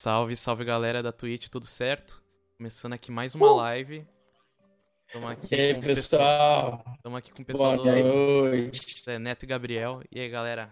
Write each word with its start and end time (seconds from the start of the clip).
Salve, 0.00 0.36
salve 0.36 0.64
galera 0.64 1.02
da 1.02 1.10
Twitch, 1.10 1.48
tudo 1.48 1.66
certo? 1.66 2.22
Começando 2.56 2.92
aqui 2.92 3.10
mais 3.10 3.34
uma 3.34 3.52
live. 3.52 4.06
Estamos 5.08 5.30
aqui 5.32 5.56
E 5.56 5.60
aí, 5.60 5.74
com 5.74 5.80
o 5.80 5.82
pessoal? 5.82 6.84
Estamos 6.94 7.18
aqui 7.18 7.32
com 7.32 7.42
o 7.42 7.44
pessoal 7.44 7.76
Boa 7.76 7.96
do 7.96 8.04
noite. 8.04 9.02
Zé 9.02 9.18
Neto 9.18 9.42
e 9.42 9.46
Gabriel. 9.46 10.00
E 10.12 10.20
aí, 10.20 10.28
galera? 10.28 10.70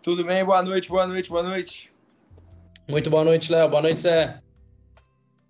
Tudo 0.00 0.24
bem? 0.24 0.44
Boa 0.44 0.62
noite, 0.62 0.88
boa 0.88 1.08
noite, 1.08 1.28
boa 1.28 1.42
noite. 1.42 1.92
Muito 2.88 3.10
boa 3.10 3.24
noite, 3.24 3.50
Léo. 3.50 3.68
Boa 3.68 3.82
noite, 3.82 4.02
Zé. 4.02 4.40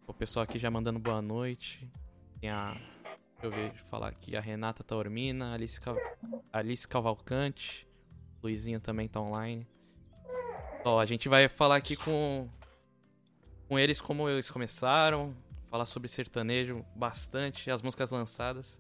O 0.07 0.15
pessoal 0.15 0.45
aqui 0.45 0.59
já 0.59 0.71
mandando 0.71 0.99
boa 0.99 1.21
noite. 1.21 1.87
Tem 2.41 2.49
a. 2.49 2.73
Deixa 2.73 3.43
eu 3.43 3.51
ver, 3.51 3.75
falar 3.91 4.09
aqui. 4.09 4.35
A 4.35 4.41
Renata 4.41 4.83
Taormina, 4.83 5.53
Alice, 5.53 5.79
Cal... 5.79 5.99
Alice 6.51 6.89
Cavalcante. 6.89 7.87
Luizinho 8.43 8.81
também 8.81 9.07
tá 9.07 9.21
online. 9.21 9.67
Ó, 10.85 10.99
a 10.99 11.07
gente 11.07 11.29
vai 11.29 11.49
falar 11.49 11.77
aqui 11.77 11.97
com. 11.97 12.49
Com 13.69 13.79
eles 13.79 14.01
como 14.01 14.29
eles 14.29 14.51
começaram. 14.51 15.35
Falar 15.71 15.87
sobre 15.87 16.09
sertanejo 16.09 16.85
bastante, 16.95 17.71
as 17.71 17.81
músicas 17.81 18.11
lançadas. 18.11 18.79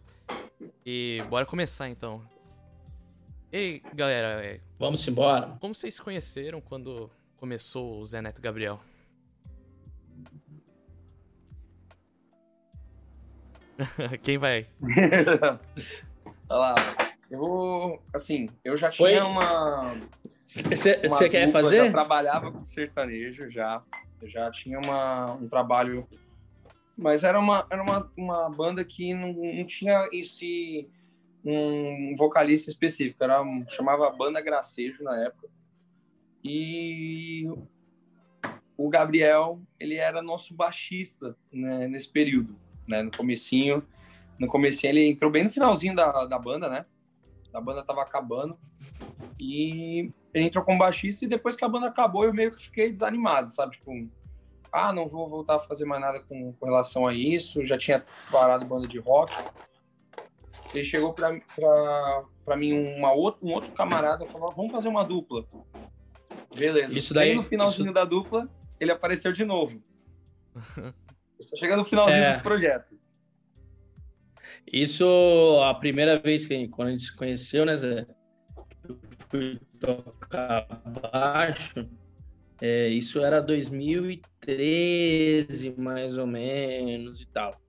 E 0.84 1.22
bora 1.30 1.46
começar 1.46 1.88
então. 1.88 2.22
Ei, 3.50 3.82
galera, 3.94 4.44
é, 4.44 4.60
Vamos 4.78 5.06
embora. 5.08 5.56
como 5.60 5.74
vocês 5.74 5.94
se 5.94 6.02
conheceram 6.02 6.60
quando 6.60 7.10
começou 7.36 7.98
o 8.00 8.06
Zé 8.06 8.20
Neto 8.20 8.38
e 8.38 8.42
Gabriel? 8.42 8.80
Quem 14.22 14.38
vai? 14.38 14.66
Olha 16.48 16.58
lá. 16.58 16.74
Eu, 17.32 17.98
assim, 18.12 18.50
eu 18.62 18.76
já 18.76 18.92
Foi- 18.92 19.12
tinha 19.12 19.24
uma. 19.24 19.94
Você 20.68 20.94
quer 21.30 21.46
dupla, 21.46 21.62
Já 21.62 21.70
fazer? 21.70 21.90
trabalhava 21.90 22.52
com 22.52 22.62
sertanejo 22.62 23.50
já. 23.50 23.82
Eu 24.20 24.28
já 24.28 24.50
tinha 24.50 24.78
uma, 24.78 25.32
um 25.32 25.48
trabalho. 25.48 26.06
Mas 26.94 27.24
era 27.24 27.40
uma, 27.40 27.66
era 27.70 27.82
uma, 27.82 28.12
uma 28.18 28.50
banda 28.50 28.84
que 28.84 29.14
não, 29.14 29.32
não 29.32 29.64
tinha 29.66 30.06
esse. 30.12 30.86
Um 31.42 32.14
vocalista 32.18 32.70
específico. 32.70 33.24
Era, 33.24 33.42
chamava 33.70 34.10
Banda 34.10 34.38
Gracejo 34.42 35.02
na 35.02 35.18
época. 35.24 35.48
E 36.44 37.48
o 38.76 38.90
Gabriel, 38.90 39.58
ele 39.80 39.94
era 39.94 40.20
nosso 40.20 40.54
baixista 40.54 41.34
né, 41.50 41.88
nesse 41.88 42.10
período, 42.10 42.54
né, 42.86 43.02
no 43.02 43.10
comecinho. 43.10 43.82
No 44.38 44.46
comecinho 44.48 44.90
ele 44.90 45.08
entrou 45.08 45.30
bem 45.30 45.44
no 45.44 45.50
finalzinho 45.50 45.96
da, 45.96 46.26
da 46.26 46.38
banda, 46.38 46.68
né? 46.68 46.84
A 47.52 47.60
banda 47.60 47.84
tava 47.84 48.02
acabando. 48.02 48.56
E 49.38 50.10
ele 50.32 50.46
entrou 50.46 50.64
como 50.64 50.78
baixista 50.78 51.24
e 51.24 51.28
depois 51.28 51.56
que 51.56 51.64
a 51.64 51.68
banda 51.68 51.88
acabou 51.88 52.24
eu 52.24 52.32
meio 52.32 52.52
que 52.56 52.64
fiquei 52.64 52.90
desanimado, 52.90 53.50
sabe? 53.50 53.72
Tipo, 53.76 53.92
ah, 54.72 54.92
não 54.92 55.08
vou 55.08 55.28
voltar 55.28 55.56
a 55.56 55.60
fazer 55.60 55.84
mais 55.84 56.00
nada 56.00 56.20
com, 56.20 56.52
com 56.54 56.66
relação 56.66 57.06
a 57.06 57.12
isso. 57.14 57.64
Já 57.66 57.76
tinha 57.76 58.04
parado 58.30 58.64
banda 58.66 58.88
de 58.88 58.98
rock. 58.98 59.32
Ele 60.74 60.84
chegou 60.84 61.12
pra, 61.12 61.38
pra, 61.54 62.24
pra 62.46 62.56
mim 62.56 62.72
uma 62.96 63.12
outra, 63.12 63.44
um 63.46 63.52
outro 63.52 63.70
camarada 63.72 64.24
e 64.24 64.28
falou, 64.28 64.50
vamos 64.56 64.72
fazer 64.72 64.88
uma 64.88 65.04
dupla. 65.04 65.44
Beleza. 66.54 66.92
Isso 66.96 67.12
daí- 67.12 67.28
Bem 67.28 67.36
no 67.36 67.42
finalzinho 67.42 67.92
da 67.92 68.04
dupla, 68.06 68.48
ele 68.80 68.90
apareceu 68.90 69.32
de 69.32 69.44
novo. 69.44 69.82
Só 71.44 71.56
chegando 71.56 71.80
no 71.80 71.84
finalzinho 71.84 72.22
É. 72.22 72.30
desse 72.30 72.42
projeto. 72.42 72.94
Isso, 74.70 75.04
a 75.62 75.72
primeira 75.74 76.18
vez 76.18 76.46
que 76.46 76.68
quando 76.68 76.88
a 76.88 76.90
gente 76.92 77.04
se 77.04 77.16
conheceu, 77.16 77.64
né, 77.64 77.76
Zé? 77.76 78.06
Eu 78.88 78.98
fui 79.28 79.58
tocar 79.78 80.66
baixo. 81.12 81.88
é, 82.60 82.88
isso 82.88 83.20
era 83.20 83.40
2013, 83.40 85.74
mais 85.76 86.18
ou 86.18 86.26
menos, 86.26 87.22
e 87.22 87.28
tal. 87.28 87.62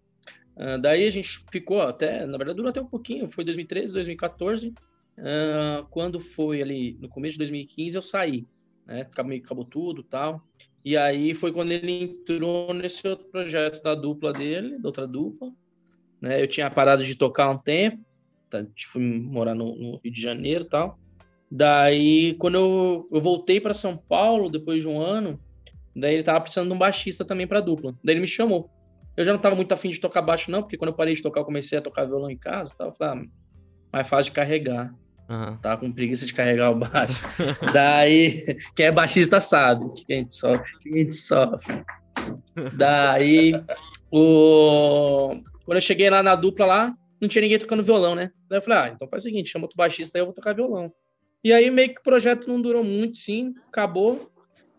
Ah, 0.56 0.78
daí 0.78 1.06
a 1.06 1.10
gente 1.10 1.44
ficou 1.52 1.82
até, 1.82 2.26
na 2.26 2.38
verdade, 2.38 2.58
durou 2.58 2.70
até 2.70 2.82
um 2.82 2.88
pouquinho. 2.88 3.30
Foi 3.30 3.44
2013, 3.44 3.94
2014. 3.94 4.74
Ah, 5.18 5.86
quando 5.90 6.20
foi 6.20 6.62
ali 6.62 6.98
no 7.00 7.10
começo 7.10 7.34
de 7.34 7.40
2015, 7.40 7.96
eu 7.96 8.02
saí, 8.02 8.46
né? 8.86 9.02
Acabou, 9.02 9.36
acabou 9.36 9.66
tudo 9.66 10.04
tal. 10.04 10.42
E 10.86 10.98
aí 10.98 11.34
foi 11.34 11.52
quando 11.52 11.72
ele 11.72 12.04
entrou 12.04 12.74
nesse 12.74 13.08
outro 13.08 13.26
projeto 13.28 13.82
da 13.82 13.96
dupla 13.96 14.34
dele, 14.34 14.78
da 14.78 14.90
outra 14.90 15.08
dupla. 15.08 15.52
Né? 16.24 16.42
Eu 16.42 16.48
tinha 16.48 16.72
parado 16.72 17.04
de 17.04 17.16
tocar 17.16 17.50
um 17.50 17.58
tempo, 17.58 18.00
tá? 18.50 18.64
fui 18.88 19.04
morar 19.04 19.54
no, 19.54 19.76
no 19.76 20.00
Rio 20.02 20.14
de 20.14 20.22
Janeiro 20.22 20.64
e 20.64 20.70
tal. 20.70 20.98
Daí, 21.52 22.36
quando 22.36 22.56
eu, 22.56 23.10
eu 23.12 23.22
voltei 23.22 23.60
para 23.60 23.74
São 23.74 23.98
Paulo, 23.98 24.50
depois 24.50 24.82
de 24.82 24.88
um 24.88 25.02
ano, 25.02 25.38
daí 25.94 26.14
ele 26.14 26.24
tava 26.24 26.40
precisando 26.40 26.70
de 26.70 26.76
um 26.76 26.78
baixista 26.78 27.26
também 27.26 27.46
para 27.46 27.60
dupla. 27.60 27.94
Daí 28.02 28.14
ele 28.14 28.22
me 28.22 28.28
chamou. 28.28 28.70
Eu 29.18 29.26
já 29.26 29.34
não 29.34 29.40
tava 29.40 29.54
muito 29.54 29.74
afim 29.74 29.90
de 29.90 30.00
tocar 30.00 30.22
baixo, 30.22 30.50
não, 30.50 30.62
porque 30.62 30.78
quando 30.78 30.92
eu 30.92 30.96
parei 30.96 31.14
de 31.14 31.22
tocar, 31.22 31.42
eu 31.42 31.46
comecei 31.46 31.78
a 31.78 31.82
tocar 31.82 32.06
violão 32.06 32.32
em 32.32 32.38
casa 32.38 32.74
e 32.74 32.78
tal. 32.78 32.88
Eu 32.88 32.94
falei, 32.94 33.26
ah, 33.26 33.28
mais 33.92 34.08
fácil 34.08 34.32
de 34.32 34.36
carregar. 34.36 34.96
Aham. 35.30 35.60
Tava 35.62 35.82
com 35.82 35.92
preguiça 35.92 36.26
de 36.26 36.34
carregar 36.34 36.72
o 36.72 36.76
baixo. 36.76 37.22
Daí, 37.74 38.58
quem 38.78 38.86
é 38.86 38.92
baixista 38.94 39.42
sabe 39.42 39.92
que 39.94 40.14
a 40.14 40.16
gente 40.16 40.34
sofre. 40.34 40.72
Que 40.80 40.90
a 40.90 40.98
gente 41.00 41.16
sofre. 41.16 41.84
Daí, 42.78 43.62
o... 44.10 45.36
quando 45.66 45.78
eu 45.78 45.82
cheguei 45.82 46.10
lá 46.10 46.22
na 46.22 46.36
dupla 46.36 46.66
lá, 46.66 46.98
não 47.20 47.30
tinha 47.30 47.42
ninguém 47.42 47.60
tocando 47.60 47.84
violão, 47.84 48.16
né? 48.16 48.32
Daí 48.50 48.60
eu 48.60 48.62
falei, 48.62 48.80
ah, 48.80 48.94
então 48.94 49.08
faz 49.08 49.24
o 49.24 49.26
seguinte, 49.26 49.50
chama 49.50 49.66
outro 49.66 49.78
baixista 49.78 50.18
aí, 50.18 50.22
eu 50.22 50.26
vou 50.26 50.34
tocar 50.34 50.54
violão. 50.54 50.94
E 51.44 51.52
aí 51.52 51.70
meio 51.70 51.94
que 51.94 52.00
o 52.00 52.04
projeto 52.04 52.48
não 52.48 52.62
durou 52.62 52.84
muito, 52.84 53.18
sim, 53.18 53.54
acabou. 53.68 54.32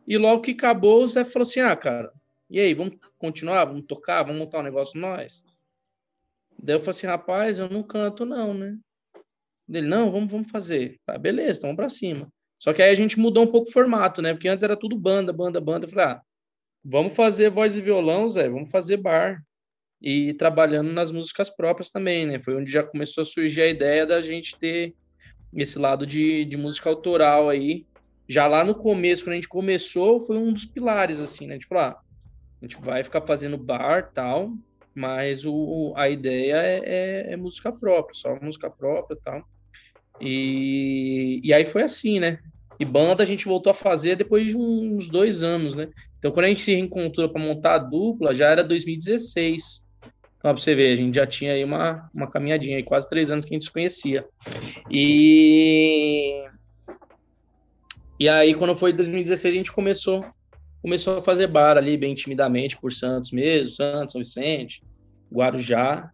E 0.07 0.19
logo 0.19 0.43
que 0.43 0.53
acabou, 0.53 1.03
o 1.03 1.07
Zé 1.07 1.25
falou 1.25 1.47
assim, 1.47 1.61
ah, 1.61 1.75
cara, 1.75 2.13
e 2.51 2.61
aí, 2.61 2.75
vamos 2.75 2.99
continuar? 3.19 3.65
Vamos 3.65 3.87
tocar? 3.87 4.23
Vamos 4.23 4.39
montar 4.39 4.61
um 4.61 4.63
negócio 4.63 5.01
nós? 5.01 5.43
Daí 6.59 6.77
eu 6.77 6.81
falei 6.81 6.91
assim, 6.91 7.07
rapaz, 7.07 7.59
eu 7.59 7.69
não 7.69 7.83
canto 7.83 8.25
não, 8.25 8.55
né? 8.55 8.79
Dele, 9.67 9.89
não, 9.89 10.13
vamos, 10.13 10.31
vamos 10.31 10.51
fazer. 10.51 11.01
Ah, 11.07 11.19
beleza, 11.19 11.59
então 11.59 11.69
vamos 11.69 11.77
pra 11.77 11.89
cima. 11.89 12.31
Só 12.59 12.73
que 12.73 12.83
aí 12.83 12.91
a 12.91 12.95
gente 12.95 13.19
mudou 13.19 13.43
um 13.43 13.51
pouco 13.51 13.69
o 13.69 13.73
formato, 13.73 14.23
né? 14.23 14.35
Porque 14.35 14.49
antes 14.49 14.63
era 14.63 14.77
tudo 14.77 14.97
banda, 14.97 15.33
banda, 15.33 15.61
banda. 15.61 15.87
Eu 15.87 15.91
falei, 15.91 16.05
ah, 16.07 16.23
vamos 16.85 17.15
fazer 17.15 17.51
voz 17.51 17.75
e 17.75 17.81
violão, 17.81 18.29
Zé, 18.29 18.49
vamos 18.49 18.71
fazer 18.71 18.99
bar. 18.99 19.43
E 20.03 20.35
trabalhando 20.35 20.93
nas 20.93 21.11
músicas 21.11 21.49
próprias 21.49 21.91
também, 21.91 22.27
né? 22.27 22.39
Foi 22.41 22.55
onde 22.55 22.71
já 22.71 22.83
começou 22.83 23.23
a 23.23 23.25
surgir 23.25 23.63
a 23.63 23.69
ideia 23.69 24.07
da 24.07 24.21
gente 24.21 24.59
ter 24.59 24.95
esse 25.55 25.79
lado 25.79 26.07
de, 26.07 26.45
de 26.45 26.57
música 26.57 26.91
autoral 26.91 27.49
aí. 27.49 27.87
Já 28.29 28.47
lá 28.47 28.65
no 28.65 28.75
começo, 28.75 29.25
quando 29.25 29.33
a 29.33 29.37
gente 29.37 29.49
começou, 29.49 30.25
foi 30.25 30.37
um 30.37 30.53
dos 30.53 30.65
pilares, 30.67 31.21
assim, 31.21 31.47
né? 31.47 31.55
Gente 31.55 31.67
falou, 31.67 31.85
ah, 31.85 32.01
a 32.63 32.67
gente 32.67 32.81
vai 32.81 33.03
ficar 33.03 33.21
fazendo 33.23 33.59
bar 33.59 34.11
tal, 34.13 34.53
mas 34.95 35.45
o, 35.45 35.93
a 35.97 36.09
ideia 36.09 36.57
é, 36.57 36.81
é- 36.85 37.33
é 37.33 37.37
música 37.37 37.71
própria, 37.73 38.15
só 38.15 38.39
música 38.41 38.71
própria 38.71 39.19
tal. 39.23 39.43
E, 40.21 41.41
e 41.43 41.53
aí 41.53 41.65
foi 41.65 41.83
assim, 41.83 42.21
né? 42.21 42.39
E 42.79 42.85
banda 42.85 43.23
a 43.23 43.27
gente 43.27 43.45
voltou 43.47 43.71
a 43.71 43.75
fazer 43.75 44.17
depois 44.17 44.47
de 44.49 44.57
uns 44.57 45.09
dois 45.09 45.43
anos, 45.43 45.77
né? 45.77 45.89
Então, 46.19 46.33
quando 46.33 46.47
a 46.47 46.49
gente 46.49 46.63
se 46.63 46.73
reencontrou 46.75 47.29
para 47.29 47.43
montar 47.43 47.75
a 47.75 47.79
dupla, 47.79 48.35
já 48.35 48.49
era 48.49 48.65
2016. 48.65 49.84
Então, 50.45 50.53
pra 50.53 50.63
você 50.63 50.75
ver, 50.75 50.93
a 50.93 50.97
gente 50.97 51.15
já 51.15 51.27
tinha 51.27 51.55
aí 51.55 51.65
uma, 51.65 52.11
uma 52.13 52.31
caminhadinha, 52.31 52.77
aí, 52.77 52.83
quase 52.83 53.09
três 53.09 53.31
anos 53.31 53.47
que 53.47 53.55
a 53.55 53.57
gente 53.57 53.65
se 53.65 53.73
conhecia. 53.73 54.29
E, 54.91 56.45
e 58.21 58.29
aí, 58.29 58.55
quando 58.55 58.77
foi 58.77 58.93
2016, 58.93 59.55
a 59.55 59.57
gente 59.57 59.73
começou, 59.73 60.23
começou 60.83 61.17
a 61.17 61.23
fazer 61.23 61.47
bar 61.47 61.79
ali, 61.79 61.97
bem 61.97 62.15
timidamente, 62.15 62.77
por 62.77 62.93
Santos 62.93 63.31
mesmo, 63.31 63.73
Santos, 63.73 64.13
São 64.13 64.21
Vicente, 64.21 64.83
Guarujá. 65.33 66.11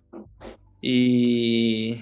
E, 0.81 1.99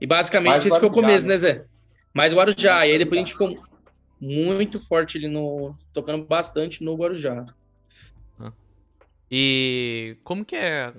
e 0.00 0.06
basicamente 0.06 0.50
Mais 0.50 0.66
esse 0.66 0.80
foi 0.80 0.88
o 0.88 0.92
começo, 0.92 1.28
né? 1.28 1.34
né, 1.34 1.38
Zé? 1.38 1.64
Mais 2.12 2.34
Guarujá. 2.34 2.88
E 2.88 2.90
aí 2.90 2.98
depois 2.98 3.20
a 3.20 3.24
gente 3.24 3.34
ficou 3.34 3.54
muito 4.20 4.84
forte 4.84 5.16
ali 5.16 5.28
no. 5.28 5.76
tocando 5.92 6.26
bastante 6.26 6.82
no 6.82 6.96
Guarujá. 6.96 7.46
E 9.30 10.16
como 10.24 10.44
que 10.44 10.56
é 10.56 10.92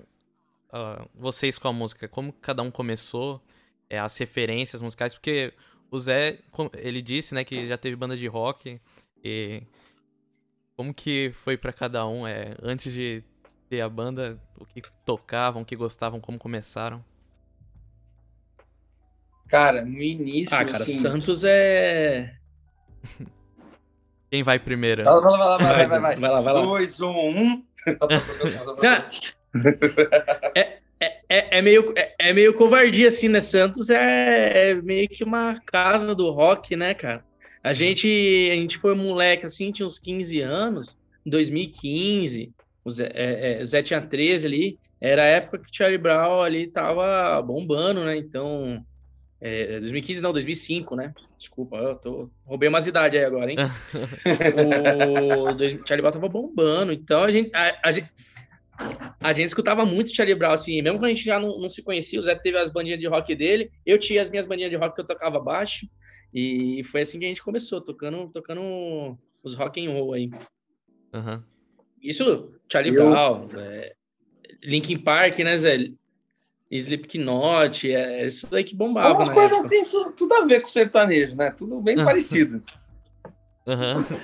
ah, 0.72 1.06
vocês 1.16 1.58
com 1.58 1.68
a 1.68 1.74
música? 1.74 2.08
Como 2.08 2.34
cada 2.34 2.62
um 2.62 2.72
começou? 2.72 3.42
É, 3.90 3.98
as 4.00 4.18
referências 4.18 4.82
musicais? 4.82 5.14
Porque 5.14 5.54
o 5.90 6.00
Zé, 6.00 6.40
ele 6.78 7.02
disse, 7.02 7.34
né, 7.34 7.44
que 7.44 7.68
já 7.68 7.78
teve 7.78 7.96
banda 7.96 8.16
de 8.16 8.28
rock. 8.28 8.80
E 9.24 9.64
como 10.76 10.94
que 10.94 11.32
foi 11.34 11.58
pra 11.58 11.74
cada 11.74 12.06
um? 12.08 12.28
É, 12.28 12.56
antes 12.62 12.94
de 12.94 13.24
ter 13.68 13.82
a 13.82 13.90
banda, 13.90 14.40
o 14.60 14.66
que 14.66 14.82
tocavam, 15.06 15.62
o 15.62 15.66
que 15.66 15.76
gostavam, 15.76 16.20
como 16.20 16.38
começaram? 16.40 17.04
Cara, 19.48 19.84
no 19.84 20.02
início, 20.02 20.56
Ah, 20.56 20.64
cara, 20.64 20.84
assim... 20.84 20.98
Santos 20.98 21.44
é. 21.44 22.36
Quem 24.30 24.44
vai 24.44 24.60
primeiro? 24.60 25.04
Vai 25.04 25.14
lá, 25.16 25.20
vai 25.22 25.32
lá, 25.32 25.58
vai 25.58 25.68
lá, 25.68 25.74
vai, 25.74 25.88
Zé. 25.88 26.00
vai, 26.00 26.00
vai. 26.00 26.16
vai 26.18 26.30
lá, 26.30 26.42
vai 26.42 26.54
lá. 26.54 26.62
Dois, 26.62 27.02
um, 27.02 27.10
um. 27.10 27.66
Cara, 29.52 30.52
É, 30.56 30.74
é, 31.30 31.58
é 31.58 31.62
meio, 31.62 31.94
é, 31.98 32.16
é 32.20 32.34
meio 32.34 32.54
covardia, 32.54 33.08
assim, 33.08 33.28
né? 33.28 33.42
Santos 33.42 33.90
é, 33.90 34.72
é 34.72 34.76
meio 34.76 35.08
que 35.08 35.24
uma 35.24 35.60
casa 35.66 36.14
do 36.14 36.30
rock, 36.32 36.76
né, 36.76 36.94
cara? 36.94 37.24
A 37.64 37.74
gente, 37.74 38.08
a 38.52 38.56
gente 38.56 38.78
foi 38.78 38.96
moleque 38.96 39.46
assim, 39.46 39.72
tinha 39.72 39.86
uns 39.86 40.00
15 40.00 40.40
anos, 40.42 40.98
em 41.26 41.30
2015, 41.30 42.54
o 42.84 42.92
Zé, 42.92 43.12
é, 43.14 43.60
é, 43.60 43.62
o 43.62 43.66
Zé 43.66 43.84
tinha 43.84 44.02
13 44.02 44.48
ali, 44.48 44.80
era 45.00 45.24
a 45.24 45.28
época 45.28 45.60
que 45.60 45.76
Charlie 45.76 45.98
Brown 45.98 46.42
ali 46.42 46.68
tava 46.68 47.42
bombando, 47.42 48.04
né? 48.04 48.18
Então, 48.18 48.84
é, 49.42 49.80
2015 49.80 50.22
não, 50.22 50.34
2005, 50.34 50.96
né? 50.96 51.14
Desculpa, 51.38 51.78
eu 51.78 51.96
tô... 51.96 52.30
roubei 52.46 52.68
umas 52.70 52.88
idades 52.88 53.20
aí 53.20 53.26
agora, 53.26 53.52
hein? 53.52 53.58
o 55.44 55.58
Charlie 55.60 56.02
Brown 56.02 56.12
tava 56.12 56.30
bombando, 56.30 56.92
então 56.94 57.24
a 57.24 57.32
gente, 57.32 57.50
a, 57.54 57.78
a, 57.84 57.92
gente, 57.92 58.10
a 59.20 59.34
gente 59.34 59.48
escutava 59.48 59.86
muito 59.86 60.16
Charlie 60.16 60.36
Brown, 60.36 60.54
assim, 60.54 60.82
mesmo 60.82 61.00
quando 61.00 61.12
a 61.12 61.14
gente 61.14 61.24
já 61.24 61.40
não, 61.40 61.60
não 61.60 61.70
se 61.70 61.82
conhecia, 61.82 62.20
o 62.20 62.24
Zé 62.24 62.36
teve 62.36 62.58
as 62.58 62.72
bandinhas 62.72 63.00
de 63.00 63.08
rock 63.08 63.36
dele, 63.36 63.72
eu 63.86 64.00
tinha 64.00 64.22
as 64.22 64.30
minhas 64.30 64.46
bandinhas 64.46 64.72
de 64.72 64.78
rock 64.78 64.96
que 64.96 65.02
eu 65.02 65.08
tocava 65.08 65.40
baixo, 65.40 65.88
e 66.34 66.84
foi 66.86 67.02
assim 67.02 67.20
que 67.20 67.26
a 67.26 67.28
gente 67.28 67.44
começou, 67.44 67.82
tocando, 67.82 68.30
tocando 68.32 69.18
os 69.44 69.56
rock 69.56 69.86
and 69.86 69.92
roll 69.92 70.14
aí. 70.14 70.30
Uhum. 71.14 71.44
Isso, 72.02 72.54
Charlie 72.72 72.96
eu... 72.96 73.10
Brown, 73.10 73.48
é, 73.58 73.94
Linkin 74.64 74.98
Park, 75.00 75.40
né, 75.40 75.58
Zé? 75.58 75.92
Slipknot, 76.72 77.92
é 77.92 78.28
isso 78.28 78.50
daí 78.50 78.64
que 78.64 78.76
bombava, 78.76 79.16
Umas 79.16 79.30
coisas 79.30 79.66
assim, 79.66 79.84
tudo, 79.86 80.12
tudo, 80.12 80.34
a 80.36 80.46
ver 80.46 80.62
com 80.62 80.68
sertanejo, 80.68 81.36
né? 81.36 81.52
Tudo 81.52 81.82
bem 81.82 81.96
parecido. 82.06 82.64
Uhum. 83.66 84.20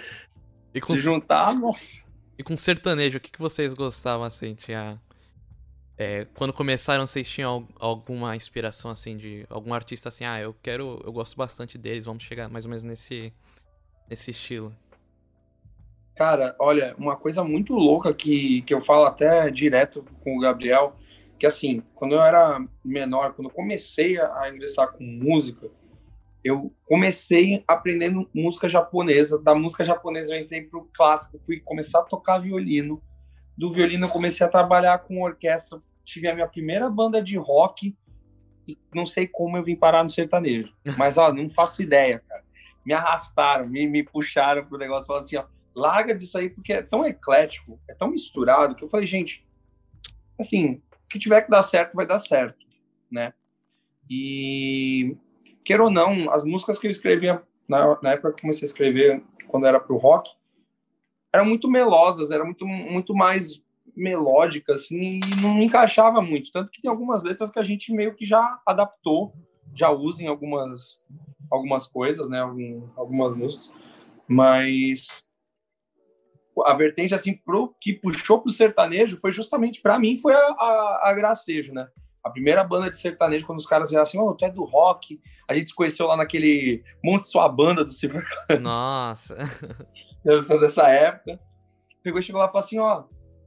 E 0.73 0.79
com... 0.79 0.95
Se 0.95 1.03
juntar, 1.03 1.55
nossa. 1.55 2.05
E 2.37 2.43
com 2.43 2.57
sertanejo, 2.57 3.17
o 3.17 3.21
que, 3.21 3.31
que 3.31 3.39
vocês 3.39 3.73
gostavam, 3.73 4.25
assim? 4.25 4.55
Tinha... 4.55 4.99
É, 5.97 6.27
quando 6.35 6.51
começaram, 6.51 7.07
vocês 7.07 7.29
tinham 7.29 7.65
alguma 7.79 8.35
inspiração, 8.35 8.91
assim, 8.91 9.15
de 9.15 9.45
algum 9.49 9.73
artista, 9.73 10.09
assim, 10.09 10.25
ah, 10.25 10.41
eu 10.41 10.53
quero, 10.61 11.01
eu 11.05 11.13
gosto 11.13 11.37
bastante 11.37 11.77
deles, 11.77 12.03
vamos 12.03 12.23
chegar 12.23 12.49
mais 12.49 12.65
ou 12.65 12.69
menos 12.69 12.83
nesse, 12.83 13.31
nesse 14.09 14.31
estilo? 14.31 14.75
Cara, 16.13 16.53
olha, 16.59 16.93
uma 16.97 17.15
coisa 17.15 17.45
muito 17.45 17.73
louca 17.73 18.13
que, 18.13 18.61
que 18.63 18.73
eu 18.73 18.81
falo 18.81 19.05
até 19.05 19.49
direto 19.49 20.05
com 20.21 20.35
o 20.35 20.39
Gabriel, 20.39 20.97
que 21.39 21.45
assim, 21.45 21.81
quando 21.93 22.15
eu 22.15 22.21
era 22.21 22.65
menor, 22.83 23.33
quando 23.33 23.49
eu 23.49 23.53
comecei 23.53 24.19
a 24.19 24.49
ingressar 24.49 24.91
com 24.91 25.03
música, 25.03 25.69
eu 26.45 26.71
comecei 26.85 27.63
aprendendo 27.67 28.29
música 28.31 28.69
japonesa. 28.69 29.41
Da 29.41 29.55
música 29.55 29.83
japonesa 29.83 30.35
eu 30.35 30.39
entrei 30.39 30.61
pro 30.61 30.87
clássico, 30.93 31.41
fui 31.43 31.59
começar 31.59 32.01
a 32.01 32.03
tocar 32.03 32.37
violino. 32.37 33.01
Do 33.57 33.73
violino 33.73 34.05
eu 34.05 34.11
comecei 34.11 34.45
a 34.45 34.49
trabalhar 34.49 34.99
com 34.99 35.23
orquestra, 35.23 35.81
tive 36.03 36.27
a 36.27 36.35
minha 36.35 36.47
primeira 36.47 36.87
banda 36.87 37.19
de 37.19 37.35
rock 37.35 37.97
e 38.67 38.77
não 38.93 39.07
sei 39.07 39.27
como 39.27 39.57
eu 39.57 39.63
vim 39.63 39.75
parar 39.75 40.03
no 40.03 40.09
sertanejo. 40.11 40.71
Mas 40.99 41.17
ó, 41.17 41.33
não 41.33 41.49
faço 41.49 41.81
ideia, 41.81 42.19
cara. 42.19 42.43
Me 42.85 42.93
arrastaram, 42.93 43.67
me, 43.67 43.87
me 43.87 44.03
puxaram 44.03 44.67
pro 44.67 44.77
negócio, 44.77 45.07
falaram 45.07 45.25
assim, 45.25 45.37
ó, 45.37 45.45
larga 45.73 46.13
disso 46.13 46.37
aí 46.37 46.47
porque 46.47 46.73
é 46.73 46.83
tão 46.83 47.07
eclético, 47.07 47.79
é 47.89 47.95
tão 47.95 48.11
misturado 48.11 48.75
que 48.75 48.83
eu 48.83 48.87
falei, 48.87 49.07
gente, 49.07 49.43
assim, 50.39 50.73
o 50.75 51.07
que 51.09 51.17
tiver 51.17 51.41
que 51.41 51.49
dar 51.49 51.63
certo, 51.63 51.95
vai 51.95 52.05
dar 52.05 52.19
certo, 52.19 52.63
né? 53.09 53.33
E, 54.07 55.17
queira 55.65 55.83
ou 55.83 55.89
não, 55.89 56.31
as 56.31 56.43
músicas 56.43 56.79
que 56.79 56.87
eu 56.87 56.91
escrevia 56.91 57.41
na, 57.67 57.99
na 58.01 58.11
época 58.11 58.33
que 58.33 58.41
comecei 58.41 58.65
a 58.65 58.69
escrever, 58.69 59.23
quando 59.47 59.65
era 59.65 59.79
pro 59.79 59.97
rock, 59.97 60.29
eram 61.33 61.45
muito 61.45 61.69
melosas, 61.69 62.31
eram 62.31 62.45
muito, 62.45 62.65
muito 62.65 63.13
mais 63.13 63.61
melódicas, 63.95 64.83
assim, 64.83 65.19
e 65.19 65.41
não 65.41 65.61
encaixava 65.61 66.21
muito. 66.21 66.51
Tanto 66.51 66.71
que 66.71 66.81
tem 66.81 66.89
algumas 66.89 67.23
letras 67.23 67.49
que 67.49 67.59
a 67.59 67.63
gente 67.63 67.93
meio 67.93 68.15
que 68.15 68.25
já 68.25 68.59
adaptou, 68.65 69.33
já 69.73 69.89
usa 69.89 70.23
em 70.23 70.27
algumas, 70.27 71.01
algumas 71.51 71.87
coisas, 71.87 72.29
né? 72.29 72.39
Algum, 72.39 72.87
algumas 72.95 73.35
músicas. 73.35 73.71
Mas 74.27 75.25
a 76.65 76.73
vertente 76.73 77.13
assim 77.13 77.33
pro 77.33 77.75
que 77.81 77.93
puxou 77.93 78.41
pro 78.41 78.51
sertanejo 78.51 79.17
foi 79.17 79.31
justamente 79.31 79.81
para 79.81 79.99
mim 79.99 80.17
foi 80.17 80.33
a, 80.33 80.39
a, 80.39 81.09
a, 81.09 81.13
Gracejo, 81.13 81.73
né? 81.73 81.89
A 82.25 82.29
primeira 82.31 82.63
banda 82.63 82.89
de 82.89 82.97
sertanejo 82.97 83.45
quando 83.45 83.59
os 83.59 83.67
caras 83.67 83.89
vieram 83.89 84.01
assim, 84.01 84.17
oh, 84.17 84.33
tu 84.33 84.43
é 84.43 84.49
do 84.49 84.63
rock. 84.63 85.21
A 85.47 85.53
gente 85.53 85.69
se 85.69 85.75
conheceu 85.75 86.07
lá 86.07 86.17
naquele 86.17 86.83
Monte 87.03 87.27
Sua 87.27 87.47
Banda 87.47 87.85
do 87.85 87.91
Silver 87.91 88.25
Nossa. 88.59 89.37
Eu 90.25 90.41
sou 90.41 90.59
dessa 90.59 90.89
época. 90.89 91.39
Pegou 92.01 92.19
e 92.19 92.23
chegou 92.23 92.41
lá 92.41 92.47
e 92.47 92.51
falou 92.51 92.65
assim, 92.65 92.79
ó, 92.79 93.03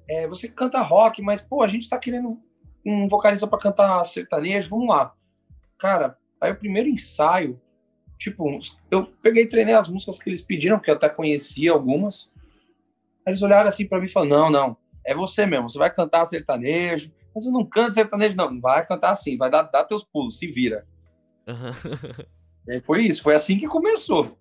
é, 0.08 0.28
você 0.28 0.46
canta 0.48 0.80
rock, 0.80 1.20
mas 1.20 1.40
pô, 1.40 1.60
a 1.60 1.66
gente 1.66 1.88
tá 1.88 1.98
querendo 1.98 2.40
um 2.86 3.08
vocalista 3.08 3.48
para 3.48 3.58
cantar 3.58 4.04
sertanejo, 4.04 4.70
vamos 4.70 4.88
lá. 4.88 5.12
Cara, 5.76 6.16
aí 6.40 6.52
o 6.52 6.56
primeiro 6.56 6.88
ensaio, 6.88 7.60
tipo, 8.16 8.60
eu 8.92 9.06
peguei 9.20 9.42
e 9.42 9.48
treinei 9.48 9.74
as 9.74 9.88
músicas 9.88 10.22
que 10.22 10.30
eles 10.30 10.42
pediram, 10.42 10.78
que 10.78 10.88
eu 10.88 10.94
até 10.94 11.08
conhecia 11.08 11.72
algumas. 11.72 12.32
Aí 13.26 13.32
eles 13.32 13.42
olharam 13.42 13.68
assim 13.68 13.88
para 13.88 13.98
mim 13.98 14.06
e 14.06 14.08
falaram: 14.08 14.30
não, 14.30 14.50
não, 14.50 14.76
é 15.04 15.16
você 15.16 15.44
mesmo, 15.44 15.68
você 15.68 15.78
vai 15.78 15.92
cantar 15.92 16.26
sertanejo. 16.26 17.12
Mas 17.38 17.46
eu 17.46 17.52
não 17.52 17.64
canto 17.64 17.94
sertanejo, 17.94 18.34
não. 18.34 18.60
Vai 18.60 18.84
cantar 18.84 19.10
assim, 19.10 19.36
vai 19.36 19.48
dar, 19.48 19.62
dar 19.62 19.84
teus 19.84 20.02
pulos, 20.02 20.40
se 20.40 20.48
vira. 20.48 20.84
Uhum. 21.46 22.80
foi 22.82 23.02
isso, 23.02 23.22
foi 23.22 23.36
assim 23.36 23.60
que 23.60 23.68
começou. 23.68 24.36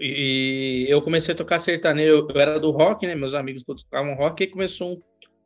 E 0.00 0.86
eu 0.88 1.02
comecei 1.02 1.34
a 1.34 1.36
tocar 1.36 1.58
sertanejo, 1.58 2.26
eu 2.34 2.40
era 2.40 2.58
do 2.58 2.70
rock, 2.70 3.06
né? 3.06 3.14
Meus 3.14 3.34
amigos 3.34 3.64
todos 3.64 3.82
tocavam 3.82 4.14
rock, 4.14 4.44
e 4.44 4.46
começou 4.46 4.94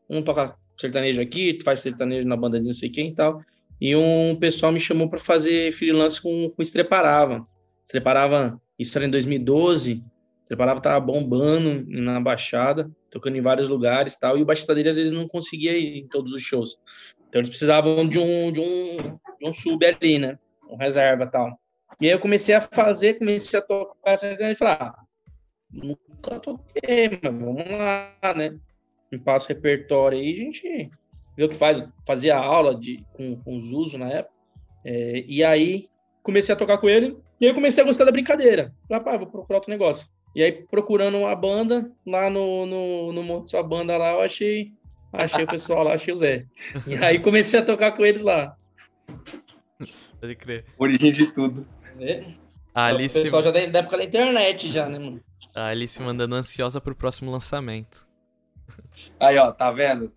um, 0.08 0.18
um 0.18 0.22
tocar 0.22 0.56
sertanejo 0.78 1.20
aqui, 1.20 1.54
tu 1.54 1.64
faz 1.64 1.80
sertanejo 1.80 2.28
na 2.28 2.36
banda 2.36 2.60
de 2.60 2.66
não 2.66 2.72
sei 2.72 2.88
quem 2.88 3.08
e 3.08 3.14
tal. 3.16 3.42
E 3.80 3.96
um 3.96 4.36
pessoal 4.36 4.70
me 4.70 4.78
chamou 4.78 5.10
para 5.10 5.18
fazer 5.18 5.72
freelance 5.72 6.22
com, 6.22 6.50
com 6.50 6.62
Estreparava. 6.62 7.44
Estreparava, 7.84 8.62
isso 8.78 8.96
era 8.96 9.08
em 9.08 9.10
2012, 9.10 10.04
Preparava 10.48 10.80
tava 10.80 10.98
bombando 10.98 11.84
na 11.86 12.18
Baixada, 12.18 12.90
tocando 13.10 13.36
em 13.36 13.42
vários 13.42 13.68
lugares 13.68 14.16
tal, 14.16 14.38
e 14.38 14.42
o 14.42 14.46
baixista 14.46 14.74
dele 14.74 14.88
às 14.88 14.96
vezes 14.96 15.12
não 15.12 15.28
conseguia 15.28 15.76
ir 15.76 15.98
em 15.98 16.08
todos 16.08 16.32
os 16.32 16.42
shows. 16.42 16.78
Então 17.28 17.40
eles 17.40 17.50
precisavam 17.50 18.08
de 18.08 18.18
um, 18.18 18.50
de 18.50 18.60
um, 18.60 18.96
de 19.38 19.46
um 19.46 19.52
sub 19.52 19.84
ali, 19.84 20.18
né? 20.18 20.38
Um 20.70 20.76
reserva 20.76 21.26
tal. 21.26 21.60
E 22.00 22.06
aí 22.06 22.12
eu 22.12 22.18
comecei 22.18 22.54
a 22.54 22.62
fazer, 22.62 23.18
comecei 23.18 23.58
a 23.58 23.62
tocar 23.62 24.12
essa 24.12 24.26
e 24.26 24.54
falar, 24.54 24.80
ah, 24.80 25.02
nunca 25.70 26.40
toquei, 26.40 27.10
mas 27.22 27.34
vamos 27.34 27.70
lá, 27.70 28.14
né? 28.34 28.58
Me 29.12 29.18
passa 29.18 29.46
o 29.46 29.48
repertório 29.48 30.18
aí, 30.18 30.40
a 30.40 30.44
gente 30.44 30.90
vê 31.36 31.44
o 31.44 31.48
que 31.48 31.56
faz. 31.56 31.86
Fazia 32.06 32.36
aula 32.36 32.74
de, 32.74 33.04
com, 33.12 33.36
com 33.36 33.58
os 33.58 33.70
usos 33.70 33.98
na 33.98 34.08
época. 34.08 34.34
É, 34.84 35.24
e 35.26 35.44
aí 35.44 35.88
comecei 36.22 36.54
a 36.54 36.58
tocar 36.58 36.78
com 36.78 36.88
ele, 36.88 37.18
e 37.38 37.44
aí 37.44 37.50
eu 37.50 37.54
comecei 37.54 37.82
a 37.82 37.86
gostar 37.86 38.06
da 38.06 38.12
brincadeira. 38.12 38.72
Falei, 38.88 39.02
ah, 39.06 39.16
vou 39.18 39.26
procurar 39.26 39.58
outro 39.58 39.70
negócio. 39.70 40.08
E 40.34 40.42
aí, 40.42 40.52
procurando 40.52 41.18
uma 41.18 41.34
banda, 41.34 41.90
lá 42.06 42.30
no, 42.30 42.66
no, 42.66 43.12
no 43.12 43.48
sua 43.48 43.62
banda 43.62 43.96
lá, 43.96 44.12
eu 44.12 44.20
achei, 44.20 44.72
achei 45.12 45.44
o 45.44 45.48
pessoal 45.48 45.84
lá, 45.84 45.94
achei 45.94 46.12
o 46.12 46.16
Zé. 46.16 46.46
E 46.86 46.94
aí 46.96 47.18
comecei 47.20 47.58
a 47.58 47.64
tocar 47.64 47.92
com 47.92 48.04
eles 48.04 48.22
lá. 48.22 48.56
Pode 50.20 50.36
crer. 50.36 50.64
Origem 50.78 51.12
de 51.12 51.26
tudo. 51.32 51.66
É. 52.00 52.24
A 52.74 52.86
Alice... 52.86 53.18
O 53.18 53.22
pessoal 53.22 53.42
já 53.42 53.50
da 53.50 53.60
época 53.60 53.96
da 53.96 54.04
internet, 54.04 54.68
já, 54.68 54.88
né, 54.88 54.98
mano? 54.98 55.20
A 55.54 55.68
Alice 55.68 56.00
mandando 56.00 56.34
ansiosa 56.34 56.80
pro 56.80 56.94
próximo 56.94 57.30
lançamento. 57.30 58.06
Aí, 59.18 59.36
ó, 59.38 59.50
tá 59.50 59.70
vendo? 59.70 60.12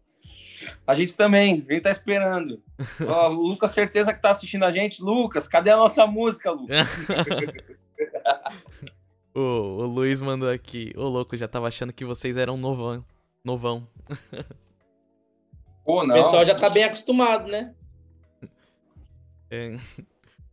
A 0.85 0.93
gente 0.93 1.15
também, 1.15 1.65
a 1.67 1.73
gente 1.73 1.81
tá 1.81 1.89
esperando. 1.89 2.61
ó, 3.07 3.29
o 3.29 3.33
Lucas, 3.33 3.71
certeza 3.71 4.13
que 4.13 4.21
tá 4.21 4.29
assistindo 4.29 4.65
a 4.65 4.71
gente. 4.71 5.01
Lucas, 5.01 5.47
cadê 5.47 5.71
a 5.71 5.77
nossa 5.77 6.05
música, 6.05 6.51
Lucas? 6.51 6.87
O, 9.33 9.39
o 9.39 9.85
Luiz 9.85 10.21
mandou 10.21 10.49
aqui. 10.49 10.91
Ô, 10.95 11.07
louco, 11.07 11.37
já 11.37 11.47
tava 11.47 11.67
achando 11.67 11.93
que 11.93 12.03
vocês 12.03 12.37
eram 12.37 12.57
novão. 12.57 13.05
Novão. 13.43 13.87
Pô, 15.85 16.05
não. 16.05 16.15
O 16.15 16.17
pessoal 16.17 16.45
já 16.45 16.55
tá 16.55 16.69
bem 16.69 16.83
acostumado, 16.83 17.47
né? 17.47 17.73
É. 19.53 19.75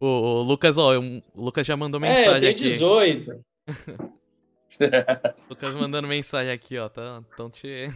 O, 0.01 0.07
o, 0.07 0.43
Lucas, 0.43 0.77
ó, 0.77 0.99
o 0.99 1.23
Lucas 1.37 1.65
já 1.65 1.77
mandou 1.77 2.01
mensagem 2.01 2.29
aqui. 2.35 2.47
É, 2.47 2.51
eu 2.51 2.57
tenho 2.57 2.71
18. 2.73 3.45
Lucas 5.49 5.75
mandando 5.77 6.09
mensagem 6.09 6.53
aqui, 6.53 6.77
ó. 6.79 6.89
Tá, 6.89 7.23
tão 7.37 7.49
te 7.49 7.87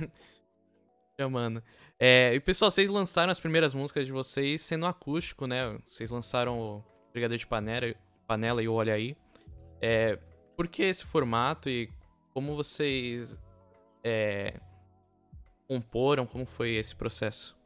chamando. 1.19 1.61
É, 1.99 2.35
e 2.35 2.41
pessoal, 2.41 2.71
vocês 2.71 2.89
lançaram 2.89 3.33
as 3.33 3.41
primeiras 3.41 3.75
músicas 3.75 4.07
de 4.07 4.13
vocês 4.13 4.61
sendo 4.63 4.87
acústico, 4.87 5.47
né? 5.47 5.77
Vocês 5.87 6.11
lançaram 6.11 6.59
o 6.59 6.85
Brigadeiro 7.13 7.41
de 7.41 7.47
Panela, 7.47 7.95
Panela 8.27 8.63
e 8.63 8.69
o 8.69 8.75
Olha 8.75 8.95
Aí. 8.95 9.17
É, 9.81 10.19
por 10.63 10.69
que 10.69 10.85
esse 10.85 11.05
formato 11.05 11.69
e 11.69 11.91
como 12.33 12.55
vocês 12.55 13.37
é, 14.05 14.61
comporam? 15.67 16.25
Como 16.25 16.47
foi 16.47 16.77
esse 16.77 16.95
processo? 16.95 17.59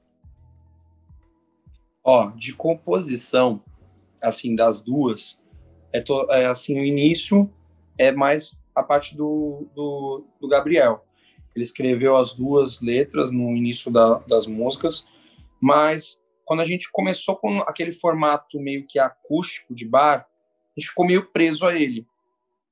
Ó, 2.02 2.30
de 2.30 2.54
composição, 2.54 3.62
assim, 4.18 4.56
das 4.56 4.80
duas, 4.80 5.44
é, 5.92 6.00
to, 6.00 6.26
é 6.30 6.46
assim, 6.46 6.80
o 6.80 6.82
início 6.82 7.52
é 7.98 8.12
mais 8.12 8.58
a 8.74 8.82
parte 8.82 9.14
do, 9.14 9.68
do, 9.74 10.24
do, 10.40 10.48
Gabriel. 10.48 11.04
Ele 11.54 11.64
escreveu 11.64 12.16
as 12.16 12.32
duas 12.32 12.80
letras 12.80 13.30
no 13.30 13.54
início 13.54 13.92
da, 13.92 14.20
das 14.20 14.46
músicas, 14.46 15.06
mas 15.60 16.18
quando 16.46 16.60
a 16.60 16.64
gente 16.64 16.90
começou 16.90 17.36
com 17.36 17.60
aquele 17.60 17.92
formato 17.92 18.58
meio 18.58 18.86
que 18.86 18.98
acústico 18.98 19.74
de 19.74 19.84
bar, 19.84 20.26
a 20.74 20.80
gente 20.80 20.88
ficou 20.88 21.04
meio 21.04 21.30
preso 21.30 21.66
a 21.66 21.74
ele, 21.74 22.06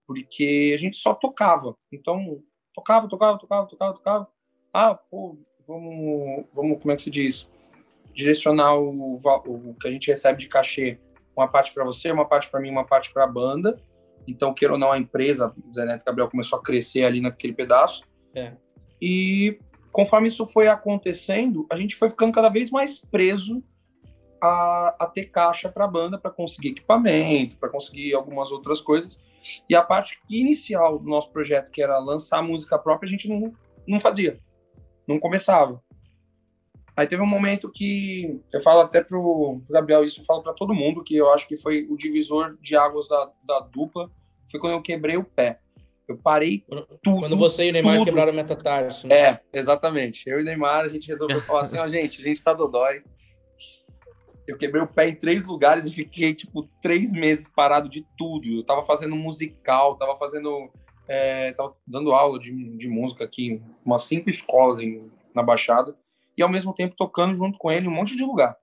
porque 0.06 0.73
a 0.75 0.78
gente 0.78 0.96
só 0.96 1.14
tocava. 1.14 1.76
Então, 1.92 2.42
tocava, 2.75 3.08
tocava, 3.08 3.38
tocava, 3.38 3.66
tocava, 3.66 3.94
tocava. 3.94 4.28
Ah, 4.73 4.94
pô, 4.94 5.38
vamos, 5.66 6.44
vamos 6.52 6.80
como 6.80 6.92
é 6.92 6.96
que 6.96 7.02
se 7.02 7.11
diz? 7.11 7.49
Direcionar 8.12 8.76
o, 8.76 9.18
o 9.18 9.75
que 9.80 9.88
a 9.88 9.90
gente 9.90 10.08
recebe 10.08 10.40
de 10.40 10.49
cachê, 10.49 10.99
uma 11.37 11.49
parte 11.49 11.73
para 11.73 11.84
você, 11.84 12.11
uma 12.11 12.26
parte 12.26 12.50
para 12.50 12.61
mim, 12.61 12.70
uma 12.70 12.84
parte 12.84 13.12
para 13.12 13.25
a 13.25 13.28
banda. 13.28 13.80
Então, 14.26 14.54
queira 14.54 14.75
ou 14.75 14.78
não, 14.78 14.92
a 14.92 14.99
empresa, 14.99 15.54
Zé 15.75 15.84
Neto 15.84 16.04
Gabriel 16.04 16.30
começou 16.30 16.58
a 16.58 16.62
crescer 16.62 17.04
ali 17.04 17.20
naquele 17.20 17.52
pedaço. 17.52 18.04
É. 18.34 18.52
E 19.00 19.58
conforme 19.92 20.28
isso 20.28 20.46
foi 20.46 20.66
acontecendo, 20.66 21.66
a 21.70 21.76
gente 21.76 21.94
foi 21.94 22.08
ficando 22.08 22.32
cada 22.32 22.49
vez 22.49 22.70
mais 22.70 22.99
preso 23.04 23.62
a, 24.40 24.96
a 24.99 25.06
ter 25.06 25.26
caixa 25.26 25.68
para 25.68 25.84
a 25.84 25.88
banda, 25.88 26.18
para 26.18 26.30
conseguir 26.30 26.70
equipamento, 26.70 27.56
para 27.56 27.68
conseguir 27.68 28.14
algumas 28.14 28.50
outras 28.50 28.80
coisas. 28.80 29.18
E 29.68 29.74
a 29.74 29.82
parte 29.82 30.18
inicial 30.28 30.98
do 30.98 31.08
nosso 31.08 31.30
projeto, 31.32 31.70
que 31.70 31.82
era 31.82 31.98
lançar 31.98 32.42
música 32.42 32.78
própria, 32.78 33.06
a 33.06 33.10
gente 33.10 33.28
não, 33.28 33.52
não 33.86 34.00
fazia, 34.00 34.38
não 35.06 35.18
começava. 35.18 35.82
Aí 36.96 37.06
teve 37.06 37.22
um 37.22 37.26
momento 37.26 37.70
que 37.72 38.40
eu 38.52 38.60
falo 38.60 38.80
até 38.80 39.02
pro 39.02 39.60
Gabriel, 39.68 40.04
isso 40.04 40.20
eu 40.20 40.24
falo 40.24 40.42
para 40.42 40.52
todo 40.52 40.74
mundo, 40.74 41.02
que 41.02 41.16
eu 41.16 41.32
acho 41.32 41.48
que 41.48 41.56
foi 41.56 41.86
o 41.90 41.96
divisor 41.96 42.56
de 42.60 42.76
águas 42.76 43.08
da, 43.08 43.32
da 43.42 43.60
dupla, 43.60 44.08
foi 44.48 44.60
quando 44.60 44.74
eu 44.74 44.82
quebrei 44.82 45.16
o 45.16 45.24
pé. 45.24 45.58
Eu 46.06 46.18
parei 46.18 46.64
tudo. 47.02 47.20
Quando 47.20 47.36
você 47.36 47.64
e 47.64 47.70
o 47.70 47.72
Neymar 47.72 47.94
tudo. 47.94 48.04
quebraram 48.04 48.32
o 48.32 48.36
metatarso. 48.36 49.08
Né? 49.08 49.14
É, 49.14 49.40
exatamente. 49.52 50.28
Eu 50.28 50.38
e 50.38 50.42
o 50.42 50.44
Neymar, 50.44 50.84
a 50.84 50.88
gente 50.88 51.08
resolveu 51.08 51.40
falar 51.40 51.62
assim, 51.62 51.78
ó, 51.78 51.88
gente, 51.88 52.20
a 52.20 52.24
gente 52.24 52.44
tá 52.44 52.52
dodói. 52.52 53.02
Eu 54.46 54.56
quebrei 54.58 54.82
o 54.82 54.86
pé 54.86 55.08
em 55.08 55.14
três 55.14 55.46
lugares 55.46 55.86
e 55.86 55.90
fiquei, 55.90 56.34
tipo, 56.34 56.68
três 56.82 57.12
meses 57.12 57.48
parado 57.48 57.88
de 57.88 58.06
tudo. 58.16 58.46
Eu 58.46 58.64
tava 58.64 58.82
fazendo 58.82 59.16
musical, 59.16 59.96
tava 59.96 60.16
fazendo... 60.18 60.70
É, 61.06 61.52
tava 61.52 61.76
dando 61.86 62.12
aula 62.12 62.38
de, 62.38 62.50
de 62.78 62.88
música 62.88 63.24
aqui, 63.24 63.60
umas 63.84 64.04
cinco 64.04 64.30
escolas 64.30 64.80
em, 64.80 65.10
na 65.34 65.42
Baixada 65.42 65.94
e 66.36 66.42
ao 66.42 66.48
mesmo 66.48 66.72
tempo 66.72 66.94
tocando 66.96 67.36
junto 67.36 67.58
com 67.58 67.70
ele 67.70 67.86
em 67.86 67.88
um 67.88 67.94
monte 67.94 68.16
de 68.16 68.24
lugar. 68.24 68.56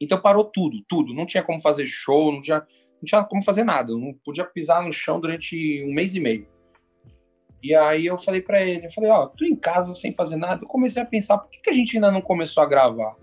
Então 0.00 0.20
parou 0.20 0.44
tudo, 0.44 0.82
tudo. 0.88 1.14
Não 1.14 1.26
tinha 1.26 1.42
como 1.42 1.60
fazer 1.60 1.86
show, 1.86 2.32
não 2.32 2.40
tinha, 2.40 2.58
não 2.58 3.04
tinha 3.04 3.24
como 3.24 3.42
fazer 3.42 3.64
nada. 3.64 3.92
Eu 3.92 3.98
não 3.98 4.12
podia 4.12 4.44
pisar 4.44 4.82
no 4.82 4.92
chão 4.92 5.20
durante 5.20 5.84
um 5.84 5.92
mês 5.92 6.14
e 6.14 6.20
meio. 6.20 6.46
E 7.62 7.74
aí 7.74 8.06
eu 8.06 8.16
falei 8.18 8.40
para 8.40 8.62
ele, 8.62 8.86
eu 8.86 8.92
falei, 8.92 9.10
ó, 9.10 9.28
oh, 9.28 9.44
em 9.44 9.56
casa 9.56 9.92
sem 9.94 10.12
fazer 10.14 10.36
nada. 10.36 10.62
Eu 10.62 10.68
comecei 10.68 11.02
a 11.02 11.06
pensar, 11.06 11.38
por 11.38 11.50
que, 11.50 11.60
que 11.60 11.70
a 11.70 11.72
gente 11.72 11.96
ainda 11.96 12.10
não 12.10 12.20
começou 12.20 12.62
a 12.62 12.66
gravar? 12.66 13.16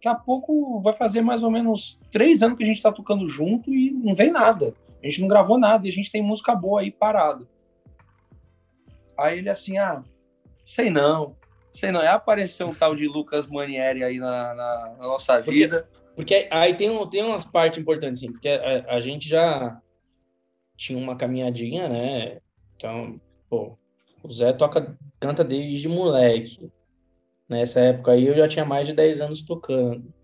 Daqui 0.00 0.08
a 0.08 0.14
pouco 0.14 0.80
vai 0.80 0.94
fazer 0.94 1.20
mais 1.20 1.42
ou 1.42 1.50
menos 1.50 2.00
três 2.10 2.42
anos 2.42 2.56
que 2.56 2.64
a 2.64 2.66
gente 2.66 2.80
tá 2.80 2.90
tocando 2.90 3.28
junto 3.28 3.70
e 3.74 3.90
não 3.90 4.14
vem 4.14 4.30
nada. 4.30 4.72
A 5.02 5.06
gente 5.06 5.20
não 5.20 5.28
gravou 5.28 5.58
nada 5.58 5.86
e 5.86 5.90
a 5.90 5.92
gente 5.92 6.10
tem 6.10 6.22
música 6.22 6.54
boa 6.54 6.80
aí 6.80 6.90
parado. 6.90 7.46
Aí 9.18 9.38
ele 9.38 9.50
assim, 9.50 9.76
ah, 9.76 10.02
sei 10.62 10.88
não. 10.88 11.36
Sei 11.70 11.92
não, 11.92 12.00
é 12.00 12.08
aparecer 12.08 12.64
um 12.64 12.72
tal 12.72 12.96
de 12.96 13.06
Lucas 13.06 13.46
Manieri 13.46 14.02
aí 14.02 14.18
na, 14.18 14.54
na, 14.54 14.94
na 14.98 15.06
nossa 15.06 15.38
vida. 15.38 15.86
Porque, 16.16 16.44
porque 16.44 16.48
aí 16.50 16.72
tem, 16.72 16.88
um, 16.88 17.06
tem 17.06 17.22
umas 17.22 17.44
partes 17.44 17.78
importantes, 17.78 18.22
assim, 18.22 18.32
porque 18.32 18.48
a, 18.48 18.94
a, 18.94 19.00
gente 19.00 19.28
já 19.28 19.78
tinha 20.78 20.98
uma 20.98 21.14
caminhadinha, 21.14 21.90
né? 21.90 22.38
Então, 22.74 23.20
pô, 23.50 23.78
o 24.22 24.32
Zé 24.32 24.54
toca, 24.54 24.96
canta 25.20 25.44
desde 25.44 25.88
moleque. 25.88 26.72
Nessa 27.50 27.80
época 27.80 28.12
aí 28.12 28.28
eu 28.28 28.36
já 28.36 28.46
tinha 28.46 28.64
mais 28.64 28.86
de 28.86 28.94
10 28.94 29.20
anos 29.20 29.42
tocando. 29.42 30.14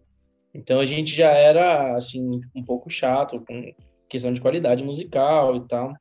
Então 0.54 0.78
a 0.78 0.84
gente 0.84 1.12
já 1.12 1.30
era, 1.30 1.96
assim, 1.96 2.40
um 2.54 2.62
pouco 2.62 2.88
chato 2.88 3.44
com 3.44 3.74
questão 4.08 4.32
de 4.32 4.40
qualidade 4.40 4.84
musical 4.84 5.56
e 5.56 5.66
tal. 5.66 5.92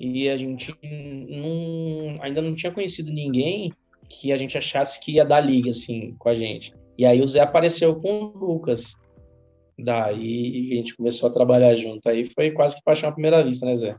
E 0.00 0.28
a 0.30 0.36
gente 0.38 0.74
não, 0.82 2.20
ainda 2.22 2.40
não 2.40 2.54
tinha 2.54 2.72
conhecido 2.72 3.12
ninguém 3.12 3.72
que 4.08 4.32
a 4.32 4.38
gente 4.38 4.56
achasse 4.56 4.98
que 4.98 5.12
ia 5.12 5.24
dar 5.24 5.40
liga, 5.40 5.70
assim, 5.70 6.16
com 6.18 6.30
a 6.30 6.34
gente. 6.34 6.74
E 6.96 7.04
aí 7.04 7.20
o 7.20 7.26
Zé 7.26 7.40
apareceu 7.40 7.94
com 7.96 8.32
o 8.34 8.38
Lucas. 8.38 8.94
Daí 9.78 10.72
a 10.72 10.76
gente 10.76 10.96
começou 10.96 11.28
a 11.28 11.32
trabalhar 11.32 11.76
junto. 11.76 12.08
Aí 12.08 12.24
foi 12.30 12.52
quase 12.52 12.76
que 12.76 12.82
paixão 12.82 13.10
à 13.10 13.12
primeira 13.12 13.44
vista, 13.44 13.66
né, 13.66 13.76
Zé? 13.76 13.96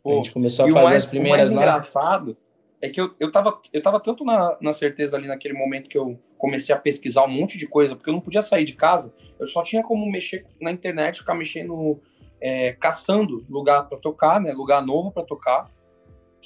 Pô, 0.00 0.12
a 0.14 0.16
gente 0.16 0.32
começou 0.32 0.66
a 0.66 0.68
fazer 0.68 0.84
mais, 0.84 1.04
as 1.04 1.06
primeiras 1.06 1.50
o 1.50 1.54
mais 1.54 1.66
engraçado 1.66 2.36
é 2.80 2.88
que 2.88 3.00
eu, 3.00 3.14
eu, 3.18 3.32
tava, 3.32 3.60
eu 3.72 3.82
tava 3.82 4.00
tanto 4.00 4.24
na, 4.24 4.56
na 4.60 4.72
certeza 4.72 5.16
ali 5.16 5.26
naquele 5.26 5.54
momento 5.54 5.88
que 5.88 5.98
eu 5.98 6.18
comecei 6.36 6.74
a 6.74 6.78
pesquisar 6.78 7.24
um 7.24 7.28
monte 7.28 7.58
de 7.58 7.66
coisa, 7.66 7.96
porque 7.96 8.08
eu 8.08 8.14
não 8.14 8.20
podia 8.20 8.42
sair 8.42 8.64
de 8.64 8.72
casa, 8.72 9.12
eu 9.38 9.46
só 9.46 9.62
tinha 9.62 9.82
como 9.82 10.10
mexer 10.10 10.46
na 10.60 10.70
internet, 10.70 11.18
ficar 11.20 11.34
mexendo, 11.34 12.00
é, 12.40 12.72
caçando 12.72 13.44
lugar 13.48 13.88
para 13.88 13.98
tocar, 13.98 14.40
né, 14.40 14.52
lugar 14.52 14.84
novo 14.84 15.10
para 15.10 15.24
tocar 15.24 15.68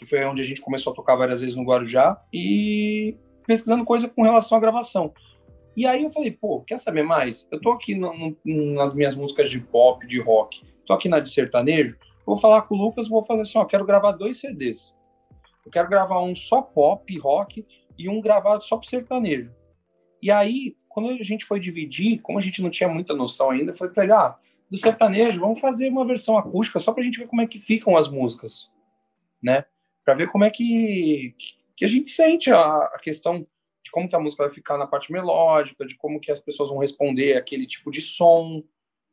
que 0.03 0.09
foi 0.09 0.25
onde 0.25 0.41
a 0.41 0.45
gente 0.45 0.61
começou 0.61 0.93
a 0.93 0.97
tocar 0.97 1.15
várias 1.15 1.41
vezes 1.41 1.57
no 1.57 1.65
Guarujá, 1.65 2.21
e 2.33 3.17
pesquisando 3.47 3.85
coisa 3.85 4.09
com 4.09 4.23
relação 4.23 4.59
à 4.59 4.61
gravação. 4.61 5.13
E 5.77 5.87
aí 5.87 6.03
eu 6.03 6.11
falei, 6.11 6.31
pô, 6.31 6.61
quer 6.61 6.79
saber 6.79 7.03
mais? 7.03 7.47
Eu 7.51 7.61
tô 7.61 7.71
aqui 7.71 7.95
no, 7.95 8.37
no, 8.45 8.75
nas 8.75 8.95
minhas 8.95 9.15
músicas 9.15 9.51
de 9.51 9.61
pop, 9.61 10.07
de 10.07 10.21
rock, 10.21 10.61
tô 10.87 10.93
aqui 10.93 11.09
na 11.09 11.21
de 11.21 11.31
sertanejo, 11.31 11.97
vou 12.27 12.37
falar 12.37 12.63
com 12.63 12.75
o 12.75 12.79
Lucas, 12.79 13.09
vou 13.09 13.25
fazer 13.25 13.43
assim, 13.43 13.59
ó, 13.59 13.65
quero 13.65 13.87
gravar 13.87 14.13
dois 14.13 14.39
CDs. 14.39 14.95
Eu 15.65 15.71
quero 15.71 15.89
gravar 15.89 16.21
um 16.23 16.35
só 16.35 16.61
pop, 16.61 17.19
rock, 17.19 17.67
e 17.99 18.09
um 18.09 18.21
gravado 18.21 18.65
só 18.65 18.77
pro 18.77 18.89
sertanejo. 18.89 19.53
E 20.21 20.31
aí, 20.31 20.77
quando 20.89 21.11
a 21.11 21.23
gente 21.23 21.45
foi 21.45 21.61
dividir, 21.61 22.21
como 22.21 22.39
a 22.39 22.43
gente 22.43 22.63
não 22.63 22.71
tinha 22.71 22.89
muita 22.89 23.15
noção 23.15 23.51
ainda, 23.51 23.73
pra 23.73 24.05
ele, 24.05 24.13
ah, 24.13 24.37
do 24.71 24.77
sertanejo, 24.77 25.41
vamos 25.41 25.61
fazer 25.61 25.89
uma 25.89 26.07
versão 26.07 26.37
acústica 26.37 26.81
só 26.81 26.93
pra 26.93 27.05
gente 27.05 27.19
ver 27.19 27.27
como 27.27 27.43
é 27.43 27.47
que 27.47 27.61
ficam 27.61 27.97
as 27.97 28.09
músicas, 28.09 28.71
né? 29.43 29.65
para 30.05 30.15
ver 30.15 30.29
como 30.29 30.45
é 30.45 30.51
que, 30.51 31.35
que 31.77 31.85
a 31.85 31.89
gente 31.89 32.11
sente 32.11 32.51
a, 32.51 32.61
a, 32.61 32.99
questão 33.03 33.41
de 33.41 33.91
como 33.91 34.09
que 34.09 34.17
a 34.17 34.21
música 34.21 34.45
vai 34.45 34.53
ficar 34.53 34.77
na 34.77 34.87
parte 34.87 35.13
melódica, 35.13 35.87
de 35.87 35.97
como 35.97 36.21
que 36.21 36.31
as 36.31 36.41
pessoas 36.41 36.71
vão 36.71 36.79
responder 36.79 37.37
aquele 37.37 37.67
tipo 37.67 37.91
de 37.91 38.01
som, 38.01 38.63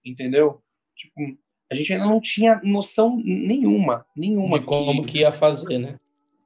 entendeu? 0.03 0.61
Tipo, 0.95 1.37
a 1.71 1.75
gente 1.75 1.93
ainda 1.93 2.05
não 2.05 2.19
tinha 2.19 2.59
noção 2.63 3.21
nenhuma, 3.23 4.05
nenhuma 4.15 4.59
de 4.59 4.65
como 4.65 5.03
que, 5.03 5.11
que 5.11 5.19
ia 5.19 5.31
fazer, 5.31 5.77
né? 5.77 5.99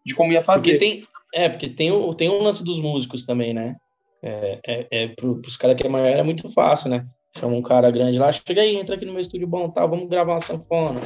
De 0.05 0.13
como 0.15 0.33
ia 0.33 0.41
fazer. 0.41 0.71
Porque 0.71 0.85
tem, 0.85 1.01
é, 1.33 1.49
porque 1.49 1.69
tem 1.69 1.91
o, 1.91 2.13
tem 2.13 2.29
o 2.29 2.41
lance 2.41 2.63
dos 2.63 2.79
músicos 2.79 3.25
também, 3.25 3.53
né? 3.53 3.75
É, 4.21 4.59
é, 4.65 4.87
é 4.91 5.07
pro, 5.09 5.41
pros 5.41 5.57
caras 5.57 5.75
que 5.75 5.85
é 5.85 5.89
maior 5.89 6.07
é 6.07 6.23
muito 6.23 6.49
fácil, 6.49 6.89
né? 6.89 7.05
Chama 7.37 7.55
um 7.55 7.61
cara 7.61 7.89
grande 7.91 8.19
lá, 8.19 8.31
chega 8.31 8.61
aí, 8.61 8.75
entra 8.75 8.95
aqui 8.95 9.05
no 9.05 9.11
meu 9.11 9.21
estúdio 9.21 9.47
bom, 9.47 9.69
tá, 9.69 9.85
vamos 9.85 10.07
gravar 10.07 10.33
uma 10.33 10.39
sanfona 10.39 11.01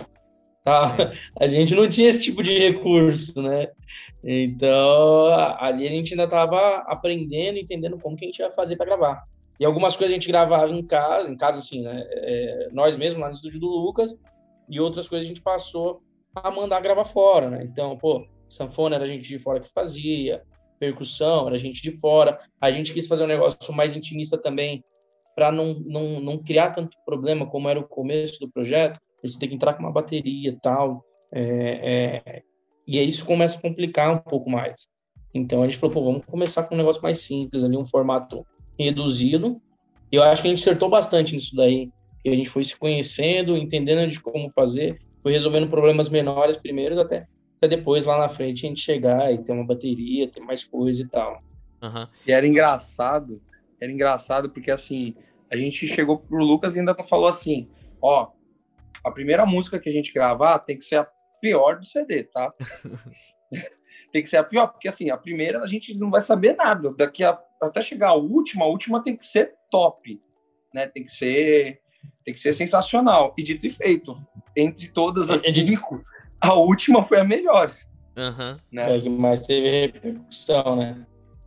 Tá? 0.67 0.93
A 1.39 1.47
gente 1.47 1.73
não 1.73 1.87
tinha 1.87 2.09
esse 2.09 2.19
tipo 2.19 2.43
de 2.43 2.59
recurso, 2.59 3.41
né? 3.41 3.69
Então, 4.21 5.27
ali 5.59 5.85
a 5.85 5.89
gente 5.89 6.11
ainda 6.11 6.25
estava 6.25 6.79
aprendendo, 6.87 7.57
entendendo 7.57 7.97
como 7.97 8.17
que 8.17 8.25
a 8.25 8.27
gente 8.27 8.39
ia 8.39 8.51
fazer 8.51 8.75
para 8.75 8.87
gravar. 8.87 9.23
E 9.57 9.63
algumas 9.63 9.95
coisas 9.95 10.11
a 10.11 10.15
gente 10.15 10.27
gravava 10.27 10.69
em 10.69 10.85
casa, 10.85 11.29
em 11.29 11.37
casa 11.37 11.59
assim, 11.59 11.83
né? 11.83 12.03
É, 12.05 12.69
nós 12.73 12.97
mesmos 12.97 13.21
lá 13.21 13.29
no 13.29 13.35
estúdio 13.35 13.61
do 13.61 13.67
Lucas, 13.67 14.13
e 14.67 14.79
outras 14.81 15.07
coisas 15.07 15.25
a 15.25 15.29
gente 15.29 15.41
passou 15.41 16.01
a 16.35 16.51
mandar 16.51 16.81
gravar 16.81 17.05
fora, 17.05 17.49
né? 17.49 17.63
Então, 17.63 17.95
pô, 17.95 18.27
sanfona 18.49 18.95
era 18.95 19.07
gente 19.07 19.27
de 19.27 19.39
fora 19.39 19.59
que 19.59 19.69
fazia, 19.73 20.43
percussão 20.79 21.47
era 21.47 21.57
gente 21.57 21.81
de 21.81 21.91
fora. 21.99 22.39
A 22.59 22.71
gente 22.71 22.93
quis 22.93 23.07
fazer 23.07 23.23
um 23.23 23.27
negócio 23.27 23.73
mais 23.73 23.95
intimista 23.95 24.37
também, 24.37 24.83
para 25.35 25.51
não, 25.51 25.73
não, 25.73 26.19
não 26.19 26.37
criar 26.37 26.71
tanto 26.71 26.97
problema 27.05 27.45
como 27.45 27.69
era 27.69 27.79
o 27.79 27.87
começo 27.87 28.39
do 28.39 28.49
projeto 28.49 28.99
você 29.23 29.39
tem 29.39 29.49
que 29.49 29.55
entrar 29.55 29.73
com 29.73 29.83
uma 29.83 29.91
bateria 29.91 30.49
e 30.49 30.59
tal. 30.59 31.03
É, 31.31 32.21
é, 32.23 32.41
e 32.87 32.97
aí 32.99 33.07
isso 33.07 33.25
começa 33.25 33.57
a 33.57 33.61
complicar 33.61 34.13
um 34.13 34.19
pouco 34.19 34.49
mais. 34.49 34.87
Então 35.33 35.61
a 35.61 35.67
gente 35.67 35.77
falou, 35.77 35.93
pô, 35.93 36.03
vamos 36.03 36.25
começar 36.25 36.63
com 36.63 36.75
um 36.75 36.77
negócio 36.77 37.01
mais 37.01 37.19
simples 37.19 37.63
ali, 37.63 37.77
um 37.77 37.85
formato 37.85 38.45
reduzido. 38.79 39.61
E 40.11 40.15
eu 40.15 40.23
acho 40.23 40.41
que 40.41 40.47
a 40.47 40.51
gente 40.51 40.61
acertou 40.61 40.89
bastante 40.89 41.35
nisso 41.35 41.55
daí. 41.55 41.89
E 42.23 42.29
a 42.29 42.35
gente 42.35 42.49
foi 42.49 42.63
se 42.63 42.77
conhecendo, 42.77 43.57
entendendo 43.57 44.09
de 44.09 44.19
como 44.19 44.49
fazer, 44.51 44.99
foi 45.21 45.31
resolvendo 45.31 45.69
problemas 45.69 46.09
menores 46.09 46.57
primeiro, 46.57 46.99
até, 46.99 47.25
até 47.57 47.67
depois 47.67 48.05
lá 48.05 48.17
na 48.17 48.29
frente 48.29 48.65
a 48.65 48.69
gente 48.69 48.81
chegar 48.81 49.33
e 49.33 49.39
ter 49.39 49.51
uma 49.51 49.65
bateria, 49.65 50.29
ter 50.29 50.39
mais 50.39 50.63
coisa 50.63 51.01
e 51.01 51.07
tal. 51.07 51.41
Uhum. 51.81 52.07
E 52.25 52.31
era 52.31 52.47
engraçado, 52.47 53.41
era 53.79 53.91
engraçado 53.91 54.49
porque 54.49 54.71
assim, 54.71 55.15
a 55.51 55.55
gente 55.55 55.87
chegou 55.87 56.19
pro 56.19 56.43
Lucas 56.43 56.75
e 56.75 56.79
ainda 56.79 56.95
falou 57.03 57.27
assim, 57.27 57.69
ó, 58.01 58.31
a 59.03 59.11
primeira 59.11 59.45
música 59.45 59.79
que 59.79 59.89
a 59.89 59.93
gente 59.93 60.13
gravar 60.13 60.59
tem 60.59 60.77
que 60.77 60.85
ser 60.85 60.97
a 60.97 61.07
pior 61.41 61.79
do 61.79 61.85
CD, 61.85 62.23
tá? 62.23 62.53
tem 64.11 64.23
que 64.23 64.29
ser 64.29 64.37
a 64.37 64.43
pior, 64.43 64.67
porque 64.67 64.87
assim, 64.87 65.09
a 65.09 65.17
primeira 65.17 65.61
a 65.61 65.67
gente 65.67 65.93
não 65.93 66.09
vai 66.09 66.21
saber 66.21 66.55
nada. 66.55 66.93
Daqui 66.93 67.23
a, 67.23 67.39
até 67.61 67.81
chegar 67.81 68.09
a 68.09 68.15
última, 68.15 68.65
a 68.65 68.67
última 68.67 69.01
tem 69.01 69.15
que 69.15 69.25
ser 69.25 69.53
top, 69.69 70.19
né? 70.73 70.87
Tem 70.87 71.03
que 71.03 71.11
ser 71.11 71.81
tem 72.23 72.33
que 72.33 72.39
ser 72.39 72.53
sensacional. 72.53 73.33
E 73.37 73.43
dito 73.43 73.65
e 73.65 73.69
feito, 73.69 74.13
entre 74.55 74.89
todas 74.89 75.29
as 75.29 75.41
cinco, 75.41 76.03
a 76.41 76.53
última 76.53 77.03
foi 77.03 77.19
a 77.19 77.23
melhor. 77.23 77.71
Uhum. 78.17 78.57
Né? 78.71 78.97
É 78.97 78.99
que 78.99 79.09
mais 79.09 79.43
teve 79.43 79.69
repercussão, 79.69 80.75
né? 80.75 81.05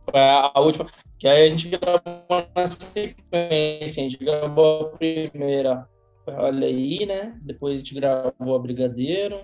Foi 0.09 0.19
a, 0.19 0.51
a 0.53 0.59
última. 0.59 0.87
Que 1.19 1.27
aí 1.27 1.47
a 1.47 1.49
gente 1.49 1.69
gravou 1.69 2.47
na 2.55 2.65
sequência, 2.65 4.01
a 4.01 4.09
gente 4.09 4.17
gravou 4.17 4.81
a 4.81 4.97
primeira 4.97 5.87
Olha 6.27 6.67
aí, 6.67 7.05
né? 7.05 7.37
Depois 7.41 7.75
a 7.75 7.77
gente 7.77 7.95
gravou 7.95 8.55
a 8.55 8.59
Brigadeiro. 8.59 9.41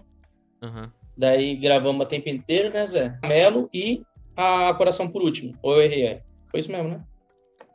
Aham. 0.62 0.92
Daí 1.18 1.56
gravamos 1.56 2.06
a 2.06 2.10
Tempo 2.10 2.30
Inteiro, 2.30 2.72
né, 2.72 2.86
Zé? 2.86 3.18
Melo 3.24 3.70
e 3.74 4.04
a 4.36 4.74
Coração 4.76 5.10
por 5.10 5.22
último. 5.24 5.58
Ou 5.64 5.76
eu 5.76 5.82
errei? 5.84 6.06
é? 6.06 6.22
Foi 6.52 6.60
isso 6.60 6.72
mesmo, 6.72 6.90
né? 6.90 7.04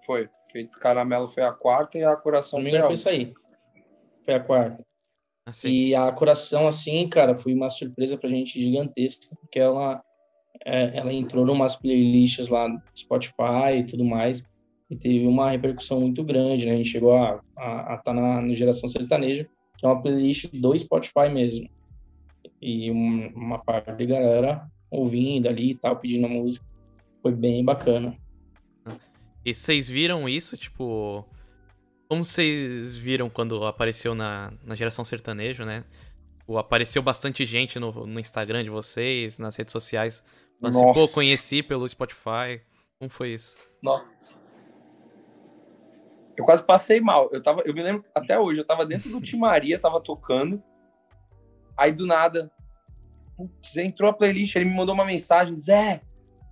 Foi. 0.06 0.28
Feito 0.52 0.78
Caramelo 0.78 1.28
foi 1.28 1.42
a 1.42 1.52
quarta 1.52 1.98
e 1.98 2.04
a 2.04 2.14
Coração 2.14 2.58
não 2.58 2.64
me 2.64 2.70
foi 2.70 2.78
a 2.78 2.80
engano, 2.80 2.90
foi 2.90 2.94
isso 2.94 3.08
aí. 3.08 3.34
Foi 4.24 4.34
a 4.34 4.40
quarta. 4.40 4.84
Assim. 5.44 5.70
E 5.70 5.94
a 5.94 6.10
Coração, 6.12 6.68
assim, 6.68 7.08
cara, 7.08 7.34
foi 7.34 7.52
uma 7.52 7.68
surpresa 7.68 8.16
pra 8.16 8.30
gente 8.30 8.60
gigantesca, 8.60 9.26
porque 9.40 9.58
ela, 9.58 10.00
é, 10.64 10.96
ela 10.96 11.12
entrou 11.12 11.44
numas 11.44 11.74
playlists 11.74 12.48
lá 12.48 12.68
no 12.68 12.80
Spotify 12.96 13.78
e 13.78 13.84
tudo 13.84 14.04
mais, 14.04 14.48
e 14.88 14.96
teve 14.96 15.26
uma 15.26 15.50
repercussão 15.50 16.00
muito 16.00 16.22
grande, 16.22 16.66
né? 16.66 16.74
A 16.74 16.76
gente 16.76 16.90
chegou 16.90 17.16
a 17.16 17.40
estar 17.56 18.02
tá 18.04 18.14
na 18.14 18.40
no 18.40 18.54
Geração 18.54 18.88
Sertaneja, 18.88 19.48
que 19.78 19.86
é 19.86 19.88
uma 19.88 20.00
playlist 20.00 20.48
do 20.52 20.78
Spotify 20.78 21.28
mesmo. 21.32 21.68
E 22.60 22.90
um- 22.90 23.32
uma 23.34 23.58
parte 23.58 23.92
de 23.96 24.06
galera 24.06 24.66
ouvindo 24.90 25.48
ali 25.48 25.70
e 25.70 25.74
tal, 25.74 25.96
pedindo 25.96 26.26
a 26.26 26.28
música. 26.28 26.64
Foi 27.22 27.32
bem 27.32 27.64
bacana. 27.64 28.16
E 29.44 29.52
vocês 29.52 29.88
viram 29.88 30.28
isso, 30.28 30.56
tipo. 30.56 31.24
Como 32.12 32.26
vocês 32.26 32.94
viram 32.94 33.30
quando 33.30 33.64
apareceu 33.64 34.14
na, 34.14 34.52
na 34.62 34.74
geração 34.74 35.02
sertanejo, 35.02 35.64
né? 35.64 35.82
Tipo, 36.40 36.58
apareceu 36.58 37.02
bastante 37.02 37.46
gente 37.46 37.78
no, 37.78 37.90
no 38.06 38.20
Instagram 38.20 38.62
de 38.62 38.68
vocês, 38.68 39.38
nas 39.38 39.56
redes 39.56 39.72
sociais. 39.72 40.22
Falando 40.60 40.76
assim, 40.76 40.92
pô, 40.92 41.00
Nossa. 41.00 41.14
conheci 41.14 41.62
pelo 41.62 41.88
Spotify. 41.88 42.60
Como 42.98 43.10
foi 43.10 43.30
isso? 43.30 43.56
Nossa. 43.80 44.34
Eu 46.36 46.44
quase 46.44 46.62
passei 46.62 47.00
mal. 47.00 47.30
Eu, 47.32 47.42
tava, 47.42 47.62
eu 47.64 47.72
me 47.72 47.82
lembro 47.82 48.04
até 48.14 48.38
hoje, 48.38 48.60
eu 48.60 48.66
tava 48.66 48.84
dentro 48.84 49.08
do 49.08 49.18
Tim 49.18 49.38
Maria, 49.38 49.78
tava 49.78 49.98
tocando. 49.98 50.62
Aí 51.74 51.92
do 51.92 52.06
nada, 52.06 52.52
putz, 53.38 53.74
entrou 53.78 54.10
a 54.10 54.12
playlist, 54.12 54.54
ele 54.54 54.66
me 54.66 54.76
mandou 54.76 54.94
uma 54.94 55.06
mensagem: 55.06 55.56
Zé, 55.56 56.02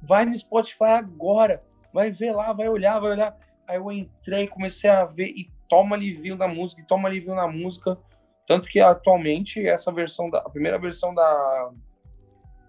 vai 0.01 0.25
no 0.25 0.35
Spotify 0.39 0.85
agora, 0.85 1.63
vai 1.93 2.11
ver 2.11 2.33
lá, 2.33 2.51
vai 2.51 2.67
olhar, 2.67 2.99
vai 2.99 3.11
olhar. 3.11 3.50
Aí 3.71 3.77
eu 3.77 3.93
entrei, 3.93 4.49
comecei 4.49 4.91
a 4.91 5.05
ver 5.05 5.29
e 5.29 5.49
toma 5.69 5.95
alivio 5.95 6.37
na 6.37 6.49
música, 6.49 6.83
e 6.83 6.85
toma 6.85 7.09
alivio 7.09 7.37
na 7.37 7.47
música. 7.47 7.97
Tanto 8.45 8.69
que 8.69 8.81
atualmente 8.81 9.65
essa 9.65 9.93
versão, 9.93 10.29
da, 10.29 10.39
a 10.39 10.51
primeira 10.51 10.77
versão 10.77 11.15
da, 11.15 11.71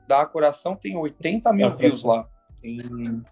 da 0.08 0.24
Coração 0.28 0.76
tem 0.76 0.96
80 0.96 1.52
mil 1.54 1.76
views 1.76 2.04
lá. 2.04 2.30
Tem- 2.62 3.24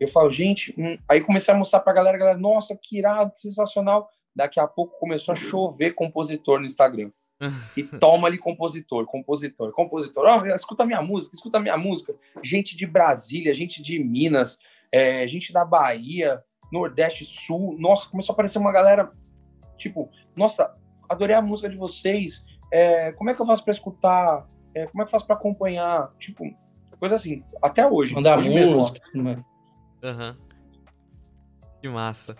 eu 0.00 0.08
falo, 0.08 0.30
gente, 0.32 0.74
hum, 0.76 0.98
aí 1.08 1.20
comecei 1.20 1.54
a 1.54 1.56
mostrar 1.56 1.78
pra 1.80 1.92
galera, 1.92 2.18
galera, 2.18 2.36
nossa, 2.36 2.76
que 2.76 2.98
irado, 2.98 3.32
sensacional. 3.36 4.10
Daqui 4.34 4.58
a 4.58 4.66
pouco 4.66 4.98
começou 4.98 5.32
a 5.32 5.36
chover 5.36 5.94
compositor 5.94 6.58
no 6.58 6.66
Instagram. 6.66 7.12
E 7.76 7.82
toma 8.00 8.26
ali 8.26 8.38
compositor, 8.38 9.06
compositor, 9.06 9.70
compositor. 9.70 10.24
Ó, 10.26 10.46
escuta 10.46 10.84
minha 10.84 11.00
música, 11.00 11.36
escuta 11.36 11.60
minha 11.60 11.76
música. 11.76 12.12
Gente 12.42 12.76
de 12.76 12.84
Brasília, 12.84 13.54
gente 13.54 13.80
de 13.80 14.02
Minas, 14.02 14.58
é, 14.90 15.26
gente 15.28 15.52
da 15.52 15.64
Bahia, 15.64 16.42
Nordeste, 16.72 17.24
Sul. 17.24 17.76
Nossa, 17.78 18.08
começou 18.08 18.32
a 18.32 18.34
aparecer 18.34 18.58
uma 18.58 18.72
galera, 18.72 19.10
tipo, 19.78 20.10
nossa, 20.34 20.74
adorei 21.08 21.34
a 21.36 21.42
música 21.42 21.68
de 21.68 21.76
vocês. 21.76 22.44
É, 22.72 23.12
como 23.12 23.30
é 23.30 23.34
que 23.34 23.40
eu 23.40 23.46
faço 23.46 23.62
pra 23.64 23.72
escutar? 23.72 24.46
É, 24.74 24.86
como 24.86 25.02
é 25.02 25.04
que 25.04 25.08
eu 25.08 25.12
faço 25.12 25.26
pra 25.26 25.36
acompanhar? 25.36 26.10
Tipo, 26.18 26.44
coisa 26.98 27.14
assim, 27.16 27.42
até 27.62 27.86
hoje. 27.86 28.14
Mandar 28.14 28.38
hoje 28.38 28.48
música. 28.50 29.00
né? 29.14 29.44
Aham. 30.02 30.36
Que 31.80 31.88
massa. 31.88 32.34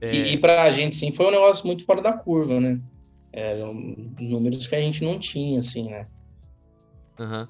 É, 0.00 0.14
E, 0.14 0.34
e 0.34 0.38
pra 0.38 0.70
gente, 0.70 0.94
sim, 0.94 1.10
foi 1.10 1.26
um 1.26 1.30
negócio 1.30 1.66
muito 1.66 1.84
fora 1.84 2.02
da 2.02 2.12
curva, 2.12 2.60
né? 2.60 2.80
Eram 3.32 3.74
números 4.18 4.66
que 4.66 4.74
a 4.74 4.80
gente 4.80 5.04
não 5.04 5.18
tinha, 5.18 5.60
assim, 5.60 5.90
né? 5.90 6.06
Aham. 7.18 7.48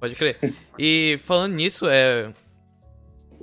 Pode 0.00 0.14
crer. 0.16 0.38
E 0.78 1.16
falando 1.22 1.54
nisso, 1.54 1.86
é... 1.88 2.32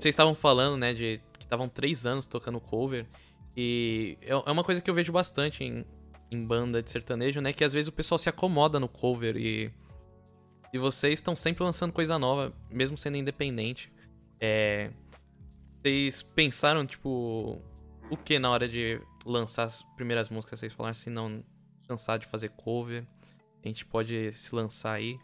vocês 0.03 0.13
estavam 0.13 0.35
falando, 0.35 0.77
né, 0.77 0.93
de 0.93 1.21
que 1.39 1.45
estavam 1.45 1.69
três 1.69 2.05
anos 2.05 2.27
tocando 2.27 2.59
cover. 2.59 3.07
E 3.55 4.17
é 4.21 4.31
é 4.31 4.51
uma 4.51 4.63
coisa 4.63 4.81
que 4.81 4.89
eu 4.89 4.93
vejo 4.93 5.11
bastante 5.11 5.63
em, 5.63 5.85
em 6.29 6.43
banda 6.43 6.81
de 6.81 6.89
sertanejo, 6.89 7.39
né? 7.39 7.53
Que 7.53 7.63
às 7.63 7.73
vezes 7.73 7.87
o 7.87 7.91
pessoal 7.91 8.17
se 8.17 8.27
acomoda 8.27 8.79
no 8.79 8.89
cover 8.89 9.37
e. 9.37 9.71
E 10.73 10.79
vocês 10.79 11.13
estão 11.13 11.35
sempre 11.35 11.63
lançando 11.63 11.93
coisa 11.93 12.17
nova, 12.17 12.51
mesmo 12.69 12.97
sendo 12.97 13.15
independente. 13.15 13.91
É... 14.41 14.89
Vocês 15.79 16.23
pensaram, 16.23 16.83
tipo, 16.83 17.61
o 18.09 18.17
que 18.17 18.39
na 18.39 18.49
hora 18.49 18.67
de 18.67 18.99
lançar 19.23 19.65
as 19.65 19.83
primeiras 19.95 20.29
músicas? 20.29 20.59
Vocês 20.59 20.73
falaram 20.73 20.93
assim, 20.93 21.11
não, 21.11 21.43
cansar 21.87 22.17
de 22.17 22.25
fazer 22.25 22.49
cover, 22.49 23.05
a 23.63 23.67
gente 23.67 23.85
pode 23.85 24.33
se 24.33 24.55
lançar 24.55 24.93
aí. 24.93 25.15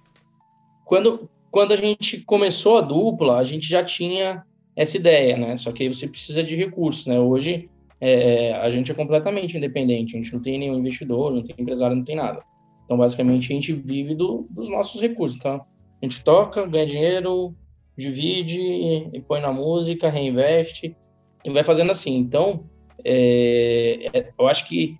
Quando, 0.85 1.27
quando 1.49 1.71
a 1.71 1.75
gente 1.75 2.21
começou 2.21 2.77
a 2.77 2.81
dupla, 2.81 3.39
a 3.39 3.43
gente 3.43 3.67
já 3.67 3.83
tinha 3.83 4.45
essa 4.79 4.95
ideia, 4.95 5.35
né? 5.35 5.57
Só 5.57 5.73
que 5.73 5.83
aí 5.83 5.93
você 5.93 6.07
precisa 6.07 6.41
de 6.41 6.55
recursos, 6.55 7.05
né? 7.05 7.19
Hoje 7.19 7.69
é, 7.99 8.53
a 8.53 8.69
gente 8.69 8.89
é 8.89 8.95
completamente 8.95 9.57
independente, 9.57 10.15
a 10.15 10.17
gente 10.17 10.31
não 10.31 10.41
tem 10.41 10.57
nenhum 10.57 10.79
investidor, 10.79 11.33
não 11.33 11.43
tem 11.43 11.53
empresário, 11.59 11.97
não 11.97 12.05
tem 12.05 12.15
nada. 12.15 12.41
Então, 12.85 12.97
basicamente, 12.97 13.51
a 13.51 13.55
gente 13.55 13.73
vive 13.73 14.15
do, 14.15 14.47
dos 14.49 14.69
nossos 14.69 15.01
recursos. 15.01 15.37
Então, 15.37 15.65
a 16.01 16.05
gente 16.05 16.23
toca, 16.23 16.65
ganha 16.65 16.85
dinheiro, 16.85 17.53
divide 17.97 18.61
e 18.61 19.21
põe 19.27 19.41
na 19.41 19.51
música, 19.51 20.09
reinveste 20.09 20.95
e 21.43 21.49
vai 21.49 21.65
fazendo 21.65 21.91
assim. 21.91 22.15
Então, 22.15 22.63
é, 23.03 24.07
é, 24.13 24.31
eu 24.39 24.47
acho 24.47 24.65
que 24.65 24.97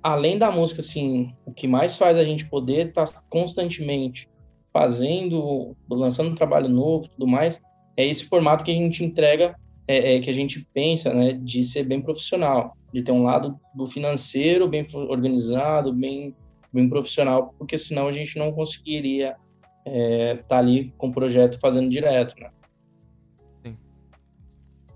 além 0.00 0.38
da 0.38 0.48
música, 0.48 0.80
assim, 0.80 1.34
o 1.44 1.52
que 1.52 1.66
mais 1.66 1.96
faz 1.96 2.16
a 2.16 2.22
gente 2.24 2.46
poder 2.46 2.90
estar 2.90 3.06
constantemente 3.28 4.28
fazendo, 4.72 5.76
lançando 5.90 6.30
um 6.30 6.36
trabalho 6.36 6.68
novo, 6.68 7.08
tudo 7.08 7.26
mais, 7.26 7.60
é 7.96 8.06
esse 8.06 8.24
formato 8.24 8.64
que 8.64 8.70
a 8.70 8.74
gente 8.74 9.04
entrega, 9.04 9.54
é, 9.86 10.16
é, 10.16 10.20
que 10.20 10.30
a 10.30 10.32
gente 10.32 10.66
pensa, 10.72 11.12
né, 11.12 11.32
de 11.32 11.64
ser 11.64 11.84
bem 11.84 12.00
profissional, 12.00 12.76
de 12.92 13.02
ter 13.02 13.12
um 13.12 13.24
lado 13.24 13.58
do 13.74 13.86
financeiro 13.86 14.68
bem 14.68 14.86
organizado, 14.92 15.92
bem, 15.92 16.34
bem 16.72 16.88
profissional, 16.88 17.54
porque 17.58 17.76
senão 17.76 18.08
a 18.08 18.12
gente 18.12 18.38
não 18.38 18.52
conseguiria 18.52 19.36
estar 19.84 20.44
tá 20.48 20.58
ali 20.58 20.92
com 20.96 21.08
o 21.08 21.12
projeto 21.12 21.58
fazendo 21.58 21.90
direto, 21.90 22.34
né? 22.40 22.50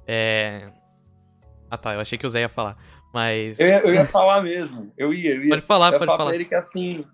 É. 0.06 0.70
Ah 1.68 1.76
tá, 1.76 1.94
eu 1.94 2.00
achei 2.00 2.16
que 2.16 2.26
o 2.26 2.30
Zé 2.30 2.42
ia 2.42 2.48
falar. 2.48 2.76
Mas. 3.12 3.58
Eu 3.58 3.66
ia, 3.66 3.78
eu 3.80 3.94
ia 3.94 4.04
falar 4.04 4.42
mesmo. 4.42 4.92
Eu 4.96 5.12
ia, 5.12 5.34
eu 5.34 5.44
ia. 5.44 5.48
Pode 5.50 5.62
falar, 5.62 5.88
eu 5.88 5.92
ia 5.92 5.98
pode 5.98 6.06
falar 6.06 6.18
falar. 6.18 6.30
pra 6.30 6.36
ele 6.36 6.44
que 6.44 6.54
assim, 6.54 7.04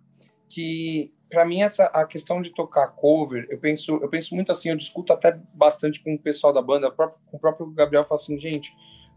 que 0.48 1.10
pra 1.32 1.46
mim 1.46 1.62
essa 1.62 1.86
a 1.86 2.04
questão 2.04 2.42
de 2.42 2.50
tocar 2.50 2.88
cover, 2.88 3.46
eu 3.48 3.58
penso, 3.58 3.98
eu 4.02 4.08
penso 4.10 4.34
muito 4.34 4.52
assim, 4.52 4.68
eu 4.68 4.76
discuto 4.76 5.14
até 5.14 5.40
bastante 5.54 5.98
com 6.04 6.14
o 6.14 6.18
pessoal 6.18 6.52
da 6.52 6.60
banda, 6.60 6.90
com 6.90 7.36
o 7.36 7.40
próprio 7.40 7.70
Gabriel, 7.70 8.04
fala 8.04 8.20
assim, 8.20 8.38
gente, 8.38 8.70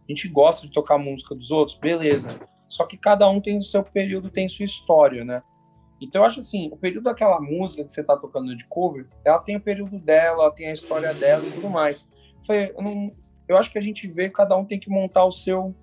a 0.08 0.12
gente 0.12 0.30
gosta 0.30 0.66
de 0.66 0.74
tocar 0.74 0.98
música 0.98 1.36
dos 1.36 1.52
outros, 1.52 1.78
beleza. 1.78 2.30
Só 2.70 2.86
que 2.86 2.98
cada 2.98 3.30
um 3.30 3.42
tem 3.42 3.58
o 3.58 3.62
seu 3.62 3.84
período, 3.84 4.30
tem 4.30 4.48
sua 4.48 4.64
história, 4.64 5.26
né? 5.26 5.44
Então 6.00 6.22
eu 6.22 6.26
acho 6.26 6.40
assim, 6.40 6.70
o 6.72 6.78
período 6.78 7.04
daquela 7.04 7.42
música 7.42 7.84
que 7.84 7.92
você 7.92 8.04
tá 8.04 8.16
tocando 8.16 8.56
de 8.56 8.66
cover, 8.68 9.08
ela 9.26 9.40
tem 9.40 9.58
o 9.58 9.62
período 9.62 10.00
dela, 10.00 10.44
ela 10.44 10.52
tem 10.52 10.70
a 10.70 10.74
história 10.74 11.14
dela 11.14 11.46
e 11.46 11.52
tudo 11.52 11.70
mais. 11.70 12.06
Foi, 12.46 12.72
eu, 12.78 13.16
eu 13.50 13.58
acho 13.58 13.72
que 13.72 13.78
a 13.78 13.82
gente 13.82 14.08
vê, 14.08 14.30
cada 14.30 14.56
um 14.56 14.64
tem 14.64 14.80
que 14.80 14.90
montar 14.90 15.26
o 15.26 15.32
seu 15.34 15.76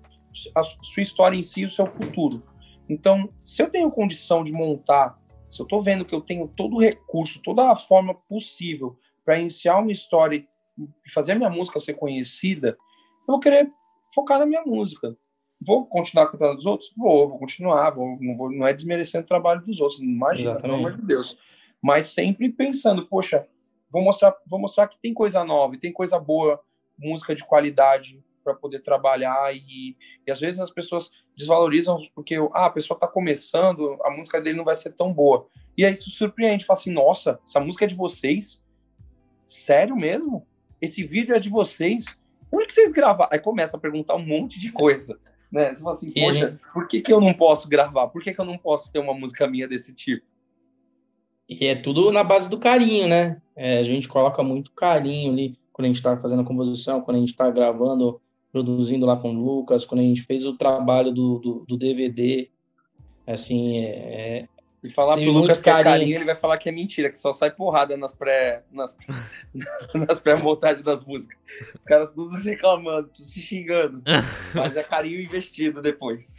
a 0.55 0.63
sua 0.63 1.03
história 1.03 1.37
em 1.37 1.43
si, 1.43 1.63
o 1.63 1.69
seu 1.69 1.85
futuro. 1.85 2.43
Então, 2.89 3.29
se 3.43 3.61
eu 3.61 3.69
tenho 3.69 3.91
condição 3.91 4.43
de 4.43 4.51
montar, 4.51 5.15
se 5.53 5.61
eu 5.61 5.65
estou 5.65 5.81
vendo 5.81 6.03
que 6.03 6.15
eu 6.15 6.21
tenho 6.21 6.47
todo 6.47 6.77
o 6.77 6.81
recurso, 6.81 7.41
toda 7.43 7.71
a 7.71 7.75
forma 7.75 8.15
possível 8.15 8.97
para 9.23 9.39
iniciar 9.39 9.77
uma 9.77 9.91
história 9.91 10.37
e 10.77 11.11
fazer 11.11 11.33
a 11.33 11.35
minha 11.35 11.49
música 11.49 11.79
ser 11.79 11.93
conhecida, 11.93 12.69
eu 12.69 13.27
vou 13.27 13.39
querer 13.39 13.71
focar 14.13 14.39
na 14.39 14.47
minha 14.47 14.63
música. 14.63 15.15
Vou 15.61 15.85
continuar 15.85 16.27
cantando 16.27 16.55
dos 16.55 16.65
outros? 16.65 16.91
Vou, 16.97 17.29
vou 17.29 17.37
continuar, 17.37 17.91
vou, 17.91 18.17
não, 18.19 18.35
vou, 18.35 18.51
não 18.51 18.67
é 18.67 18.73
desmerecendo 18.73 19.25
o 19.25 19.27
trabalho 19.27 19.63
dos 19.63 19.79
outros, 19.79 20.01
imagina, 20.01 20.55
pelo 20.55 20.73
Exatamente. 20.73 20.79
amor 20.79 20.97
de 20.97 21.05
Deus. 21.05 21.37
Mas 21.81 22.07
sempre 22.07 22.49
pensando, 22.49 23.05
poxa, 23.05 23.47
vou 23.91 24.01
mostrar, 24.01 24.35
vou 24.47 24.59
mostrar 24.59 24.87
que 24.87 24.99
tem 24.99 25.13
coisa 25.13 25.43
nova, 25.43 25.77
tem 25.77 25.93
coisa 25.93 26.19
boa, 26.19 26.59
música 26.97 27.35
de 27.35 27.45
qualidade 27.45 28.21
para 28.43 28.53
poder 28.53 28.81
trabalhar 28.81 29.55
e, 29.55 29.95
e 30.25 30.31
às 30.31 30.39
vezes 30.39 30.59
as 30.59 30.71
pessoas 30.71 31.11
desvalorizam 31.35 31.99
porque 32.13 32.35
ah, 32.53 32.65
a 32.65 32.69
pessoa 32.69 32.95
está 32.95 33.07
começando, 33.07 33.97
a 34.03 34.11
música 34.11 34.41
dele 34.41 34.57
não 34.57 34.65
vai 34.65 34.75
ser 34.75 34.91
tão 34.91 35.13
boa. 35.13 35.47
E 35.77 35.85
aí 35.85 35.93
isso 35.93 36.11
surpreende, 36.11 36.65
fala 36.65 36.79
assim, 36.79 36.91
nossa, 36.91 37.39
essa 37.45 37.59
música 37.59 37.85
é 37.85 37.87
de 37.87 37.95
vocês? 37.95 38.63
Sério 39.45 39.95
mesmo? 39.95 40.45
Esse 40.81 41.03
vídeo 41.03 41.35
é 41.35 41.39
de 41.39 41.49
vocês? 41.49 42.05
Onde 42.51 42.67
que 42.67 42.73
vocês 42.73 42.91
gravaram? 42.91 43.29
Aí 43.31 43.39
começa 43.39 43.77
a 43.77 43.79
perguntar 43.79 44.15
um 44.15 44.25
monte 44.25 44.59
de 44.59 44.71
coisa. 44.71 45.19
Né? 45.51 45.69
Você 45.73 45.83
fala 45.83 45.95
assim, 45.95 46.11
poxa, 46.11 46.59
por 46.73 46.87
que, 46.87 47.01
que 47.01 47.13
eu 47.13 47.21
não 47.21 47.33
posso 47.33 47.67
gravar? 47.69 48.07
Por 48.07 48.23
que, 48.23 48.33
que 48.33 48.39
eu 48.41 48.45
não 48.45 48.57
posso 48.57 48.91
ter 48.91 48.99
uma 48.99 49.13
música 49.13 49.47
minha 49.47 49.67
desse 49.67 49.93
tipo? 49.93 50.25
E 51.47 51.65
é 51.65 51.75
tudo 51.75 52.11
na 52.11 52.23
base 52.23 52.49
do 52.49 52.59
carinho, 52.59 53.07
né? 53.07 53.41
É, 53.55 53.77
a 53.79 53.83
gente 53.83 54.07
coloca 54.07 54.41
muito 54.41 54.71
carinho 54.71 55.31
ali 55.31 55.59
quando 55.71 55.85
a 55.85 55.87
gente 55.87 55.97
está 55.97 56.17
fazendo 56.17 56.41
a 56.41 56.45
composição, 56.45 57.01
quando 57.01 57.17
a 57.17 57.19
gente 57.19 57.31
está 57.31 57.49
gravando 57.49 58.21
produzindo 58.53 59.05
lá 59.05 59.17
com 59.17 59.35
o 59.35 59.43
Lucas, 59.43 59.83
quando 59.83 60.01
a 60.01 60.03
gente 60.03 60.21
fez 60.21 60.45
o 60.45 60.55
trabalho 60.55 61.11
do, 61.11 61.39
do, 61.39 61.65
do 61.67 61.75
DVD, 61.75 62.47
assim, 63.25 63.79
é, 63.79 64.47
e 64.83 64.89
falar 64.91 65.15
Tem 65.15 65.25
pro 65.25 65.33
Lucas 65.33 65.61
que 65.61 65.69
é 65.69 65.83
carinho. 65.83 66.15
ele 66.15 66.25
vai 66.25 66.35
falar 66.35 66.57
que 66.57 66.67
é 66.67 66.71
mentira, 66.71 67.09
que 67.09 67.17
só 67.17 67.31
sai 67.31 67.49
porrada 67.49 67.95
nas 67.95 68.13
pré 68.13 68.63
nas, 68.69 68.95
nas 69.95 70.19
pré-montagens 70.19 70.83
das 70.83 71.05
músicas. 71.05 71.37
Os 71.73 71.83
caras 71.85 72.13
todos 72.13 72.43
reclamando, 72.43 73.09
se 73.13 73.41
xingando. 73.41 74.03
Mas 74.53 74.75
é 74.75 74.83
carinho 74.83 75.21
investido 75.21 75.81
depois. 75.81 76.37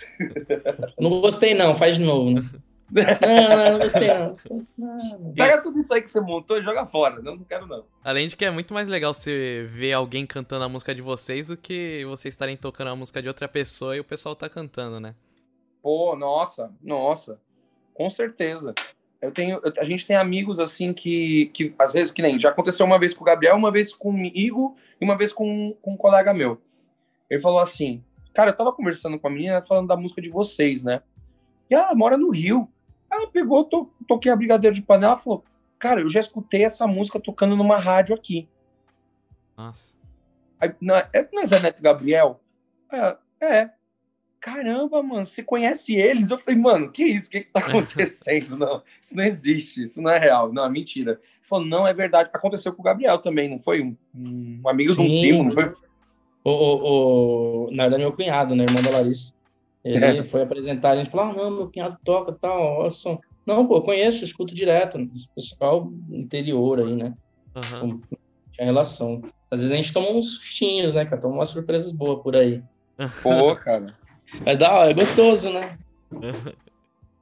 não 1.01 1.21
gostei 1.21 1.55
não, 1.55 1.75
faz 1.75 1.97
de 1.97 2.05
novo, 2.05 2.31
né? 2.31 2.43
Não, 2.95 3.57
não, 3.57 3.73
não 3.73 3.79
gostei 3.81 4.09
não. 4.09 4.37
Não. 4.79 5.33
Pega 5.37 5.61
tudo 5.63 5.81
isso 5.81 5.93
aí 5.93 6.01
que 6.01 6.09
você 6.11 6.21
montou 6.21 6.57
e 6.59 6.63
joga 6.63 6.87
fora. 6.87 7.21
Não, 7.21 7.37
não 7.37 7.45
quero, 7.45 7.67
não. 7.67 7.85
Além 8.05 8.29
de 8.29 8.37
que 8.37 8.45
é 8.45 8.51
muito 8.51 8.73
mais 8.73 8.89
legal 8.89 9.13
você 9.13 9.67
ver 9.69 9.93
alguém 9.93 10.25
cantando 10.25 10.65
a 10.65 10.69
música 10.69 10.95
de 10.95 11.03
vocês 11.03 11.49
do 11.49 11.57
que 11.57 12.05
vocês 12.07 12.33
estarem 12.35 12.57
tocando 12.57 12.89
a 12.89 12.97
música 12.97 13.21
de 13.21 13.29
outra 13.29 13.49
pessoa 13.49 13.97
e 13.97 14.01
o 14.01 14.05
pessoal 14.05 14.37
tá 14.37 14.49
cantando, 14.49 15.01
né? 15.01 15.15
Pô, 15.83 16.15
nossa, 16.17 16.73
nossa. 16.83 17.41
Com 17.93 18.09
certeza. 18.09 18.75
Eu 19.21 19.33
tenho, 19.33 19.61
eu- 19.65 19.73
a 19.79 19.85
gente 19.85 20.07
tem 20.07 20.17
amigos 20.17 20.59
assim 20.61 20.93
que, 20.93 21.47
que 21.55 21.75
às 21.79 21.95
vezes 21.95 22.13
que 22.13 22.23
nem 22.23 22.39
já 22.39 22.51
aconteceu 22.51 22.85
uma 22.87 22.99
vez 22.99 23.13
com 23.15 23.23
o 23.23 23.27
Gabriel, 23.27 23.57
uma 23.57 23.73
vez 23.73 23.93
comigo 23.95 24.77
e 25.01 25.05
uma 25.05 25.17
vez 25.17 25.33
com, 25.33 25.77
com 25.83 25.95
um 25.95 25.97
colega 25.97 26.33
meu. 26.35 26.61
Ele 27.29 27.41
falou 27.41 27.59
assim: 27.59 28.05
"Cara, 28.35 28.51
eu 28.51 28.57
tava 28.57 28.73
conversando 28.73 29.19
com 29.19 29.27
a 29.27 29.31
menina 29.31 29.63
falando 29.63 29.89
da 29.89 29.97
música 29.97 30.21
de 30.23 30.29
vocês, 30.29 30.85
né? 30.85 31.03
E 31.71 31.75
ela 31.75 31.95
mora 31.95 32.17
no 32.17 32.31
Rio. 32.31 32.69
Ela 33.15 33.29
pegou, 33.29 33.65
to, 33.65 33.91
toquei 34.07 34.31
a 34.31 34.37
brigadeiro 34.37 34.75
de 34.75 34.83
panela, 34.83 35.17
e 35.17 35.23
falou: 35.23 35.45
"Cara, 35.79 36.01
eu 36.01 36.09
já 36.09 36.21
escutei 36.21 36.65
essa 36.65 36.87
música 36.87 37.21
tocando 37.21 37.57
numa 37.57 37.79
rádio 37.79 38.15
aqui". 38.15 38.49
Nossa. 39.57 39.95
Aí, 40.61 40.75
não, 40.81 40.97
é, 40.97 41.29
não 41.33 41.43
é 41.43 41.47
Zé 41.47 41.61
Neto 41.61 41.83
Gabriel? 41.83 42.41
É, 42.91 43.17
é. 43.41 43.71
Caramba, 44.41 45.03
mano, 45.03 45.25
você 45.25 45.43
conhece 45.43 45.97
eles? 45.97 46.31
Eu 46.31 46.39
falei, 46.39 46.61
mano, 46.61 46.93
que 46.93 47.03
isso? 47.03 47.29
O 47.29 47.31
que, 47.31 47.41
que 47.41 47.51
tá 47.51 47.61
acontecendo? 47.65 48.59
não, 48.59 48.83
isso 49.01 49.17
não 49.17 49.25
existe, 49.25 49.85
isso 49.85 50.03
não 50.03 50.11
é 50.11 50.19
real. 50.19 50.53
Não, 50.53 50.67
é 50.67 50.69
mentira. 50.69 51.13
Ele 51.13 51.21
falou, 51.43 51.65
não, 51.65 51.87
é 51.87 51.95
verdade. 51.95 52.29
Aconteceu 52.33 52.73
com 52.75 52.83
o 52.83 52.85
Gabriel 52.85 53.19
também, 53.19 53.49
não 53.49 53.59
foi? 53.59 53.81
Um, 53.81 53.97
um 54.15 54.69
amigo 54.69 54.95
de 54.95 55.01
um 55.01 55.09
Sim. 55.09 55.21
primo, 55.21 55.45
não 55.45 55.51
foi? 55.51 55.73
O, 56.45 56.51
o, 56.51 57.69
o, 57.69 57.71
na 57.71 57.85
verdade, 57.85 58.03
meu 58.03 58.13
cunhado, 58.13 58.55
né, 58.55 58.65
irmão 58.65 58.83
da 58.83 58.91
Larissa. 58.91 59.33
Ele 59.85 60.05
É. 60.05 60.25
foi 60.25 60.43
apresentar, 60.43 60.93
a 60.93 60.97
gente 60.97 61.11
falou, 61.11 61.27
ah, 61.27 61.35
não, 61.35 61.51
meu 61.51 61.71
cunhado 61.71 61.99
toca 62.05 62.33
e 62.33 62.39
tal, 62.39 62.79
olha 62.79 62.91
só. 62.91 63.19
Não, 63.47 63.67
pô, 63.67 63.77
eu 63.77 63.83
conheço, 63.83 64.23
eu 64.23 64.25
escuto 64.27 64.55
direto, 64.55 64.99
esse 65.15 65.29
pessoal 65.35 65.93
interior 66.11 66.81
aí, 66.81 66.97
né, 66.97 67.13
Aham. 67.55 68.01
tinha 68.53 68.65
relação. 68.65 69.21
Às 69.51 69.61
vezes 69.61 69.73
a 69.73 69.77
gente 69.77 69.93
toma 69.93 70.11
uns 70.11 70.37
sustinhos, 70.37 70.95
né, 70.95 71.05
cara, 71.05 71.21
toma 71.21 71.35
umas 71.35 71.51
surpresas 71.51 71.93
boas 71.93 72.23
por 72.23 72.35
aí. 72.35 72.63
Pô, 73.23 73.55
cara. 73.57 73.87
Mas 74.45 74.59
dá, 74.59 74.73
ó, 74.73 74.89
é 74.89 74.95
gostoso, 74.95 75.51
né? 75.53 75.77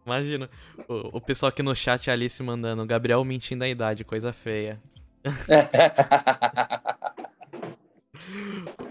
Imagina. 0.07 0.49
O, 0.89 1.19
o 1.19 1.21
pessoal 1.21 1.49
aqui 1.51 1.63
no 1.63 1.75
chat, 1.75 2.09
a 2.11 2.13
Alice 2.13 2.41
mandando, 2.43 2.87
Gabriel 2.87 3.25
mentindo 3.25 3.65
a 3.65 3.69
idade, 3.69 4.05
coisa 4.05 4.33
feia. 4.33 4.81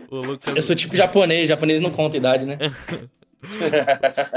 O 0.10 0.18
Lucas, 0.18 0.54
Eu 0.54 0.62
sou 0.62 0.76
tipo 0.76 0.96
japonês, 0.96 1.48
japonês 1.48 1.80
não 1.80 1.90
conta 1.90 2.18
idade, 2.18 2.46
né? 2.46 2.58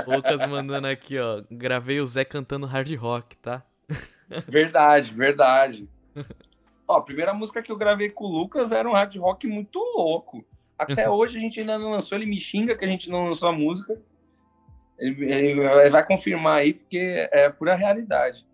O 0.07 0.11
Lucas 0.17 0.47
mandando 0.47 0.87
aqui, 0.87 1.19
ó. 1.19 1.43
Gravei 1.51 2.01
o 2.01 2.07
Zé 2.07 2.25
cantando 2.25 2.67
hard 2.67 2.95
rock, 2.97 3.37
tá? 3.37 3.63
verdade, 4.49 5.13
verdade. 5.13 5.89
Ó, 6.87 6.99
a 6.99 7.03
primeira 7.03 7.33
música 7.33 7.63
que 7.63 7.73
eu 7.73 7.77
gravei 7.77 8.11
com 8.11 8.25
o 8.25 8.29
Lucas 8.29 8.71
era 8.71 8.89
um 8.89 8.93
hard 8.93 9.17
rock 9.17 9.47
muito 9.47 9.79
louco. 9.79 10.45
Até 10.79 11.09
hoje 11.09 11.39
a 11.39 11.41
gente 11.41 11.61
ainda 11.61 11.79
não 11.79 11.93
lançou, 11.93 12.17
ele 12.19 12.27
me 12.27 12.39
xinga 12.39 12.77
que 12.77 12.85
a 12.85 12.89
gente 12.89 13.11
não 13.11 13.29
lançou 13.29 13.49
a 13.49 13.53
música. 13.53 13.99
Ele, 14.99 15.31
ele 15.31 15.91
vai 15.91 16.07
confirmar 16.07 16.59
aí, 16.59 16.75
porque 16.75 17.29
é 17.33 17.49
pura 17.51 17.75
realidade. 17.75 18.47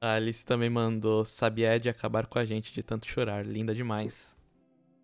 A 0.00 0.14
Alice 0.14 0.44
também 0.44 0.68
mandou 0.68 1.24
Sabia 1.24 1.78
de 1.78 1.88
acabar 1.88 2.26
com 2.26 2.38
a 2.38 2.44
gente 2.44 2.72
de 2.72 2.82
tanto 2.82 3.08
chorar. 3.08 3.44
Linda 3.46 3.74
demais. 3.74 4.34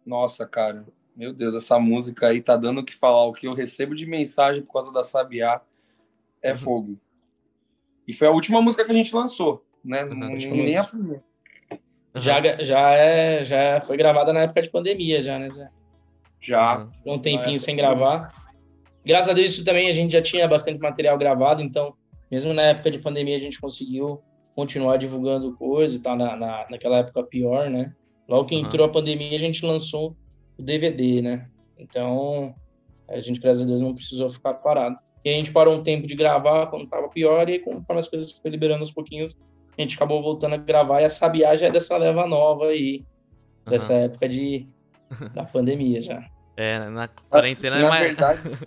Nossa, 0.04 0.46
cara. 0.46 0.85
Meu 1.18 1.33
Deus, 1.33 1.52
essa 1.57 1.81
música 1.81 2.28
aí 2.28 2.40
tá 2.40 2.57
dando 2.57 2.78
o 2.81 2.85
que 2.85 2.94
falar. 2.94 3.24
O 3.26 3.33
que 3.33 3.48
eu 3.48 3.52
recebo 3.52 3.92
de 3.92 4.07
mensagem 4.07 4.62
por 4.62 4.72
causa 4.72 4.92
da 4.92 5.02
Sabiá 5.02 5.61
é 6.40 6.52
Uhum. 6.52 6.59
fogo. 6.59 7.00
E 8.07 8.14
foi 8.14 8.28
a 8.28 8.31
última 8.31 8.62
música 8.62 8.85
que 8.85 8.92
a 8.92 8.94
gente 8.94 9.12
lançou, 9.12 9.66
né? 9.85 10.04
Uhum. 10.04 10.14
Não- 10.14 10.28
nem 10.28 10.76
a 10.76 10.85
primeira. 10.85 11.24
Já, 12.14 12.40
já, 12.64 12.92
é, 12.94 13.42
já 13.44 13.81
foi 13.81 13.96
gravada 13.96 14.33
na 14.33 14.42
época 14.42 14.62
de 14.62 14.70
pandemia, 14.70 15.20
já, 15.20 15.40
né, 15.40 15.50
Zé? 15.50 15.68
Já. 16.40 16.74
Aham. 16.76 16.90
Ficou 16.92 17.14
um 17.14 17.18
tempinho 17.18 17.59
sem 17.59 17.74
gravar. 17.74 18.33
Graças 19.04 19.28
a 19.28 19.33
Deus, 19.33 19.50
isso 19.50 19.64
também 19.64 19.88
a 19.88 19.92
gente 19.92 20.12
já 20.12 20.22
tinha 20.22 20.46
bastante 20.46 20.78
material 20.78 21.18
gravado, 21.18 21.61
então, 21.62 21.94
mesmo 22.31 22.54
na 22.54 22.62
época 22.62 22.92
de 22.92 23.00
pandemia, 23.00 23.35
a 23.35 23.40
gente 23.40 23.61
conseguiu 23.61 24.22
continuar 24.54 24.98
divulgando 24.98 25.57
coisa 25.57 25.96
e 25.96 25.98
tal, 26.00 26.16
na, 26.16 26.37
na, 26.37 26.66
naquela 26.70 26.98
época 26.98 27.24
pior, 27.24 27.68
né? 27.68 27.92
Logo 28.28 28.48
que 28.48 28.54
Aham. 28.54 28.66
entrou 28.66 28.87
a 28.87 28.90
pandemia, 28.92 29.35
a 29.35 29.38
gente 29.40 29.66
lançou 29.66 30.16
o 30.59 30.62
DVD, 30.62 31.23
né? 31.23 31.49
Então, 31.79 32.55
a 33.09 33.18
gente, 33.21 33.40
graças 33.40 33.62
a 33.62 33.66
Deus, 33.66 33.81
não 33.81 33.94
precisou 33.94 34.31
ficar 34.31 34.55
parado. 34.55 34.99
E 35.25 35.31
a 35.31 35.33
gente 35.33 35.53
parou 35.53 35.75
um 35.75 35.83
tempo 35.83 36.07
de 36.07 36.14
gravar 36.14 36.66
quando 36.68 36.87
tava 36.88 37.09
pior, 37.09 37.49
e 37.49 37.53
aí, 37.55 37.59
conforme 37.59 38.01
as 38.01 38.09
coisas 38.09 38.33
foram 38.33 38.51
liberando 38.51 38.83
aos 38.83 38.92
pouquinhos, 38.92 39.37
a 39.77 39.81
gente 39.81 39.97
acabou 39.97 40.23
voltando 40.23 40.55
a 40.55 40.59
gravar, 40.59 41.01
e 41.01 41.05
a 41.05 41.09
Sabiá 41.09 41.55
já 41.57 41.66
é 41.68 41.71
dessa 41.71 41.97
leva 41.97 42.27
nova 42.27 42.66
aí, 42.66 43.05
dessa 43.66 43.92
Aham. 43.92 44.03
época 44.05 44.29
de, 44.29 44.66
da 45.35 45.44
pandemia 45.47 46.01
já. 46.01 46.25
É, 46.57 46.88
na 46.88 47.07
quarentena 47.09 47.77
é 47.79 47.83
Na 47.83 47.88
mais. 47.88 48.07
verdade, 48.07 48.40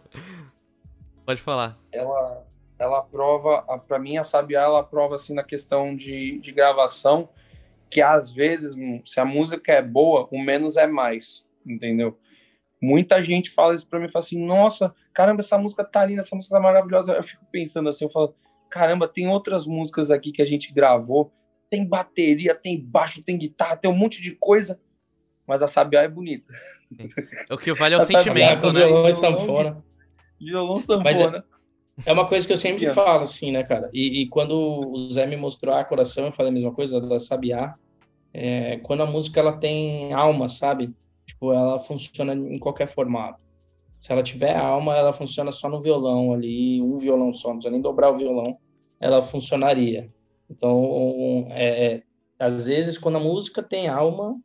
Pode 1.25 1.41
falar. 1.41 1.77
ela, 1.91 2.45
ela 2.80 3.01
prova, 3.04 3.62
para 3.88 3.99
mim, 3.99 4.17
a 4.17 4.23
Sabiá, 4.23 4.62
ela 4.62 4.84
prova, 4.84 5.15
assim, 5.15 5.34
na 5.34 5.43
questão 5.43 5.95
de, 5.95 6.39
de 6.39 6.51
gravação, 6.51 7.30
que 7.89 8.01
às 8.01 8.32
vezes, 8.32 8.75
se 9.06 9.19
a 9.19 9.25
música 9.25 9.71
é 9.73 9.82
boa, 9.82 10.27
o 10.32 10.39
menos 10.41 10.77
é 10.77 10.88
mais, 10.88 11.45
entendeu? 11.65 12.17
Muita 12.82 13.21
gente 13.21 13.52
fala 13.52 13.76
isso 13.76 13.88
pra 13.88 14.00
mim, 14.00 14.10
fala 14.10 14.26
assim, 14.26 14.43
nossa, 14.43 14.93
caramba, 15.13 15.41
essa 15.41 15.58
música 15.58 15.84
tá 15.84 16.04
linda, 16.04 16.21
essa 16.21 16.36
música 16.36 16.56
tá 16.56 16.62
maravilhosa. 16.62 17.13
Eu 17.13 17.24
fico 17.24 17.45
pensando 17.52 17.89
assim, 17.89 18.06
eu 18.06 18.12
falo, 18.12 18.36
caramba, 18.69 19.08
tem 19.08 19.28
outras 19.28 19.67
músicas 19.67 20.10
aqui 20.10 20.32
que 20.32 20.41
a 20.41 20.45
gente 20.45 20.74
gravou, 20.74 21.32
tem 21.69 21.86
bateria, 21.86 22.56
tem 22.56 22.80
baixo, 22.80 23.24
tem 23.24 23.38
guitarra, 23.38 23.78
tem 23.78 23.89
um 23.89 23.95
monte 23.95 24.21
de 24.21 24.32
coisa, 24.32 24.80
mas 25.45 25.62
a 25.62 25.67
Sabiá 25.67 26.02
é 26.02 26.08
bonita. 26.08 26.52
O 27.50 27.58
que 27.58 27.74
vale 27.74 27.95
é 27.95 27.97
o 27.97 28.02
sentimento, 28.02 28.71
né? 28.74 28.86
violão 28.86 29.10
e 29.10 29.15
sanfona. 29.15 29.84
Violão 30.39 30.76
sanfona. 30.78 31.45
É 32.06 32.12
uma 32.12 32.28
coisa 32.28 32.47
que 32.47 32.54
eu 32.54 32.58
sempre 32.58 32.91
falo, 32.93 33.24
assim, 33.24 33.52
né, 33.52 33.63
cara? 33.63 33.89
E, 33.93 34.21
e 34.21 34.28
quando 34.28 34.54
o 34.54 35.10
Zé 35.12 35.26
me 35.26 35.38
mostrou 35.38 35.76
a 35.76 35.84
coração, 35.84 36.26
eu 36.26 36.32
falei 36.32 36.52
a 36.52 36.54
mesma 36.54 36.74
coisa 36.74 37.00
da 37.00 37.19
Sabiá. 37.19 37.76
É, 38.34 38.78
quando 38.78 39.04
a 39.04 39.06
música 39.06 39.39
ela 39.39 39.58
tem 39.58 40.13
alma, 40.13 40.47
sabe? 40.47 40.93
Tipo, 41.31 41.53
ela 41.53 41.79
funciona 41.79 42.33
em 42.35 42.59
qualquer 42.59 42.87
formato. 42.87 43.41
Se 44.01 44.11
ela 44.11 44.21
tiver 44.21 44.53
alma, 44.55 44.97
ela 44.97 45.13
funciona 45.13 45.51
só 45.51 45.69
no 45.69 45.81
violão 45.81 46.33
ali, 46.33 46.81
um 46.81 46.97
violão 46.97 47.33
só, 47.33 47.49
não 47.49 47.55
precisa 47.57 47.71
nem 47.71 47.81
dobrar 47.81 48.11
o 48.11 48.17
violão, 48.17 48.57
ela 48.99 49.23
funcionaria. 49.23 50.11
Então, 50.49 51.47
é, 51.51 51.93
é, 51.93 52.03
às 52.37 52.65
vezes, 52.65 52.97
quando 52.97 53.15
a 53.15 53.19
música 53.21 53.63
tem 53.63 53.87
alma, 53.87 54.37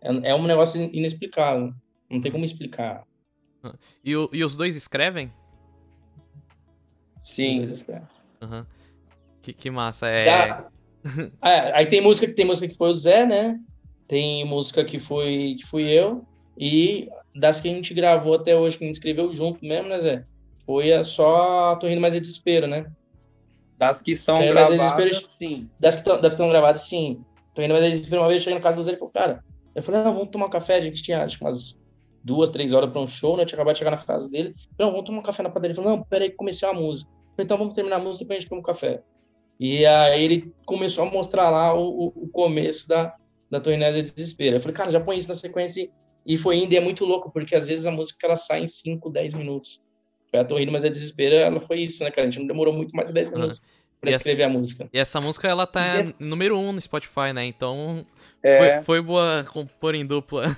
é, 0.00 0.30
é 0.30 0.34
um 0.34 0.44
negócio 0.46 0.80
inexplicável. 0.80 1.74
Não 2.10 2.20
tem 2.20 2.32
como 2.32 2.44
explicar. 2.44 3.04
E, 4.02 4.16
o- 4.16 4.30
e 4.32 4.42
os 4.44 4.56
dois 4.56 4.74
escrevem? 4.74 5.30
Sim. 7.20 7.66
Vezes, 7.66 7.88
é. 7.88 8.02
Aham. 8.40 8.66
Que, 9.42 9.52
que 9.52 9.70
massa. 9.70 10.08
É. 10.08 10.28
Ah, 10.30 10.68
é, 11.44 11.76
aí 11.76 11.86
tem 11.86 12.00
música 12.00 12.26
que 12.26 12.32
tem 12.34 12.44
música 12.44 12.68
que 12.68 12.76
foi 12.76 12.90
o 12.90 12.96
Zé, 12.96 13.26
né? 13.26 13.60
Tem 14.12 14.44
música 14.44 14.84
que 14.84 15.00
foi 15.00 15.56
que 15.58 15.64
fui 15.66 15.84
eu 15.90 16.22
e 16.58 17.08
das 17.34 17.62
que 17.62 17.68
a 17.70 17.72
gente 17.72 17.94
gravou 17.94 18.34
até 18.34 18.54
hoje 18.54 18.76
que 18.76 18.84
a 18.84 18.86
gente 18.86 18.96
escreveu 18.96 19.32
junto 19.32 19.64
mesmo, 19.64 19.88
né, 19.88 19.98
Zé? 20.02 20.24
Foi 20.66 20.92
a 20.92 21.02
só 21.02 21.76
Tô 21.76 21.86
rindo 21.86 21.98
mais 22.02 22.14
é 22.14 22.20
desespero, 22.20 22.66
né? 22.66 22.92
Das 23.78 24.02
que 24.02 24.14
são 24.14 24.36
mais 24.36 24.50
gravadas, 24.50 25.16
sim. 25.30 25.66
Das 25.80 25.96
que 25.96 26.04
tão- 26.04 26.16
das 26.20 26.34
que 26.34 26.42
estão 26.42 26.50
gravadas, 26.50 26.82
sim. 26.82 27.22
Tô 27.54 27.62
rindo 27.62 27.72
mais 27.72 27.86
é 27.86 27.88
desespero. 27.88 28.20
Uma 28.20 28.28
vez 28.28 28.42
eu 28.42 28.44
cheguei 28.44 28.58
na 28.58 28.62
casa 28.62 28.76
do 28.76 28.82
Zé 28.82 28.90
e 28.90 28.92
ele 28.92 28.98
falou, 28.98 29.12
cara, 29.14 29.42
eu 29.74 29.82
falei, 29.82 30.02
não, 30.04 30.12
vamos 30.12 30.28
tomar 30.28 30.44
um 30.46 30.50
café. 30.50 30.74
A 30.74 30.80
gente 30.82 31.02
tinha 31.02 31.24
acho 31.24 31.38
que 31.38 31.44
umas 31.44 31.74
duas, 32.22 32.50
três 32.50 32.74
horas 32.74 32.90
para 32.90 33.00
um 33.00 33.06
show, 33.06 33.34
né? 33.38 33.44
Eu 33.44 33.46
tinha 33.46 33.56
acabado 33.56 33.72
de 33.74 33.78
chegar 33.78 33.92
na 33.92 33.96
casa 34.04 34.28
dele. 34.28 34.54
Não, 34.78 34.90
vamos 34.90 35.06
tomar 35.06 35.20
um 35.20 35.22
café 35.22 35.42
na 35.42 35.48
padaria. 35.48 35.70
Ele 35.72 35.82
falou, 35.82 35.96
não, 35.96 36.04
peraí, 36.04 36.28
que 36.28 36.36
comecei 36.36 36.68
a 36.68 36.74
música. 36.74 37.10
Falei, 37.34 37.46
então 37.46 37.56
vamos 37.56 37.72
terminar 37.72 37.96
a 37.96 37.98
música 37.98 38.24
e 38.24 38.26
depois 38.26 38.36
a 38.36 38.40
gente 38.40 38.50
toma 38.50 38.60
um 38.60 38.64
café. 38.64 39.00
E 39.58 39.86
aí 39.86 40.22
ele 40.22 40.52
começou 40.66 41.04
a 41.06 41.10
mostrar 41.10 41.48
lá 41.48 41.74
o- 41.74 42.12
o 42.14 42.28
começo 42.28 42.86
da, 42.86 43.14
da 43.52 43.60
Torneza 43.60 44.02
de 44.02 44.10
Desespero. 44.10 44.56
Eu 44.56 44.60
falei, 44.60 44.74
cara, 44.74 44.90
já 44.90 44.98
põe 44.98 45.18
isso 45.18 45.28
na 45.28 45.34
sequência. 45.34 45.88
E 46.24 46.38
foi 46.38 46.56
indo, 46.56 46.72
e 46.72 46.76
é 46.76 46.80
muito 46.80 47.04
louco, 47.04 47.30
porque 47.30 47.54
às 47.54 47.68
vezes 47.68 47.84
a 47.84 47.90
música 47.90 48.26
ela 48.26 48.36
sai 48.36 48.62
em 48.62 48.66
5, 48.66 49.10
10 49.10 49.34
minutos. 49.34 49.78
Foi 50.30 50.40
a 50.40 50.44
Torrindo, 50.44 50.72
mas 50.72 50.82
é 50.84 50.88
Desespero, 50.88 51.34
ela 51.34 51.60
foi 51.60 51.80
isso, 51.80 52.02
né, 52.02 52.10
cara? 52.10 52.22
A 52.26 52.30
gente 52.30 52.40
não 52.40 52.46
demorou 52.46 52.72
muito 52.72 52.96
mais 52.96 53.08
de 53.08 53.14
10 53.14 53.28
minutos 53.30 53.60
pra 54.00 54.08
E 54.10 54.14
essa- 54.14 54.22
escrever 54.22 54.44
a 54.44 54.48
música. 54.48 54.88
E 54.92 54.98
essa 54.98 55.20
música, 55.20 55.46
ela 55.48 55.66
tá 55.66 55.82
número 56.18 56.56
um 56.58 56.72
no 56.72 56.80
Spotify, 56.80 57.32
né? 57.34 57.44
Então, 57.44 58.06
É, 58.42 58.76
foi, 58.76 58.82
foi 58.84 59.02
boa 59.02 59.44
compor 59.52 59.94
em 59.94 60.06
dupla. 60.06 60.56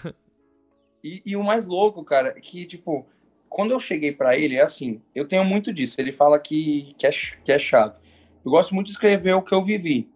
E, 1.03 1.21
e, 1.27 1.37
o 1.37 1.43
mais 1.43 1.67
louco, 1.67 2.03
cara, 2.05 2.29
é 2.37 2.41
que, 2.41 2.65
tipo, 2.65 3.07
quando 3.49 3.73
eu 3.73 3.81
cheguei 3.81 4.13
para 4.13 4.39
ele, 4.39 4.57
é 4.57 4.63
assim, 4.63 5.03
eu 5.15 5.27
tenho 5.27 5.45
muito 5.45 5.73
disso. 5.73 6.01
Ele 6.01 6.13
fala 6.13 6.39
que, 6.39 6.95
que, 6.97 7.07
é, 7.07 7.11
que 7.45 7.53
é 7.53 7.59
chato. 7.59 8.01
Eu 8.45 8.51
gosto 8.51 8.75
muito 8.75 8.87
de 8.87 8.93
escrever 8.93 9.35
o 9.35 9.43
que 9.43 9.53
eu 9.55 9.65
vivi. 9.65 10.09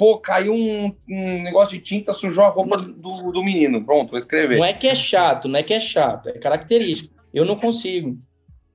Pô, 0.00 0.16
caiu 0.16 0.54
um, 0.54 0.96
um 1.06 1.42
negócio 1.42 1.76
de 1.76 1.84
tinta, 1.84 2.10
sujou 2.10 2.42
a 2.44 2.48
roupa 2.48 2.78
do, 2.78 3.30
do 3.32 3.44
menino. 3.44 3.84
Pronto, 3.84 4.08
vou 4.08 4.18
escrever. 4.18 4.56
Não 4.56 4.64
é 4.64 4.72
que 4.72 4.86
é 4.86 4.94
chato, 4.94 5.46
não 5.46 5.58
é 5.58 5.62
que 5.62 5.74
é 5.74 5.78
chato, 5.78 6.30
é 6.30 6.38
característico. 6.38 7.14
Eu 7.34 7.44
não 7.44 7.54
consigo. 7.54 8.18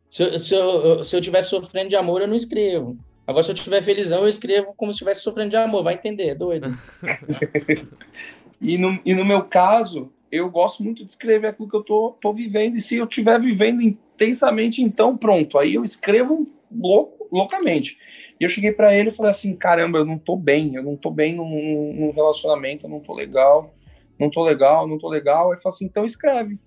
Se 0.07 0.21
eu, 0.21 0.39
se 0.39 0.53
eu, 0.53 1.03
se 1.03 1.15
eu 1.15 1.21
tiver 1.21 1.41
sofrendo 1.41 1.89
de 1.89 1.95
amor, 1.95 2.21
eu 2.21 2.27
não 2.27 2.35
escrevo. 2.35 2.95
Agora, 3.25 3.41
se 3.41 3.49
eu 3.49 3.55
estiver 3.55 3.81
felizão, 3.81 4.19
eu 4.19 4.27
escrevo 4.27 4.75
como 4.77 4.93
se 4.93 4.97
estivesse 4.97 5.21
sofrendo 5.21 5.49
de 5.49 5.55
amor. 5.55 5.83
Vai 5.83 5.95
entender, 5.95 6.27
é 6.27 6.35
doido. 6.35 6.67
e, 8.61 8.77
no, 8.77 8.99
e 9.03 9.15
no 9.15 9.25
meu 9.25 9.45
caso, 9.45 10.13
eu 10.31 10.47
gosto 10.51 10.83
muito 10.83 11.03
de 11.03 11.09
escrever 11.09 11.47
aquilo 11.47 11.67
que 11.67 11.75
eu 11.75 11.83
tô, 11.83 12.15
tô 12.21 12.33
vivendo. 12.33 12.75
E 12.75 12.79
se 12.79 12.97
eu 12.97 13.05
estiver 13.05 13.41
vivendo 13.41 13.81
intensamente, 13.81 14.79
então 14.79 15.17
pronto. 15.17 15.57
Aí 15.57 15.73
eu 15.73 15.83
escrevo 15.83 16.47
louco, 16.71 17.27
loucamente. 17.31 17.97
E 18.39 18.43
eu 18.43 18.49
cheguei 18.49 18.71
para 18.71 18.95
ele 18.95 19.09
e 19.09 19.13
falei 19.13 19.29
assim: 19.29 19.55
caramba, 19.55 19.99
eu 19.99 20.05
não 20.05 20.17
tô 20.17 20.35
bem, 20.35 20.75
eu 20.75 20.83
não 20.83 20.95
tô 20.95 21.09
bem 21.09 21.35
num, 21.35 21.93
num 21.93 22.11
relacionamento, 22.11 22.85
eu 22.85 22.89
não 22.89 22.99
tô 22.99 23.13
legal, 23.13 23.73
não 24.19 24.29
tô 24.29 24.43
legal, 24.43 24.87
não 24.87 24.97
tô 24.97 25.07
legal. 25.07 25.51
Ele 25.51 25.61
falou 25.61 25.73
assim: 25.73 25.85
então 25.85 26.05
escreve. 26.05 26.59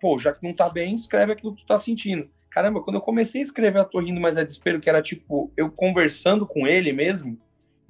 Pô, 0.00 0.18
já 0.18 0.32
que 0.32 0.46
não 0.46 0.54
tá 0.54 0.68
bem, 0.68 0.94
escreve 0.94 1.32
aquilo 1.32 1.54
que 1.54 1.62
tu 1.62 1.66
tá 1.66 1.76
sentindo. 1.76 2.30
Caramba, 2.50 2.80
quando 2.82 2.96
eu 2.96 3.02
comecei 3.02 3.40
a 3.40 3.44
escrever 3.44 3.80
a 3.80 3.84
Tô 3.84 4.00
Rindo, 4.00 4.20
mas 4.20 4.36
é 4.36 4.44
desespero, 4.44 4.80
que 4.80 4.88
era 4.88 5.02
tipo 5.02 5.52
eu 5.56 5.70
conversando 5.70 6.46
com 6.46 6.66
ele 6.66 6.92
mesmo, 6.92 7.38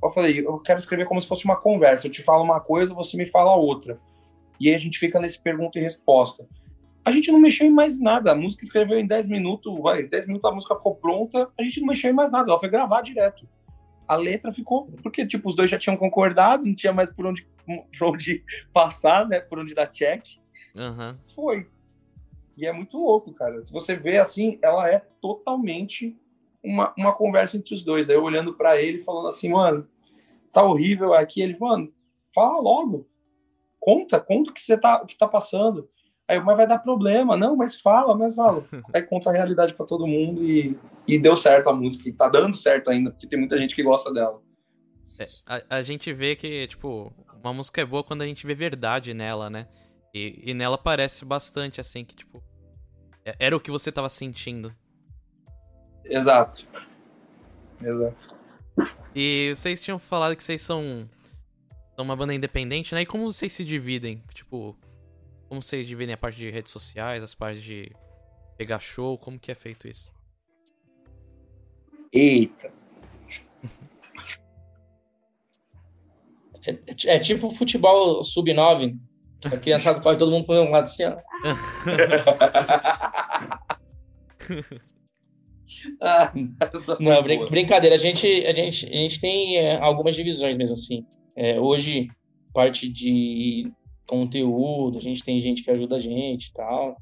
eu 0.02 0.10
falei: 0.10 0.40
eu 0.40 0.58
quero 0.60 0.78
escrever 0.78 1.06
como 1.06 1.20
se 1.20 1.28
fosse 1.28 1.44
uma 1.44 1.56
conversa. 1.56 2.06
Eu 2.06 2.12
te 2.12 2.22
falo 2.22 2.42
uma 2.42 2.60
coisa, 2.60 2.94
você 2.94 3.16
me 3.16 3.26
fala 3.26 3.54
outra. 3.54 4.00
E 4.58 4.68
aí 4.68 4.74
a 4.74 4.78
gente 4.78 4.98
fica 4.98 5.20
nesse 5.20 5.40
pergunta 5.40 5.78
e 5.78 5.82
resposta. 5.82 6.48
A 7.08 7.10
gente 7.10 7.32
não 7.32 7.40
mexeu 7.40 7.66
em 7.66 7.70
mais 7.70 7.98
nada. 7.98 8.32
A 8.32 8.34
música 8.34 8.62
escreveu 8.62 8.98
em 8.98 9.06
10 9.06 9.28
minutos, 9.28 9.80
vai, 9.80 10.02
10 10.02 10.26
minutos 10.26 10.50
a 10.50 10.54
música 10.54 10.76
ficou 10.76 10.94
pronta, 10.94 11.48
a 11.58 11.62
gente 11.62 11.80
não 11.80 11.88
mexeu 11.88 12.10
em 12.10 12.14
mais 12.14 12.30
nada, 12.30 12.50
ela 12.50 12.60
foi 12.60 12.68
gravar 12.68 13.00
direto. 13.00 13.48
A 14.06 14.14
letra 14.14 14.52
ficou, 14.52 14.92
porque 15.02 15.26
tipo, 15.26 15.48
os 15.48 15.56
dois 15.56 15.70
já 15.70 15.78
tinham 15.78 15.96
concordado, 15.96 16.66
não 16.66 16.74
tinha 16.74 16.92
mais 16.92 17.10
por 17.10 17.24
onde, 17.24 17.46
por 17.98 18.08
onde 18.08 18.44
passar, 18.74 19.26
né? 19.26 19.40
Por 19.40 19.58
onde 19.58 19.74
dar 19.74 19.86
check. 19.86 20.22
Uhum. 20.74 21.16
Foi. 21.34 21.66
E 22.58 22.66
é 22.66 22.72
muito 22.72 22.98
louco, 22.98 23.32
cara. 23.32 23.58
Se 23.62 23.72
você 23.72 23.96
vê 23.96 24.18
assim, 24.18 24.58
ela 24.60 24.90
é 24.90 24.98
totalmente 25.22 26.14
uma, 26.62 26.92
uma 26.98 27.14
conversa 27.14 27.56
entre 27.56 27.72
os 27.72 27.82
dois. 27.82 28.10
Aí 28.10 28.16
eu 28.16 28.22
olhando 28.22 28.52
para 28.52 28.82
ele, 28.82 29.02
falando 29.02 29.28
assim, 29.28 29.48
mano, 29.48 29.88
tá 30.52 30.62
horrível 30.62 31.14
aqui. 31.14 31.40
Ele, 31.40 31.56
mano, 31.58 31.86
fala 32.34 32.60
logo. 32.60 33.08
Conta, 33.80 34.20
conta 34.20 34.50
o 34.50 34.54
que 34.54 34.60
você 34.60 34.76
tá, 34.76 35.00
o 35.02 35.06
que 35.06 35.16
tá 35.16 35.26
passando. 35.26 35.88
Aí, 36.28 36.38
mas 36.38 36.56
vai 36.58 36.66
dar 36.66 36.78
problema. 36.78 37.36
Não, 37.38 37.56
mas 37.56 37.80
fala, 37.80 38.14
mas 38.14 38.34
fala. 38.34 38.62
Aí 38.92 39.02
conta 39.02 39.30
a 39.30 39.32
realidade 39.32 39.72
para 39.72 39.86
todo 39.86 40.06
mundo 40.06 40.44
e, 40.44 40.78
e 41.06 41.18
deu 41.18 41.34
certo 41.34 41.70
a 41.70 41.72
música. 41.72 42.06
E 42.06 42.12
tá 42.12 42.28
dando 42.28 42.54
certo 42.54 42.90
ainda, 42.90 43.10
porque 43.10 43.26
tem 43.26 43.38
muita 43.38 43.56
gente 43.56 43.74
que 43.74 43.82
gosta 43.82 44.12
dela. 44.12 44.40
É, 45.18 45.26
a, 45.46 45.76
a, 45.78 45.82
gente 45.82 46.12
vê 46.12 46.36
que, 46.36 46.66
tipo, 46.66 47.12
uma 47.42 47.52
música 47.52 47.80
é 47.80 47.84
boa 47.84 48.04
quando 48.04 48.22
a 48.22 48.26
gente 48.26 48.46
vê 48.46 48.54
verdade 48.54 49.14
nela, 49.14 49.48
né? 49.48 49.66
E, 50.14 50.50
e 50.50 50.54
nela 50.54 50.76
parece 50.76 51.24
bastante, 51.24 51.80
assim, 51.80 52.04
que, 52.04 52.14
tipo, 52.14 52.42
é, 53.24 53.34
era 53.38 53.56
o 53.56 53.60
que 53.60 53.70
você 53.70 53.90
tava 53.90 54.08
sentindo. 54.10 54.72
Exato. 56.04 56.66
Exato. 57.82 58.36
E 59.14 59.52
vocês 59.54 59.80
tinham 59.80 59.98
falado 59.98 60.36
que 60.36 60.44
vocês 60.44 60.60
são, 60.60 61.08
são 61.96 62.04
uma 62.04 62.14
banda 62.14 62.34
independente, 62.34 62.94
né? 62.94 63.00
E 63.02 63.06
como 63.06 63.32
vocês 63.32 63.52
se 63.52 63.64
dividem? 63.64 64.22
Tipo, 64.32 64.76
como 65.48 65.62
vocês 65.62 65.86
dividem 65.86 66.14
a 66.14 66.18
parte 66.18 66.36
de 66.36 66.50
redes 66.50 66.70
sociais, 66.70 67.22
as 67.22 67.34
partes 67.34 67.62
de 67.62 67.90
pegar 68.56 68.80
show? 68.80 69.16
Como 69.16 69.38
que 69.38 69.50
é 69.50 69.54
feito 69.54 69.88
isso? 69.88 70.12
Eita. 72.12 72.72
É, 76.66 76.72
é, 76.72 77.16
é 77.16 77.18
tipo 77.18 77.50
futebol 77.50 78.22
sub-9. 78.22 78.94
A 79.44 79.56
criançada 79.56 80.00
corre 80.00 80.18
todo 80.18 80.32
mundo 80.32 80.44
por 80.44 80.58
um 80.58 80.70
lado 80.70 80.84
assim, 80.84 81.04
ó. 81.04 81.16
ah, 86.02 86.30
não, 87.00 87.22
brin 87.22 87.46
brincadeira. 87.46 87.94
A 87.94 87.98
gente, 87.98 88.26
a 88.44 88.52
gente, 88.52 88.86
a 88.86 88.92
gente 88.92 89.20
tem 89.20 89.56
é, 89.56 89.78
algumas 89.78 90.16
divisões 90.16 90.58
mesmo 90.58 90.74
assim. 90.74 91.06
É, 91.36 91.58
hoje, 91.58 92.08
parte 92.52 92.86
de 92.88 93.72
conteúdo, 94.08 94.98
a 94.98 95.00
gente 95.00 95.22
tem 95.22 95.40
gente 95.40 95.62
que 95.62 95.70
ajuda 95.70 95.96
a 95.96 96.00
gente 96.00 96.46
e 96.46 96.52
tal. 96.52 96.96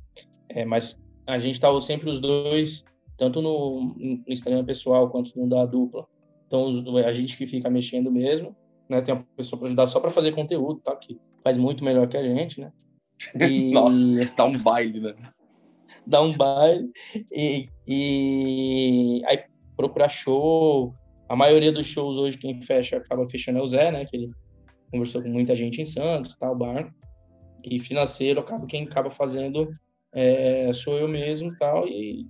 É, 0.49 0.65
mas 0.65 0.99
a 1.27 1.39
gente 1.39 1.61
tá 1.61 1.69
sempre 1.81 2.11
os 2.11 2.21
dois, 2.21 2.85
tanto 3.17 3.41
no, 3.41 3.95
no 3.97 4.23
Instagram 4.29 4.65
pessoal 4.65 5.09
quanto 5.09 5.39
no 5.39 5.49
da 5.49 5.65
dupla. 5.65 6.07
Então, 6.47 6.73
a 7.05 7.13
gente 7.13 7.37
que 7.37 7.47
fica 7.47 7.71
mexendo 7.71 8.11
mesmo, 8.11 8.55
né? 8.89 9.01
Tem 9.01 9.15
uma 9.15 9.27
pessoa 9.37 9.59
para 9.59 9.69
ajudar 9.69 9.87
só 9.87 9.99
para 9.99 10.11
fazer 10.11 10.33
conteúdo, 10.33 10.81
tá? 10.81 10.95
Que 10.95 11.19
faz 11.43 11.57
muito 11.59 11.83
melhor 11.83 12.07
que 12.09 12.17
a 12.17 12.23
gente, 12.23 12.61
né? 12.61 12.73
E... 13.41 13.71
Nossa, 13.75 13.97
dá 14.37 14.45
um 14.45 14.59
baile, 14.59 15.01
né? 15.01 15.15
dá 16.07 16.23
um 16.23 16.33
baile. 16.33 16.91
E, 17.33 17.69
e 17.87 19.23
aí 19.27 19.45
procurar 19.77 20.09
show. 20.09 20.95
A 21.29 21.35
maioria 21.35 21.73
dos 21.73 21.87
shows 21.87 22.19
hoje, 22.19 22.39
quem 22.39 22.63
fecha, 22.63 22.99
acaba 22.99 23.29
fechando 23.29 23.59
é 23.59 23.63
o 23.63 23.69
Zé, 23.69 23.91
né? 23.91 24.05
Que 24.05 24.17
ele 24.17 24.31
conversou 24.91 25.23
com 25.23 25.29
muita 25.29 25.55
gente 25.55 25.81
em 25.81 25.85
Santos, 25.85 26.35
tal, 26.35 26.55
bar. 26.55 26.93
E 27.65 27.79
financeiro, 27.79 28.41
acaba 28.41 28.67
quem 28.67 28.85
acaba 28.85 29.11
fazendo 29.11 29.69
é, 30.13 30.73
sou 30.73 30.97
eu 30.99 31.09
mesmo, 31.09 31.55
tal. 31.59 31.87
E, 31.87 32.27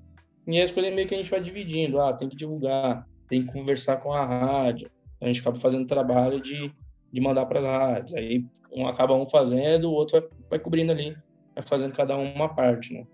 e 0.47 0.61
as 0.61 0.73
coisas 0.73 0.93
meio 0.93 1.07
que 1.07 1.15
a 1.15 1.19
gente 1.19 1.31
vai 1.31 1.41
dividindo. 1.41 2.01
Ah, 2.01 2.13
tem 2.13 2.29
que 2.29 2.37
divulgar, 2.37 3.07
tem 3.29 3.45
que 3.45 3.53
conversar 3.53 3.99
com 3.99 4.13
a 4.13 4.25
rádio. 4.25 4.91
A 5.21 5.27
gente 5.27 5.41
acaba 5.41 5.59
fazendo 5.59 5.87
trabalho 5.87 6.41
de, 6.41 6.73
de 7.13 7.21
mandar 7.21 7.47
para 7.47 7.61
as 7.61 7.65
rádios. 7.65 8.15
Aí 8.15 8.45
um 8.73 8.87
acaba 8.87 9.15
um 9.15 9.29
fazendo, 9.29 9.91
o 9.91 9.93
outro 9.93 10.21
vai, 10.21 10.31
vai 10.51 10.59
cobrindo 10.59 10.93
ali, 10.93 11.17
vai 11.55 11.65
fazendo 11.65 11.95
cada 11.95 12.17
um 12.17 12.35
uma 12.35 12.55
parte, 12.55 12.93
né? 12.93 13.07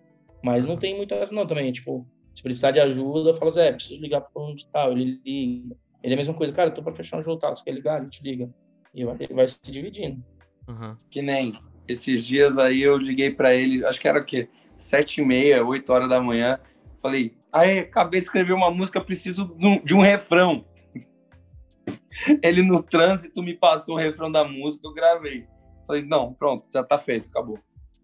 Mas 0.42 0.66
não 0.66 0.76
tem 0.76 0.96
muitas 0.96 1.30
não 1.30 1.46
também, 1.46 1.70
tipo, 1.70 2.04
se 2.34 2.42
precisar 2.42 2.72
de 2.72 2.80
ajuda, 2.80 3.34
fala, 3.34 3.50
Zé, 3.52 3.72
preciso 3.72 4.00
ligar 4.00 4.22
para 4.22 4.42
onde 4.42 4.66
tal, 4.72 4.92
ele 4.92 5.20
liga. 5.24 5.76
Ele 6.02 6.12
é 6.12 6.16
a 6.16 6.16
mesma 6.16 6.34
coisa, 6.34 6.52
cara, 6.52 6.70
eu 6.70 6.74
tô 6.74 6.82
para 6.82 6.94
fechar 6.94 7.18
um 7.18 7.22
jogo 7.22 7.38
tal, 7.38 7.54
você 7.54 7.62
quer 7.62 7.72
ligar? 7.72 8.00
A 8.00 8.04
gente 8.04 8.22
liga. 8.22 8.50
E 8.94 9.04
vai, 9.04 9.16
vai 9.30 9.48
se 9.48 9.60
dividindo. 9.70 10.22
Uhum. 10.68 10.96
Que 11.10 11.22
nem 11.22 11.52
esses 11.88 12.24
dias 12.24 12.58
aí 12.58 12.82
eu 12.82 12.96
liguei 12.96 13.30
para 13.30 13.54
ele, 13.54 13.84
acho 13.84 14.00
que 14.00 14.08
era 14.08 14.20
o 14.20 14.24
quê? 14.24 14.48
Sete 14.78 15.20
e 15.20 15.24
meia, 15.24 15.64
oito 15.64 15.92
horas 15.92 16.08
da 16.08 16.20
manhã. 16.20 16.58
Falei, 17.00 17.36
aí, 17.52 17.80
acabei 17.80 18.20
de 18.20 18.26
escrever 18.26 18.52
uma 18.52 18.70
música, 18.70 19.00
preciso 19.00 19.56
de 19.84 19.94
um 19.94 20.00
refrão. 20.00 20.64
Ele 22.42 22.62
no 22.62 22.82
trânsito 22.82 23.42
me 23.42 23.54
passou 23.54 23.96
o 23.96 23.98
refrão 23.98 24.30
da 24.30 24.44
música, 24.44 24.86
eu 24.86 24.94
gravei. 24.94 25.46
Falei, 25.86 26.04
não, 26.04 26.32
pronto, 26.32 26.66
já 26.72 26.84
tá 26.84 26.98
feito, 26.98 27.28
acabou. 27.28 27.58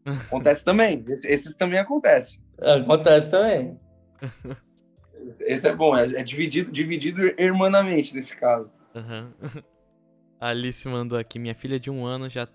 Acontece 0.26 0.64
também, 0.64 1.04
esses, 1.08 1.54
também 1.54 1.78
acontecem. 1.78 2.40
Acontece 2.60 3.30
também. 3.30 3.78
Esse 5.40 5.68
é 5.68 5.74
bom, 5.74 5.96
é, 5.96 6.04
é 6.04 6.22
dividido, 6.22 6.72
dividido 6.72 7.20
irmanamente 7.40 8.14
nesse 8.14 8.36
caso. 8.36 8.70
Uhum. 8.94 9.32
A 10.40 10.48
Alice 10.48 10.86
mandou 10.88 11.18
aqui, 11.18 11.38
minha 11.38 11.54
filha 11.54 11.80
de 11.80 11.90
um 11.90 12.06
ano 12.06 12.28
já, 12.28 12.46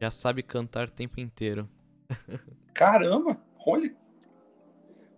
já 0.00 0.10
sabe 0.10 0.42
cantar 0.42 0.88
o 0.88 0.90
tempo 0.90 1.20
inteiro. 1.20 1.68
Caramba, 2.72 3.36
olha. 3.66 3.94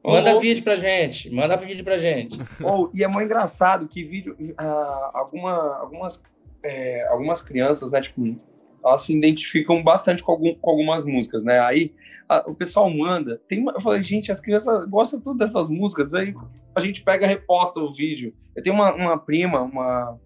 Manda 0.05 0.35
oh, 0.35 0.41
vídeo 0.41 0.65
pra 0.65 0.75
gente, 0.75 1.31
manda 1.31 1.57
vídeo 1.57 1.85
pra 1.85 1.99
gente. 1.99 2.39
Oh, 2.65 2.91
e 2.95 3.05
é 3.05 3.09
muito 3.09 3.25
engraçado 3.25 3.87
que 3.87 4.03
vídeo, 4.03 4.37
uh, 4.41 5.11
alguma, 5.15 5.77
algumas, 5.77 6.23
é, 6.65 7.07
algumas 7.09 7.43
crianças, 7.43 7.91
né, 7.91 8.01
tipo, 8.01 8.41
elas 8.85 9.03
se 9.03 9.17
identificam 9.17 9.83
bastante 9.83 10.23
com, 10.23 10.33
algum, 10.33 10.55
com 10.55 10.71
algumas 10.71 11.05
músicas, 11.05 11.45
né? 11.45 11.61
Aí 11.61 11.95
a, 12.29 12.49
o 12.51 12.55
pessoal 12.55 12.91
manda. 12.91 13.41
Tem 13.49 13.61
uma, 13.61 13.73
eu 13.73 13.81
falei, 13.81 14.03
gente, 14.03 14.33
as 14.33 14.41
crianças 14.41 14.89
gostam 14.89 15.21
tudo 15.21 15.39
dessas 15.39 15.69
músicas. 15.69 16.15
Aí 16.15 16.35
a 16.75 16.81
gente 16.81 17.03
pega 17.03 17.27
e 17.27 17.29
reposta 17.29 17.81
o 17.81 17.93
vídeo. 17.93 18.35
Eu 18.57 18.63
tenho 18.63 18.75
uma, 18.75 18.95
uma 18.95 19.19
prima, 19.19 19.61
uma, 19.63 20.19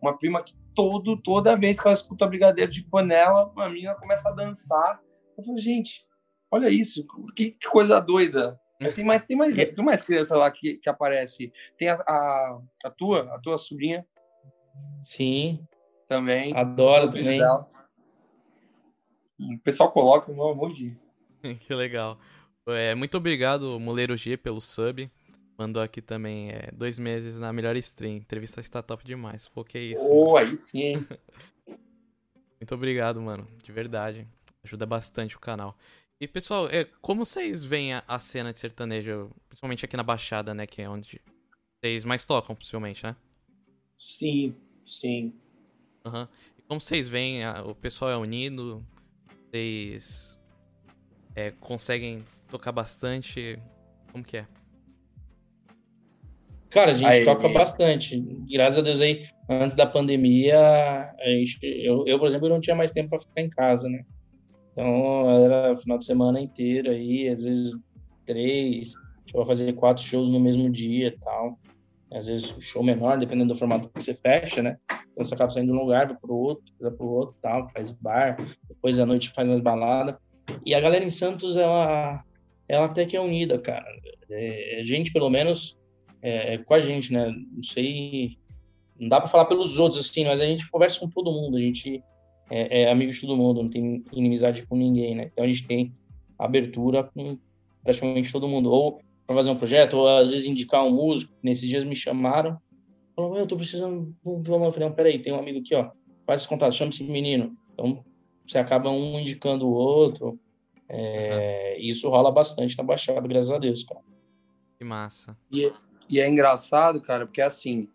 uma 0.00 0.16
prima 0.16 0.42
que 0.42 0.54
todo, 0.76 1.16
toda 1.16 1.56
vez 1.56 1.80
que 1.80 1.88
ela 1.88 1.94
escuta 1.94 2.26
Brigadeiro 2.26 2.70
de 2.70 2.82
Panela, 2.82 3.50
a 3.56 3.68
menina 3.68 3.94
começa 3.94 4.28
a 4.28 4.32
dançar. 4.32 5.00
Eu 5.36 5.42
falei, 5.42 5.60
gente, 5.60 6.06
olha 6.50 6.68
isso, 6.68 7.04
que, 7.34 7.52
que 7.52 7.68
coisa 7.68 7.98
doida. 7.98 8.60
Tem 8.94 9.04
mais, 9.04 9.26
tem 9.26 9.36
mais, 9.36 9.54
tem 9.56 9.84
mais 9.84 10.04
criança 10.04 10.36
lá 10.36 10.50
que, 10.50 10.76
que 10.76 10.88
aparece. 10.88 11.50
Tem 11.78 11.88
a, 11.88 11.94
a, 11.94 12.60
a 12.84 12.90
tua, 12.90 13.34
a 13.34 13.40
tua 13.40 13.56
sobrinha. 13.56 14.06
Sim. 15.02 15.66
Também. 16.06 16.54
Adoro 16.54 17.10
também. 17.10 17.38
Dela. 17.38 17.66
O 19.40 19.58
pessoal 19.60 19.90
coloca, 19.90 20.32
meu 20.32 20.48
amor 20.48 20.72
de. 20.72 20.96
que 21.60 21.74
legal. 21.74 22.18
É, 22.68 22.94
muito 22.94 23.16
obrigado, 23.16 23.80
Moleiro 23.80 24.16
G, 24.16 24.36
pelo 24.36 24.60
sub. 24.60 25.10
Mandou 25.58 25.82
aqui 25.82 26.02
também 26.02 26.50
é, 26.50 26.70
dois 26.72 26.98
meses 26.98 27.38
na 27.38 27.52
melhor 27.52 27.76
stream. 27.76 28.16
Entrevista 28.16 28.60
está 28.60 28.82
top 28.82 29.04
demais. 29.04 29.48
Pô, 29.48 29.64
que 29.64 29.78
isso. 29.78 30.06
Oh, 30.06 30.36
aí 30.36 30.60
sim, 30.60 30.94
Muito 32.60 32.74
obrigado, 32.74 33.20
mano. 33.20 33.46
De 33.62 33.72
verdade. 33.72 34.26
Ajuda 34.62 34.84
bastante 34.84 35.36
o 35.36 35.40
canal. 35.40 35.76
E, 36.20 36.26
pessoal, 36.26 36.68
é, 36.68 36.84
como 37.00 37.24
vocês 37.24 37.62
veem 37.62 37.94
a, 37.94 38.02
a, 38.08 38.18
cena 38.18 38.52
de 38.52 38.58
sertanejo, 38.58 39.30
principalmente 39.48 39.84
aqui 39.84 39.96
na 39.96 40.02
Baixada, 40.02 40.54
né? 40.54 40.66
Que 40.66 40.82
é 40.82 40.88
onde 40.88 41.20
vocês 41.78 42.04
mais 42.04 42.24
tocam, 42.24 42.54
possivelmente, 42.54 43.04
né? 43.04 43.14
Sim, 43.98 44.54
sim. 44.86 45.34
Uhum. 46.04 46.26
E 46.58 46.62
como 46.62 46.80
vocês 46.80 47.08
veem, 47.08 47.44
a, 47.44 47.62
o 47.62 47.74
pessoal 47.74 48.10
é 48.10 48.16
unido, 48.16 48.84
vocês 49.50 50.38
é, 51.34 51.50
conseguem 51.50 52.24
tocar 52.48 52.72
bastante. 52.72 53.58
Como 54.10 54.24
que 54.24 54.38
é? 54.38 54.46
Cara, 56.76 56.90
a 56.90 56.94
gente 56.94 57.06
aí, 57.06 57.24
toca 57.24 57.48
bastante. 57.48 58.22
Graças 58.52 58.78
a 58.78 58.82
Deus 58.82 59.00
aí, 59.00 59.24
antes 59.48 59.74
da 59.74 59.86
pandemia, 59.86 60.58
a 60.58 61.24
gente, 61.26 61.58
eu, 61.62 62.06
eu, 62.06 62.18
por 62.18 62.28
exemplo, 62.28 62.50
não 62.50 62.60
tinha 62.60 62.76
mais 62.76 62.92
tempo 62.92 63.08
para 63.08 63.20
ficar 63.20 63.40
em 63.40 63.48
casa, 63.48 63.88
né? 63.88 64.04
Então 64.72 65.42
era 65.42 65.74
final 65.78 65.96
de 65.96 66.04
semana 66.04 66.38
inteiro 66.38 66.90
aí, 66.90 67.30
às 67.30 67.44
vezes 67.44 67.72
três, 68.26 68.92
a 69.34 69.46
fazer 69.46 69.72
quatro 69.72 70.04
shows 70.04 70.28
no 70.28 70.38
mesmo 70.38 70.68
dia 70.68 71.06
e 71.08 71.18
tal. 71.18 71.58
Às 72.12 72.26
vezes 72.26 72.54
show 72.60 72.82
menor, 72.82 73.18
dependendo 73.18 73.54
do 73.54 73.58
formato 73.58 73.88
que 73.88 74.02
você 74.02 74.12
fecha, 74.12 74.62
né? 74.62 74.76
Então 75.12 75.24
você 75.24 75.32
acaba 75.32 75.50
saindo 75.52 75.72
de 75.72 75.78
um 75.78 75.80
lugar, 75.80 76.06
vai 76.08 76.16
pro 76.20 76.34
outro, 76.34 76.74
vai 76.78 76.90
pro 76.90 77.06
outro 77.06 77.36
tal, 77.40 77.70
faz 77.70 77.90
bar, 77.90 78.36
depois 78.68 79.00
à 79.00 79.06
noite 79.06 79.30
faz 79.30 79.48
mais 79.48 79.62
balada. 79.62 80.18
E 80.62 80.74
a 80.74 80.80
galera 80.82 81.06
em 81.06 81.08
Santos, 81.08 81.56
ela, 81.56 82.22
ela 82.68 82.84
até 82.84 83.06
que 83.06 83.16
é 83.16 83.20
unida, 83.20 83.58
cara. 83.58 83.86
É, 84.28 84.82
gente, 84.84 85.10
pelo 85.10 85.30
menos, 85.30 85.74
é, 86.26 86.54
é, 86.54 86.58
com 86.58 86.74
a 86.74 86.80
gente, 86.80 87.12
né? 87.12 87.32
Não 87.52 87.62
sei, 87.62 88.36
não 88.98 89.08
dá 89.08 89.20
para 89.20 89.30
falar 89.30 89.44
pelos 89.44 89.78
outros 89.78 90.04
assim, 90.04 90.24
mas 90.24 90.40
a 90.40 90.44
gente 90.44 90.68
conversa 90.68 90.98
com 90.98 91.08
todo 91.08 91.30
mundo, 91.30 91.56
a 91.56 91.60
gente 91.60 92.02
é, 92.50 92.82
é, 92.82 92.90
amigo 92.90 93.12
de 93.12 93.20
todo 93.20 93.36
mundo, 93.36 93.62
não 93.62 93.70
tem 93.70 94.02
inimizade 94.12 94.66
com 94.66 94.76
ninguém, 94.76 95.14
né? 95.14 95.30
Então 95.32 95.44
a 95.44 95.46
gente 95.46 95.64
tem 95.68 95.94
abertura 96.36 97.04
com 97.04 97.38
praticamente 97.84 98.32
todo 98.32 98.48
mundo, 98.48 98.72
ou 98.72 99.00
para 99.24 99.36
fazer 99.36 99.50
um 99.50 99.56
projeto, 99.56 99.94
ou 99.94 100.08
às 100.08 100.32
vezes 100.32 100.46
indicar 100.46 100.84
um 100.84 100.90
músico. 100.90 101.32
Nesses 101.40 101.68
dias 101.68 101.84
me 101.84 101.94
chamaram, 101.94 102.58
falaram, 103.14 103.38
eu 103.38 103.46
tô 103.46 103.56
precisando 103.56 104.06
de 104.06 104.28
um 104.28 104.42
violão. 104.42 104.66
Eu 104.66 104.72
falei, 104.72 104.88
não, 104.88 104.96
peraí, 104.96 105.22
tem 105.22 105.32
um 105.32 105.38
amigo 105.38 105.60
aqui, 105.60 105.76
ó, 105.76 105.90
faz 106.26 106.40
esse 106.40 106.48
contato, 106.48 106.74
chama 106.74 106.90
esse 106.90 107.04
menino. 107.04 107.56
Então 107.72 108.04
você 108.46 108.58
acaba 108.58 108.90
um 108.90 109.20
indicando 109.20 109.64
o 109.68 109.72
outro. 109.72 110.40
É, 110.88 111.76
uhum. 111.78 111.84
Isso 111.84 112.08
rola 112.08 112.32
bastante 112.32 112.76
na 112.76 112.82
Baixada, 112.82 113.26
graças 113.28 113.52
a 113.52 113.58
Deus, 113.58 113.84
cara. 113.84 114.00
Que 114.76 114.84
massa. 114.84 115.36
E, 115.52 115.70
e 116.08 116.20
é 116.20 116.28
engraçado, 116.28 117.00
cara, 117.00 117.26
porque 117.26 117.40
assim, 117.40 117.88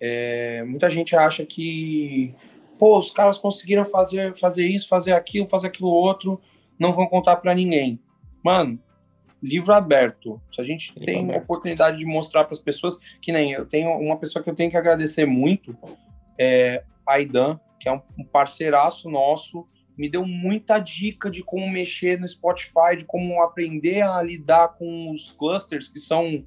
é, 0.00 0.62
muita 0.64 0.90
gente 0.90 1.16
acha 1.16 1.44
que, 1.44 2.34
pô, 2.78 2.98
os 2.98 3.10
caras 3.10 3.38
conseguiram 3.38 3.84
fazer, 3.84 4.36
fazer 4.38 4.66
isso, 4.66 4.88
fazer 4.88 5.12
aquilo, 5.12 5.48
fazer 5.48 5.68
aquilo 5.68 5.88
outro, 5.88 6.40
não 6.78 6.92
vão 6.92 7.06
contar 7.06 7.36
para 7.36 7.54
ninguém. 7.54 7.98
Mano, 8.44 8.78
livro 9.42 9.72
aberto. 9.72 10.40
Se 10.54 10.60
a 10.60 10.64
gente 10.64 10.90
livro 10.90 11.04
tem 11.04 11.24
aberto. 11.24 11.38
a 11.38 11.42
oportunidade 11.42 11.98
de 11.98 12.04
mostrar 12.04 12.44
para 12.44 12.52
as 12.52 12.62
pessoas, 12.62 12.98
que 13.20 13.32
nem 13.32 13.52
eu 13.52 13.66
tenho 13.66 13.90
uma 13.98 14.16
pessoa 14.16 14.42
que 14.42 14.50
eu 14.50 14.54
tenho 14.54 14.70
que 14.70 14.76
agradecer 14.76 15.26
muito, 15.26 15.76
é 16.38 16.82
Aidan, 17.06 17.58
que 17.80 17.88
é 17.88 17.92
um, 17.92 18.00
um 18.18 18.24
parceiraço 18.24 19.10
nosso, 19.10 19.66
me 19.96 20.10
deu 20.10 20.26
muita 20.26 20.78
dica 20.78 21.30
de 21.30 21.42
como 21.42 21.68
mexer 21.68 22.20
no 22.20 22.28
Spotify, 22.28 22.96
de 22.98 23.04
como 23.04 23.42
aprender 23.42 24.02
a 24.02 24.22
lidar 24.22 24.76
com 24.76 25.10
os 25.10 25.32
clusters, 25.32 25.88
que 25.88 25.98
são 25.98 26.44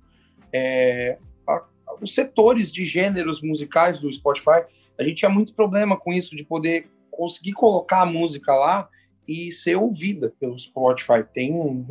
é, 0.53 1.17
a, 1.47 1.63
os 2.01 2.13
setores 2.13 2.71
de 2.71 2.85
gêneros 2.85 3.41
musicais 3.41 3.99
do 3.99 4.11
Spotify, 4.11 4.63
a 4.97 5.03
gente 5.03 5.17
tinha 5.17 5.29
muito 5.29 5.53
problema 5.53 5.97
com 5.97 6.11
isso, 6.13 6.35
de 6.35 6.43
poder 6.43 6.89
conseguir 7.11 7.53
colocar 7.53 8.01
a 8.01 8.05
música 8.05 8.53
lá 8.53 8.89
e 9.27 9.51
ser 9.51 9.75
ouvida 9.75 10.33
pelo 10.39 10.57
Spotify. 10.57 11.23
Tem 11.31 11.53
um, 11.53 11.85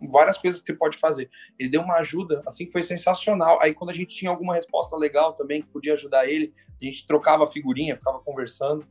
um, 0.00 0.08
várias 0.10 0.38
coisas 0.38 0.62
que 0.62 0.72
pode 0.72 0.96
fazer. 0.96 1.28
Ele 1.58 1.68
deu 1.68 1.82
uma 1.82 1.96
ajuda, 1.96 2.42
assim, 2.46 2.64
que 2.64 2.72
foi 2.72 2.82
sensacional. 2.82 3.60
Aí, 3.60 3.74
quando 3.74 3.90
a 3.90 3.92
gente 3.92 4.16
tinha 4.16 4.30
alguma 4.30 4.54
resposta 4.54 4.96
legal 4.96 5.34
também, 5.34 5.60
que 5.60 5.68
podia 5.68 5.92
ajudar 5.92 6.26
ele, 6.26 6.54
a 6.80 6.84
gente 6.84 7.06
trocava 7.06 7.46
figurinha, 7.46 7.96
ficava 7.96 8.20
conversando. 8.20 8.86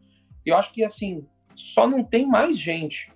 E 0.45 0.49
eu 0.49 0.55
acho 0.55 0.71
que, 0.73 0.83
assim, 0.83 1.25
só 1.55 1.87
não 1.87 2.03
tem 2.03 2.27
mais 2.27 2.59
gente 2.59 3.11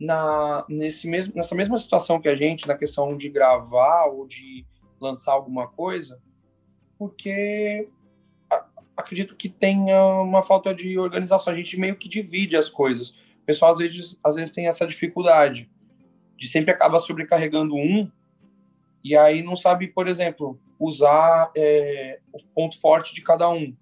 na, 0.00 0.64
nesse 0.68 1.08
mesmo, 1.08 1.34
nessa 1.36 1.54
mesma 1.54 1.78
situação 1.78 2.20
que 2.20 2.28
a 2.28 2.34
gente, 2.34 2.66
na 2.66 2.76
questão 2.76 3.16
de 3.16 3.28
gravar 3.28 4.06
ou 4.06 4.26
de 4.26 4.66
lançar 5.00 5.32
alguma 5.32 5.66
coisa, 5.66 6.20
porque 6.98 7.88
acredito 8.96 9.34
que 9.34 9.48
tenha 9.48 10.04
uma 10.20 10.42
falta 10.42 10.74
de 10.74 10.98
organização. 10.98 11.52
A 11.52 11.56
gente 11.56 11.78
meio 11.78 11.96
que 11.96 12.08
divide 12.08 12.56
as 12.56 12.68
coisas. 12.68 13.10
O 13.10 13.46
pessoal 13.46 13.72
às 13.72 13.78
vezes, 13.78 14.18
às 14.22 14.36
vezes 14.36 14.54
tem 14.54 14.66
essa 14.66 14.86
dificuldade 14.86 15.68
de 16.36 16.48
sempre 16.48 16.70
acaba 16.70 16.98
sobrecarregando 16.98 17.74
um 17.74 18.10
e 19.04 19.16
aí 19.16 19.42
não 19.42 19.54
sabe, 19.54 19.88
por 19.88 20.08
exemplo, 20.08 20.58
usar 20.78 21.50
é, 21.54 22.18
o 22.32 22.38
ponto 22.54 22.80
forte 22.80 23.14
de 23.14 23.22
cada 23.22 23.48
um. 23.48 23.74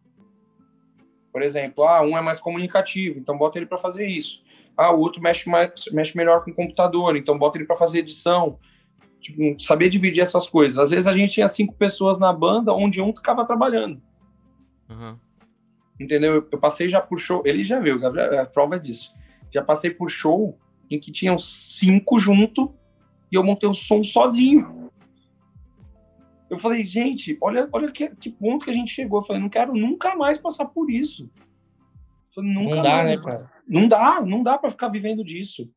Por 1.32 1.42
exemplo, 1.42 1.84
ah, 1.84 2.02
um 2.02 2.18
é 2.18 2.20
mais 2.20 2.40
comunicativo, 2.40 3.18
então 3.18 3.38
bota 3.38 3.58
ele 3.58 3.66
para 3.66 3.78
fazer 3.78 4.06
isso. 4.06 4.42
Ah, 4.76 4.92
o 4.92 4.98
outro 4.98 5.22
mexe, 5.22 5.48
mais, 5.48 5.72
mexe 5.92 6.16
melhor 6.16 6.44
com 6.44 6.50
o 6.50 6.54
computador, 6.54 7.16
então 7.16 7.38
bota 7.38 7.58
ele 7.58 7.64
para 7.64 7.76
fazer 7.76 8.00
edição. 8.00 8.58
Tipo, 9.20 9.60
saber 9.60 9.88
dividir 9.88 10.20
essas 10.20 10.48
coisas. 10.48 10.78
Às 10.78 10.90
vezes 10.90 11.06
a 11.06 11.16
gente 11.16 11.32
tinha 11.32 11.48
cinco 11.48 11.74
pessoas 11.74 12.18
na 12.18 12.32
banda, 12.32 12.72
onde 12.72 13.00
um 13.00 13.14
ficava 13.14 13.44
trabalhando. 13.44 14.00
Uhum. 14.88 15.16
Entendeu? 16.00 16.46
Eu 16.50 16.58
passei 16.58 16.88
já 16.88 17.00
por 17.00 17.18
show. 17.18 17.42
Ele 17.44 17.64
já 17.64 17.80
viu, 17.80 17.98
Gabriel, 17.98 18.32
é 18.32 18.38
a 18.38 18.46
prova 18.46 18.78
disso. 18.78 19.12
Já 19.52 19.62
passei 19.62 19.90
por 19.90 20.10
show 20.10 20.58
em 20.90 20.98
que 20.98 21.10
tinham 21.10 21.38
cinco 21.38 22.18
junto 22.18 22.74
e 23.30 23.36
eu 23.36 23.44
montei 23.44 23.68
o 23.68 23.74
som 23.74 24.02
sozinho. 24.02 24.90
Eu 26.48 26.58
falei, 26.58 26.82
gente, 26.82 27.36
olha, 27.40 27.68
olha 27.72 27.90
que, 27.90 28.08
que 28.16 28.30
ponto 28.30 28.64
que 28.64 28.70
a 28.70 28.74
gente 28.74 28.94
chegou. 28.94 29.20
Eu 29.20 29.24
falei, 29.24 29.42
não 29.42 29.50
quero 29.50 29.74
nunca 29.74 30.16
mais 30.16 30.38
passar 30.38 30.66
por 30.66 30.90
isso. 30.90 31.30
Falei, 32.34 32.52
nunca 32.54 32.76
não 32.76 32.82
dá, 32.82 32.96
mais. 32.96 33.10
né, 33.10 33.16
cara? 33.18 33.44
Não 33.66 33.88
dá, 33.88 34.20
não 34.22 34.42
dá 34.42 34.56
para 34.56 34.70
ficar 34.70 34.88
vivendo 34.88 35.22
disso. 35.24 35.70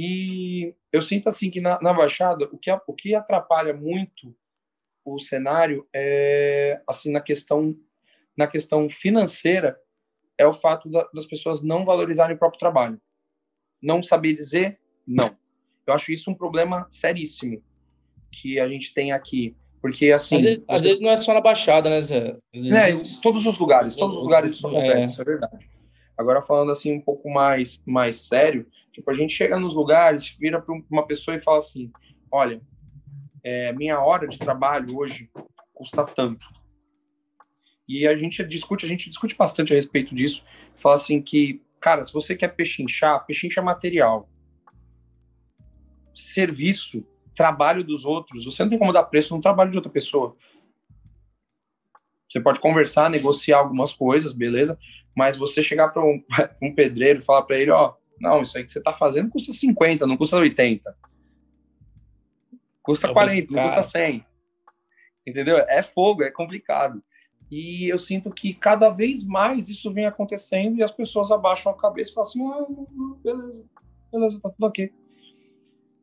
E 0.00 0.76
eu 0.92 1.02
sinto 1.02 1.28
assim 1.28 1.50
que 1.50 1.60
na, 1.60 1.80
na 1.82 1.92
Baixada 1.92 2.48
o 2.52 2.56
que, 2.56 2.70
o 2.70 2.94
que 2.94 3.16
atrapalha 3.16 3.74
muito 3.74 4.32
o 5.04 5.18
cenário 5.18 5.88
é 5.92 6.80
assim 6.86 7.10
na 7.10 7.20
questão 7.20 7.76
na 8.36 8.46
questão 8.46 8.88
financeira 8.88 9.76
é 10.38 10.46
o 10.46 10.54
fato 10.54 10.88
da, 10.88 11.08
das 11.12 11.26
pessoas 11.26 11.64
não 11.64 11.84
valorizarem 11.84 12.36
o 12.36 12.38
próprio 12.38 12.60
trabalho, 12.60 13.00
não 13.82 14.00
saber 14.00 14.34
dizer 14.34 14.78
não. 15.04 15.36
Eu 15.84 15.94
acho 15.94 16.12
isso 16.12 16.30
um 16.30 16.34
problema 16.34 16.86
seríssimo 16.92 17.60
que 18.30 18.60
a 18.60 18.68
gente 18.68 18.94
tem 18.94 19.10
aqui, 19.10 19.56
porque 19.82 20.12
assim 20.12 20.36
às 20.36 20.42
vezes, 20.44 20.60
você... 20.60 20.72
às 20.72 20.82
vezes 20.82 21.00
não 21.00 21.10
é 21.10 21.16
só 21.16 21.34
na 21.34 21.40
Baixada, 21.40 21.90
né, 21.90 22.00
Zé? 22.02 22.36
É, 22.54 22.92
todos 23.20 23.44
os 23.46 23.58
lugares, 23.58 23.96
todos 23.96 24.16
os 24.16 24.22
lugares 24.22 24.52
isso 24.52 24.68
acontece, 24.68 24.96
é. 24.96 25.04
isso 25.06 25.22
é 25.22 25.24
verdade. 25.24 25.68
Agora 26.16 26.40
falando 26.40 26.70
assim 26.70 26.92
um 26.92 27.00
pouco 27.00 27.28
mais 27.28 27.82
mais 27.84 28.28
sério, 28.28 28.64
Tipo, 28.98 29.12
a 29.12 29.14
gente 29.14 29.32
chega 29.32 29.60
nos 29.60 29.76
lugares, 29.76 30.36
vira 30.40 30.60
para 30.60 30.74
uma 30.90 31.06
pessoa 31.06 31.36
e 31.36 31.40
fala 31.40 31.58
assim: 31.58 31.92
olha, 32.32 32.60
é, 33.44 33.72
minha 33.72 34.00
hora 34.00 34.26
de 34.26 34.36
trabalho 34.36 34.98
hoje 34.98 35.30
custa 35.72 36.04
tanto. 36.04 36.44
E 37.86 38.08
a 38.08 38.16
gente 38.16 38.42
discute, 38.42 38.84
a 38.84 38.88
gente 38.88 39.08
discute 39.08 39.36
bastante 39.36 39.72
a 39.72 39.76
respeito 39.76 40.12
disso. 40.16 40.44
Fala 40.74 40.96
assim 40.96 41.22
que, 41.22 41.62
cara, 41.80 42.02
se 42.02 42.12
você 42.12 42.34
quer 42.34 42.48
pechinchar, 42.48 43.24
pechincha 43.24 43.62
material. 43.62 44.28
Serviço, 46.12 47.06
trabalho 47.36 47.84
dos 47.84 48.04
outros. 48.04 48.46
Você 48.46 48.64
não 48.64 48.70
tem 48.70 48.80
como 48.80 48.92
dar 48.92 49.04
preço 49.04 49.32
no 49.32 49.40
trabalho 49.40 49.70
de 49.70 49.76
outra 49.76 49.92
pessoa. 49.92 50.36
Você 52.28 52.40
pode 52.40 52.58
conversar, 52.58 53.08
negociar 53.08 53.58
algumas 53.58 53.92
coisas, 53.94 54.32
beleza? 54.32 54.76
Mas 55.16 55.36
você 55.36 55.62
chegar 55.62 55.90
para 55.90 56.04
um, 56.04 56.20
um 56.60 56.74
pedreiro 56.74 57.20
e 57.20 57.24
falar 57.24 57.42
para 57.42 57.56
ele, 57.56 57.70
ó, 57.70 57.94
não, 58.20 58.42
isso 58.42 58.56
aí 58.56 58.64
que 58.64 58.72
você 58.72 58.78
está 58.78 58.92
fazendo 58.92 59.30
custa 59.30 59.52
50, 59.52 60.06
não 60.06 60.16
custa 60.16 60.36
80. 60.36 60.96
Custa 62.82 63.12
40, 63.12 63.52
não 63.52 63.74
custa 63.74 63.82
100. 63.82 64.24
Entendeu? 65.26 65.58
É 65.58 65.82
fogo, 65.82 66.22
é 66.22 66.30
complicado. 66.30 67.02
E 67.50 67.88
eu 67.88 67.98
sinto 67.98 68.30
que 68.30 68.52
cada 68.52 68.90
vez 68.90 69.26
mais 69.26 69.68
isso 69.68 69.92
vem 69.92 70.06
acontecendo 70.06 70.76
e 70.76 70.82
as 70.82 70.90
pessoas 70.90 71.30
abaixam 71.30 71.72
a 71.72 71.76
cabeça 71.76 72.10
e 72.10 72.14
falam 72.14 72.28
assim: 72.28 72.46
ah, 72.46 72.66
beleza, 73.22 73.64
beleza, 74.12 74.40
tá 74.40 74.50
tudo 74.50 74.66
ok. 74.66 74.92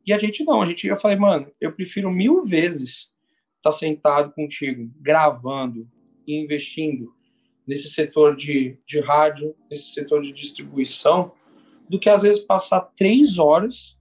E 0.06 0.14
a 0.14 0.20
gente 0.20 0.44
não, 0.44 0.62
a 0.62 0.66
gente, 0.66 0.88
eu 0.88 0.96
falei, 0.96 1.18
mano, 1.18 1.52
eu 1.60 1.72
prefiro 1.72 2.12
mil 2.12 2.44
vezes 2.44 3.12
estar 3.58 3.72
tá 3.72 3.72
sentado 3.72 4.32
contigo, 4.34 4.92
gravando 5.00 5.90
e 6.28 6.36
investindo 6.36 7.16
nesse 7.68 7.90
setor 7.90 8.36
de, 8.36 8.78
de 8.86 9.00
rádio, 9.00 9.56
nesse 9.70 9.92
setor 9.92 10.22
de 10.22 10.32
distribuição, 10.32 11.32
do 11.90 12.00
que 12.00 12.10
às 12.10 12.24
vezes 12.24 12.44
passar 12.44 12.82
três 12.96 13.38
horas 13.38 13.96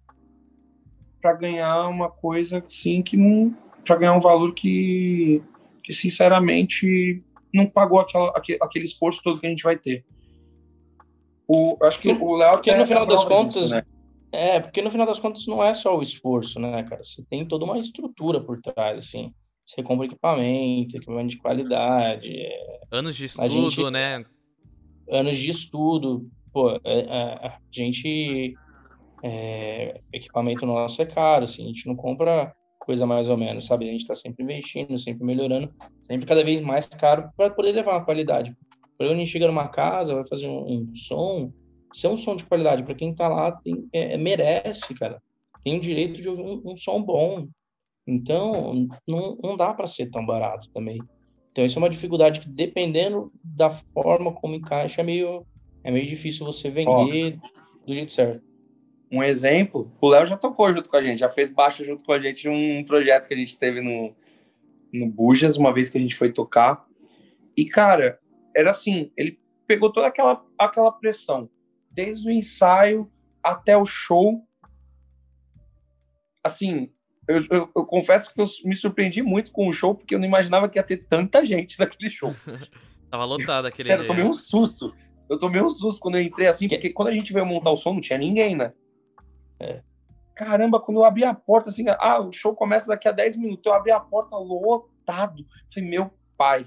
para 1.20 1.32
ganhar 1.34 1.88
uma 1.88 2.10
coisa 2.10 2.58
assim 2.58 3.02
que 3.02 3.16
não 3.16 3.54
para 3.84 3.96
ganhar 3.96 4.14
um 4.14 4.20
valor 4.20 4.54
que, 4.54 5.42
que 5.82 5.92
sinceramente 5.92 7.22
não 7.52 7.66
pagou 7.66 8.00
aquela, 8.00 8.30
aquele, 8.30 8.58
aquele 8.60 8.84
esforço 8.84 9.22
todo 9.22 9.40
que 9.40 9.46
a 9.46 9.50
gente 9.50 9.62
vai 9.62 9.76
ter. 9.76 10.04
O, 11.46 11.76
acho 11.82 12.00
que 12.00 12.10
o 12.10 12.34
Léo 12.36 12.60
que 12.60 12.74
no 12.74 12.86
final 12.86 13.06
das 13.06 13.24
contas, 13.24 13.64
disso, 13.64 13.74
né? 13.74 13.84
É, 14.32 14.58
porque 14.58 14.82
no 14.82 14.90
final 14.90 15.06
das 15.06 15.18
contas 15.18 15.46
não 15.46 15.62
é 15.62 15.72
só 15.74 15.96
o 15.96 16.02
esforço, 16.02 16.58
né, 16.58 16.82
cara? 16.84 17.04
Você 17.04 17.22
tem 17.22 17.46
toda 17.46 17.64
uma 17.64 17.78
estrutura 17.78 18.40
por 18.40 18.60
trás, 18.60 18.98
assim. 18.98 19.32
Você 19.64 19.82
compra 19.82 20.06
equipamento, 20.06 20.96
equipamento 20.96 21.28
de 21.28 21.38
qualidade. 21.38 22.30
É... 22.30 22.80
Anos 22.90 23.16
de 23.16 23.26
estudo, 23.26 23.70
gente... 23.70 23.90
né? 23.90 24.24
Anos 25.08 25.36
de 25.38 25.50
estudo. 25.50 26.28
Pô, 26.54 26.70
é, 26.70 26.80
é, 26.84 27.46
a 27.46 27.58
gente. 27.72 28.54
É, 29.26 30.00
equipamento 30.12 30.64
nosso 30.64 31.02
é 31.02 31.06
caro, 31.06 31.44
assim, 31.44 31.64
a 31.64 31.68
gente 31.68 31.86
não 31.86 31.96
compra 31.96 32.54
coisa 32.78 33.06
mais 33.06 33.30
ou 33.30 33.36
menos, 33.36 33.66
sabe? 33.66 33.88
A 33.88 33.92
gente 33.92 34.02
está 34.02 34.14
sempre 34.14 34.44
investindo, 34.44 34.98
sempre 34.98 35.24
melhorando, 35.24 35.72
sempre 36.02 36.26
cada 36.26 36.44
vez 36.44 36.60
mais 36.60 36.86
caro 36.86 37.30
para 37.36 37.50
poder 37.50 37.72
levar 37.72 37.92
uma 37.92 38.04
qualidade. 38.04 38.54
Quando 38.96 39.12
a 39.12 39.14
gente 39.16 39.30
chega 39.30 39.46
numa 39.46 39.68
casa, 39.68 40.14
vai 40.14 40.26
fazer 40.28 40.46
um, 40.46 40.90
um 40.90 40.94
som, 40.94 41.50
ser 41.92 42.08
um 42.08 42.18
som 42.18 42.36
de 42.36 42.44
qualidade, 42.44 42.84
para 42.84 42.94
quem 42.94 43.10
está 43.10 43.26
lá, 43.26 43.50
tem, 43.52 43.88
é, 43.92 44.16
merece, 44.16 44.94
cara. 44.94 45.20
Tem 45.64 45.76
o 45.76 45.80
direito 45.80 46.20
de 46.20 46.28
um, 46.28 46.62
um 46.64 46.76
som 46.76 47.02
bom. 47.02 47.48
Então, 48.06 48.86
não, 49.08 49.38
não 49.42 49.56
dá 49.56 49.72
para 49.72 49.86
ser 49.86 50.10
tão 50.10 50.24
barato 50.24 50.70
também. 50.70 51.00
Então, 51.50 51.64
isso 51.64 51.78
é 51.78 51.82
uma 51.82 51.90
dificuldade 51.90 52.40
que, 52.40 52.48
dependendo 52.48 53.32
da 53.42 53.70
forma 53.70 54.32
como 54.32 54.54
encaixa, 54.54 55.00
é 55.00 55.04
meio, 55.04 55.46
é 55.84 55.90
meio 55.90 56.08
difícil 56.08 56.44
você 56.44 56.70
vender 56.70 57.38
oh. 57.40 57.86
do 57.86 57.94
jeito 57.94 58.10
certo 58.10 58.54
um 59.14 59.22
exemplo, 59.22 59.92
o 60.00 60.08
Léo 60.08 60.26
já 60.26 60.36
tocou 60.36 60.72
junto 60.74 60.88
com 60.88 60.96
a 60.96 61.02
gente, 61.02 61.20
já 61.20 61.30
fez 61.30 61.48
baixo 61.48 61.84
junto 61.84 62.02
com 62.02 62.12
a 62.12 62.18
gente 62.18 62.48
um 62.48 62.84
projeto 62.84 63.28
que 63.28 63.34
a 63.34 63.36
gente 63.36 63.56
teve 63.56 63.80
no, 63.80 64.14
no 64.92 65.06
Bujas, 65.06 65.56
uma 65.56 65.72
vez 65.72 65.90
que 65.90 65.98
a 65.98 66.00
gente 66.00 66.16
foi 66.16 66.32
tocar. 66.32 66.84
E, 67.56 67.64
cara, 67.64 68.18
era 68.54 68.70
assim, 68.70 69.12
ele 69.16 69.38
pegou 69.66 69.92
toda 69.92 70.08
aquela, 70.08 70.44
aquela 70.58 70.90
pressão, 70.90 71.48
desde 71.90 72.28
o 72.28 72.32
ensaio 72.32 73.08
até 73.40 73.76
o 73.76 73.86
show. 73.86 74.44
Assim, 76.42 76.90
eu, 77.28 77.36
eu, 77.50 77.70
eu, 77.74 77.86
confesso 77.86 78.34
que 78.34 78.40
eu 78.40 78.46
me 78.64 78.74
surpreendi 78.74 79.22
muito 79.22 79.52
com 79.52 79.68
o 79.68 79.72
show, 79.72 79.94
porque 79.94 80.14
eu 80.14 80.18
não 80.18 80.26
imaginava 80.26 80.68
que 80.68 80.78
ia 80.78 80.82
ter 80.82 81.06
tanta 81.08 81.44
gente 81.44 81.78
naquele 81.78 82.10
show. 82.10 82.34
Tava 83.08 83.24
lotado 83.24 83.66
aquele 83.66 83.90
Sério, 83.90 84.02
eu 84.02 84.08
tomei 84.08 84.24
um 84.24 84.34
susto. 84.34 84.92
Eu 85.28 85.38
tomei 85.38 85.62
um 85.62 85.70
susto 85.70 86.00
quando 86.00 86.16
eu 86.16 86.22
entrei 86.22 86.46
assim, 86.46 86.68
porque 86.68 86.90
quando 86.90 87.08
a 87.08 87.12
gente 87.12 87.32
veio 87.32 87.46
montar 87.46 87.70
o 87.70 87.76
som, 87.76 87.94
não 87.94 88.00
tinha 88.00 88.18
ninguém, 88.18 88.54
né? 88.54 88.72
É. 89.58 89.80
Caramba, 90.34 90.80
quando 90.80 90.98
eu 90.98 91.04
abri 91.04 91.24
a 91.24 91.32
porta, 91.32 91.68
assim, 91.68 91.84
ah, 91.88 92.20
o 92.20 92.32
show 92.32 92.54
começa 92.54 92.88
daqui 92.88 93.08
a 93.08 93.12
10 93.12 93.36
minutos. 93.36 93.64
Eu 93.64 93.72
abri 93.72 93.92
a 93.92 94.00
porta 94.00 94.36
lotado. 94.36 95.44
Falei, 95.72 95.88
meu 95.88 96.10
pai, 96.36 96.66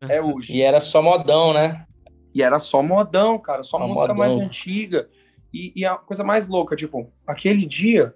é 0.00 0.20
hoje. 0.22 0.54
e 0.54 0.62
era 0.62 0.80
só 0.80 1.02
modão, 1.02 1.52
né? 1.52 1.86
E 2.34 2.42
era 2.42 2.58
só 2.58 2.82
modão, 2.82 3.38
cara, 3.38 3.62
só, 3.62 3.78
só 3.78 3.86
música 3.86 4.14
modão. 4.14 4.16
mais 4.16 4.36
antiga. 4.36 5.08
E, 5.52 5.72
e, 5.76 5.84
a 5.84 5.94
coisa 5.96 6.24
mais 6.24 6.48
louca, 6.48 6.74
tipo, 6.74 7.12
aquele 7.24 7.64
dia, 7.64 8.12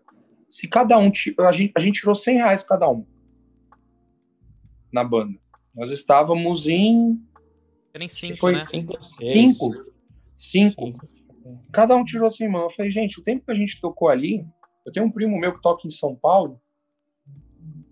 se 0.48 0.66
cada 0.68 0.98
um. 0.98 1.12
A 1.38 1.52
gente, 1.52 1.72
a 1.76 1.80
gente 1.80 2.00
tirou 2.00 2.14
100 2.14 2.36
reais 2.36 2.62
cada 2.64 2.88
um 2.88 3.06
na 4.92 5.04
banda. 5.04 5.38
Nós 5.74 5.90
estávamos 5.90 6.66
em. 6.66 7.22
Era 7.92 8.08
cinco, 8.08 8.36
foi 8.36 8.52
né? 8.52 8.60
Cinco, 8.66 9.02
cinco. 9.02 9.94
Cinco. 10.36 10.86
cinco. 10.86 11.08
Cada 11.72 11.96
um 11.96 12.04
tirou 12.04 12.28
assim, 12.28 12.48
mão. 12.48 12.64
Eu 12.64 12.70
falei, 12.70 12.90
gente, 12.90 13.18
o 13.18 13.22
tempo 13.22 13.44
que 13.44 13.50
a 13.50 13.54
gente 13.54 13.80
tocou 13.80 14.08
ali, 14.08 14.46
eu 14.84 14.92
tenho 14.92 15.06
um 15.06 15.10
primo 15.10 15.38
meu 15.38 15.54
que 15.54 15.62
toca 15.62 15.86
em 15.86 15.90
São 15.90 16.14
Paulo. 16.14 16.60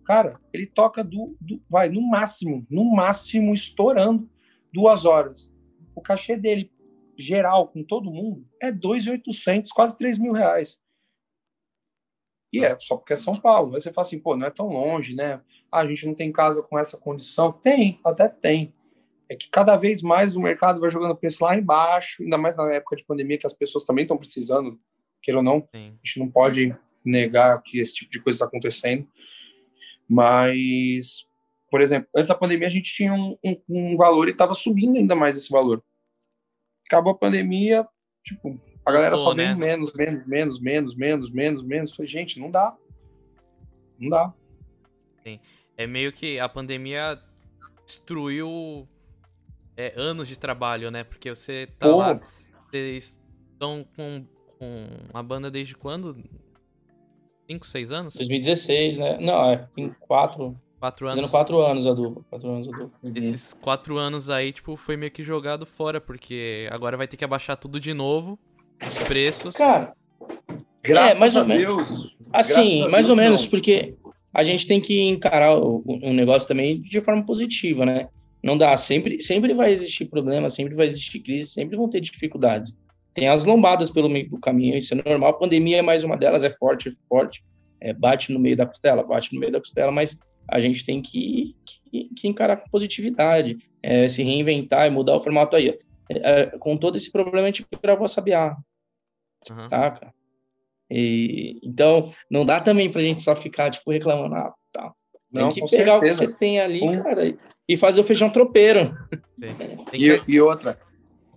Cara, 0.05 0.41
ele 0.53 0.67
toca 0.67 1.03
do, 1.03 1.37
do 1.41 1.61
vai, 1.69 1.89
no 1.89 2.01
máximo, 2.01 2.65
no 2.71 2.85
máximo, 2.85 3.53
estourando 3.53 4.31
duas 4.73 5.05
horas. 5.05 5.53
O 5.95 6.01
cachê 6.01 6.37
dele, 6.37 6.71
geral, 7.19 7.69
com 7.69 7.83
todo 7.83 8.11
mundo, 8.11 8.47
é 8.61 8.71
2.800, 8.71 9.69
quase 9.75 9.97
3 9.99 10.19
mil 10.19 10.33
reais. 10.33 10.79
E 12.53 12.65
é 12.65 12.79
só 12.79 12.97
porque 12.97 13.15
é 13.15 13.17
São 13.17 13.35
Paulo. 13.35 13.75
Aí 13.75 13.83
você 13.83 13.93
fala 13.93 14.07
assim, 14.07 14.21
pô, 14.21 14.37
não 14.37 14.47
é 14.47 14.51
tão 14.51 14.69
longe, 14.69 15.15
né? 15.15 15.41
Ah, 15.71 15.81
a 15.81 15.89
gente 15.89 16.07
não 16.07 16.15
tem 16.15 16.31
casa 16.31 16.63
com 16.63 16.79
essa 16.79 16.97
condição. 16.97 17.53
Tem, 17.53 17.99
até 18.05 18.29
tem 18.29 18.73
é 19.29 19.35
que 19.35 19.49
cada 19.51 19.77
vez 19.77 20.03
mais 20.03 20.37
o 20.37 20.41
mercado 20.41 20.81
vai 20.81 20.91
jogando 20.91 21.17
preço 21.17 21.45
lá 21.45 21.57
embaixo, 21.57 22.23
ainda 22.23 22.39
mais 22.39 22.57
na 22.57 22.73
época 22.73 22.97
de 22.97 23.05
pandemia, 23.05 23.39
que 23.39 23.47
as 23.47 23.53
pessoas 23.53 23.85
também 23.85 24.03
estão 24.03 24.17
precisando, 24.17 24.79
queira 25.23 25.39
ou 25.39 25.45
não. 25.45 25.61
Sim. 25.75 25.99
A 26.03 26.07
gente 26.07 26.19
não 26.19 26.31
pode 26.31 26.75
negar 27.05 27.61
que 27.63 27.81
esse 27.81 27.95
tipo 27.95 28.11
de 28.11 28.21
coisa 28.21 28.37
está 28.37 28.47
acontecendo. 28.47 29.07
Mas, 30.09 31.27
por 31.71 31.81
exemplo, 31.81 32.09
antes 32.15 32.29
da 32.29 32.35
pandemia 32.35 32.69
a 32.69 32.71
gente 32.71 32.93
tinha 32.93 33.13
um, 33.13 33.37
um, 33.43 33.63
um 33.69 33.97
valor 33.97 34.29
e 34.29 34.33
estava 34.33 34.55
subindo 34.55 34.97
ainda 34.97 35.17
mais 35.17 35.37
esse 35.37 35.51
valor. 35.51 35.83
Acabou 36.87 37.13
a 37.13 37.19
pandemia, 37.19 37.87
tipo, 38.25 38.61
a 38.85 38.93
galera 38.93 39.17
só 39.17 39.35
né? 39.35 39.55
menos, 39.55 39.93
menos, 39.93 40.25
menos, 40.25 40.61
menos, 40.61 40.95
menos, 40.95 41.31
menos, 41.31 41.63
menos. 41.65 41.93
Falei, 41.93 42.09
gente, 42.09 42.39
não 42.39 42.49
dá. 42.49 42.77
Não 43.99 44.09
dá. 44.09 44.33
Sim. 45.25 45.41
É 45.77 45.87
meio 45.87 46.13
que 46.13 46.39
a 46.39 46.49
pandemia 46.49 47.21
destruiu 47.85 48.89
é, 49.77 49.93
anos 49.97 50.29
de 50.29 50.39
trabalho, 50.39 50.91
né? 50.91 51.05
Porque 51.05 51.29
você 51.29 51.69
tá 51.79 51.89
Pô. 51.89 51.97
lá. 51.97 52.21
Vocês 52.71 53.21
estão 53.53 53.87
com, 53.97 54.25
com 54.59 54.87
a 55.15 55.23
banda 55.23 55.51
desde 55.51 55.77
quando? 55.77 56.17
5, 57.49 57.67
6 57.67 57.93
anos? 57.93 58.15
2016, 58.15 58.99
né? 58.99 59.19
Não, 59.21 59.51
é 59.51 59.69
em 59.77 59.91
4. 59.91 60.57
Quatro 60.79 61.07
anos. 61.07 61.17
Fazendo 61.17 61.31
quatro 61.31 61.61
anos 61.63 61.87
a 61.87 61.95
dupla. 61.95 62.23
Quatro 62.29 62.51
anos 62.51 62.69
a 62.69 62.71
dupla. 62.71 62.91
Uhum. 63.03 63.13
Esses 63.15 63.55
quatro 63.55 63.97
anos 63.97 64.29
aí, 64.29 64.53
tipo, 64.53 64.77
foi 64.77 64.97
meio 64.97 65.11
que 65.11 65.25
jogado 65.25 65.65
fora, 65.65 66.01
porque 66.01 66.69
agora 66.71 66.97
vai 66.97 67.09
ter 67.09 67.17
que 67.17 67.25
abaixar 67.25 67.57
tudo 67.57 67.81
de 67.81 67.95
novo, 67.95 68.39
os 68.87 68.99
preços. 69.09 69.57
Cara, 69.57 69.95
Graças 70.83 71.17
é, 71.17 71.19
mais 71.19 71.37
ou 71.37 71.45
menos. 71.45 72.17
Assim, 72.33 72.77
Graças 72.79 72.91
mais 72.91 73.09
ou 73.09 73.17
menos, 73.17 73.43
não. 73.43 73.51
porque 73.51 73.95
a 74.35 74.45
gente 74.45 74.67
tem 74.67 74.81
que 74.81 75.01
encarar 75.03 75.57
o, 75.57 75.83
o 75.87 76.13
negócio 76.13 76.47
também 76.47 76.81
de 76.83 77.01
forma 77.01 77.25
positiva, 77.25 77.87
né? 77.87 78.09
Não 78.47 78.57
dá, 78.57 78.77
sempre, 78.77 79.21
sempre 79.21 79.53
vai 79.53 79.73
existir 79.73 80.05
problema, 80.05 80.49
sempre 80.49 80.73
vai 80.77 80.87
existir 80.87 81.19
crise, 81.19 81.49
sempre 81.49 81.77
vão 81.77 81.91
ter 81.91 82.01
dificuldades. 82.01 82.73
Tem 83.13 83.27
as 83.27 83.45
lombadas 83.45 83.91
pelo 83.91 84.09
meio 84.09 84.31
do 84.31 84.39
caminho, 84.39 84.79
isso 84.79 84.95
é 84.95 85.03
normal. 85.05 85.31
A 85.31 85.37
pandemia 85.37 85.79
é 85.79 85.83
mais 85.83 86.05
uma 86.05 86.17
delas, 86.17 86.45
é 86.45 86.51
forte, 86.51 86.91
é 86.91 86.93
forte, 87.09 87.45
é, 87.81 87.93
bate 87.93 88.33
no 88.33 88.39
meio 88.39 88.57
da 88.57 88.65
costela, 88.65 89.03
bate 89.03 89.35
no 89.35 89.41
meio 89.41 89.51
da 89.51 89.59
costela, 89.59 89.91
mas 89.91 90.17
a 90.47 90.61
gente 90.61 90.87
tem 90.87 91.03
que, 91.03 91.57
que, 91.91 92.09
que 92.15 92.29
encarar 92.29 92.59
com 92.59 92.71
positividade, 92.71 93.59
é, 93.83 94.07
se 94.07 94.23
reinventar 94.23 94.87
e 94.87 94.91
mudar 94.91 95.17
o 95.17 95.23
formato 95.25 95.57
aí. 95.57 95.77
É, 96.09 96.43
é 96.43 96.47
com 96.47 96.77
todo 96.77 96.95
esse 96.95 97.11
problema, 97.11 97.49
a 97.49 97.51
gente 97.51 97.67
gravou 97.83 98.05
a 98.05 98.09
Sabiá, 98.09 98.57
uhum. 99.51 99.69
saca? 99.69 100.15
E, 100.89 101.59
então, 101.65 102.13
não 102.31 102.47
dá 102.47 102.61
também 102.61 102.93
pra 102.93 103.03
gente 103.03 103.25
só 103.25 103.35
ficar, 103.35 103.73
tipo, 103.73 103.91
reclamando, 103.91 104.37
ah, 104.37 104.55
tá, 104.73 104.93
tem 105.35 105.49
que 105.49 105.61
pegar 105.69 105.95
certeza. 105.95 106.23
o 106.23 106.27
que 106.27 106.33
você 106.33 106.39
tem 106.39 106.61
ali, 106.61 106.81
um... 106.81 107.03
cara, 107.03 107.23
e 107.69 107.77
fazer 107.77 108.01
o 108.01 108.05
feijão 108.05 108.31
tropeiro. 108.31 108.97
E, 109.93 110.21
e, 110.29 110.41
outra, 110.41 110.79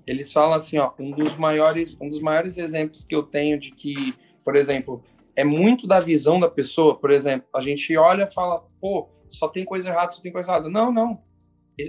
eles 0.05 0.31
falam 0.31 0.53
assim, 0.53 0.77
ó, 0.77 0.91
um 0.99 1.11
dos 1.11 1.35
maiores, 1.35 1.97
um 1.99 2.09
dos 2.09 2.19
maiores 2.19 2.57
exemplos 2.57 3.03
que 3.03 3.15
eu 3.15 3.23
tenho 3.23 3.59
de 3.59 3.71
que, 3.71 4.13
por 4.43 4.55
exemplo, 4.55 5.03
é 5.35 5.43
muito 5.43 5.87
da 5.87 5.99
visão 5.99 6.39
da 6.39 6.49
pessoa. 6.49 6.97
Por 6.97 7.11
exemplo, 7.11 7.47
a 7.55 7.61
gente 7.61 7.95
olha 7.97 8.23
e 8.23 8.33
fala, 8.33 8.63
pô, 8.79 9.09
só 9.29 9.47
tem 9.47 9.65
coisa 9.65 9.89
errada, 9.89 10.11
só 10.11 10.21
tem 10.21 10.31
coisa 10.31 10.51
errada. 10.51 10.69
Não, 10.69 10.91
não. 10.91 11.21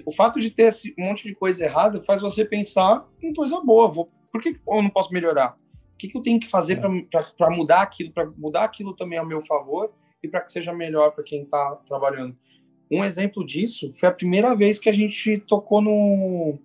O 0.06 0.12
fato 0.12 0.38
de 0.38 0.50
ter 0.50 0.68
esse 0.68 0.94
monte 0.96 1.26
de 1.26 1.34
coisa 1.34 1.64
errada 1.64 2.00
faz 2.02 2.22
você 2.22 2.44
pensar 2.44 3.04
em 3.20 3.34
coisa 3.34 3.60
boa. 3.60 3.88
Vou, 3.88 4.10
por 4.32 4.40
que 4.40 4.50
eu 4.50 4.82
não 4.82 4.90
posso 4.90 5.12
melhorar? 5.12 5.56
O 5.94 5.96
que, 5.98 6.08
que 6.08 6.16
eu 6.16 6.22
tenho 6.22 6.40
que 6.40 6.46
fazer 6.46 6.78
é. 6.78 7.20
para 7.36 7.50
mudar 7.50 7.82
aquilo, 7.82 8.12
para 8.12 8.26
mudar 8.36 8.64
aquilo 8.64 8.94
também 8.94 9.18
ao 9.18 9.26
meu 9.26 9.42
favor 9.42 9.92
e 10.22 10.28
para 10.28 10.40
que 10.40 10.52
seja 10.52 10.72
melhor 10.72 11.10
para 11.12 11.24
quem 11.24 11.42
está 11.42 11.76
trabalhando. 11.86 12.36
Um 12.90 13.04
exemplo 13.04 13.46
disso 13.46 13.92
foi 13.94 14.08
a 14.08 14.12
primeira 14.12 14.54
vez 14.54 14.78
que 14.78 14.88
a 14.88 14.92
gente 14.92 15.38
tocou 15.38 15.80
no, 15.80 16.58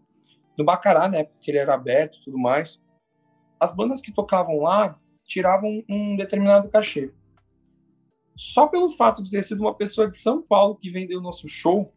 no 0.57 0.65
Bacará, 0.65 1.07
né? 1.07 1.25
Porque 1.25 1.51
ele 1.51 1.59
era 1.59 1.73
aberto 1.73 2.17
e 2.17 2.23
tudo 2.23 2.37
mais. 2.37 2.81
As 3.59 3.75
bandas 3.75 4.01
que 4.01 4.11
tocavam 4.11 4.61
lá 4.61 4.99
tiravam 5.23 5.83
um 5.87 6.15
determinado 6.15 6.69
cachê. 6.69 7.11
Só 8.35 8.67
pelo 8.67 8.89
fato 8.89 9.23
de 9.23 9.29
ter 9.29 9.43
sido 9.43 9.61
uma 9.61 9.73
pessoa 9.73 10.09
de 10.09 10.17
São 10.17 10.41
Paulo 10.41 10.75
que 10.75 10.89
vendeu 10.89 11.19
o 11.19 11.23
nosso 11.23 11.47
show, 11.47 11.93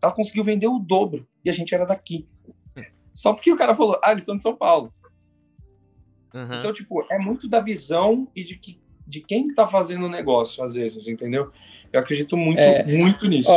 ela 0.00 0.12
conseguiu 0.12 0.44
vender 0.44 0.68
o 0.68 0.78
dobro. 0.78 1.26
E 1.44 1.50
a 1.50 1.52
gente 1.52 1.74
era 1.74 1.84
daqui. 1.84 2.28
Só 3.12 3.32
porque 3.32 3.52
o 3.52 3.56
cara 3.56 3.74
falou, 3.74 3.98
ah, 4.02 4.12
eles 4.12 4.24
são 4.24 4.36
de 4.36 4.42
São 4.42 4.54
Paulo. 4.54 4.92
Uhum. 6.32 6.58
Então, 6.58 6.72
tipo, 6.72 7.04
é 7.10 7.18
muito 7.18 7.48
da 7.48 7.60
visão 7.60 8.28
e 8.36 8.44
de 8.44 8.56
que 8.56 8.80
de 9.08 9.22
quem 9.22 9.48
está 9.48 9.66
fazendo 9.66 10.04
o 10.04 10.10
negócio, 10.10 10.62
às 10.62 10.74
vezes, 10.74 11.08
entendeu? 11.08 11.50
Eu 11.92 12.00
acredito 12.00 12.36
muito, 12.36 12.58
é, 12.58 12.84
muito 12.84 13.26
nisso. 13.28 13.50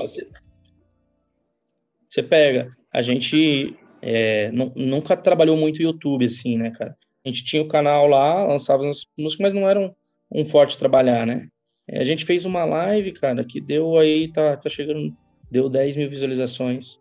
Você 2.09 2.23
pega, 2.23 2.75
a 2.91 3.01
gente 3.01 3.77
é, 4.01 4.51
nunca 4.75 5.15
trabalhou 5.15 5.55
muito 5.55 5.81
YouTube, 5.81 6.25
assim, 6.25 6.57
né, 6.57 6.71
cara? 6.71 6.95
A 7.25 7.29
gente 7.29 7.43
tinha 7.43 7.61
o 7.61 7.67
canal 7.67 8.07
lá, 8.07 8.43
lançava 8.45 8.89
as 8.89 9.05
músicas, 9.17 9.43
mas 9.43 9.53
não 9.53 9.69
era 9.69 9.79
um, 9.79 9.93
um 10.31 10.45
forte 10.45 10.77
trabalhar, 10.77 11.25
né? 11.25 11.47
É, 11.87 11.99
a 11.99 12.03
gente 12.03 12.25
fez 12.25 12.45
uma 12.45 12.65
live, 12.65 13.11
cara, 13.13 13.43
que 13.43 13.61
deu 13.61 13.97
aí, 13.97 14.31
tá, 14.31 14.57
tá 14.57 14.69
chegando, 14.69 15.15
deu 15.49 15.69
10 15.69 15.97
mil 15.97 16.09
visualizações. 16.09 16.99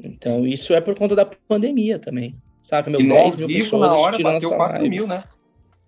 Então, 0.00 0.46
isso 0.46 0.74
é 0.74 0.80
por 0.80 0.96
conta 0.98 1.14
da 1.14 1.24
pandemia 1.24 1.98
também, 1.98 2.36
saca? 2.60 2.90
Meu, 2.90 3.00
e 3.00 3.08
10 3.08 3.36
mil 3.36 3.48
pessoas 3.48 3.92
na 3.92 3.98
hora 3.98 4.18
bateu 4.18 4.50
4 4.50 4.74
live. 4.74 4.90
mil, 4.90 5.06
né? 5.06 5.24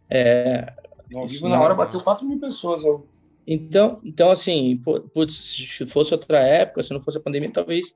É, 0.09 0.73
No 1.11 1.27
vivo, 1.27 1.49
na 1.49 1.61
hora, 1.61 1.75
bateu 1.75 2.01
4 2.01 2.27
mil 2.27 2.39
pessoas. 2.39 2.83
Ó. 2.85 3.03
Então, 3.51 3.99
então, 4.05 4.31
assim, 4.31 4.79
putz, 5.15 5.35
se 5.35 5.87
fosse 5.87 6.13
outra 6.13 6.39
época, 6.39 6.83
se 6.83 6.93
não 6.93 7.01
fosse 7.01 7.17
a 7.17 7.21
pandemia, 7.21 7.51
talvez 7.51 7.95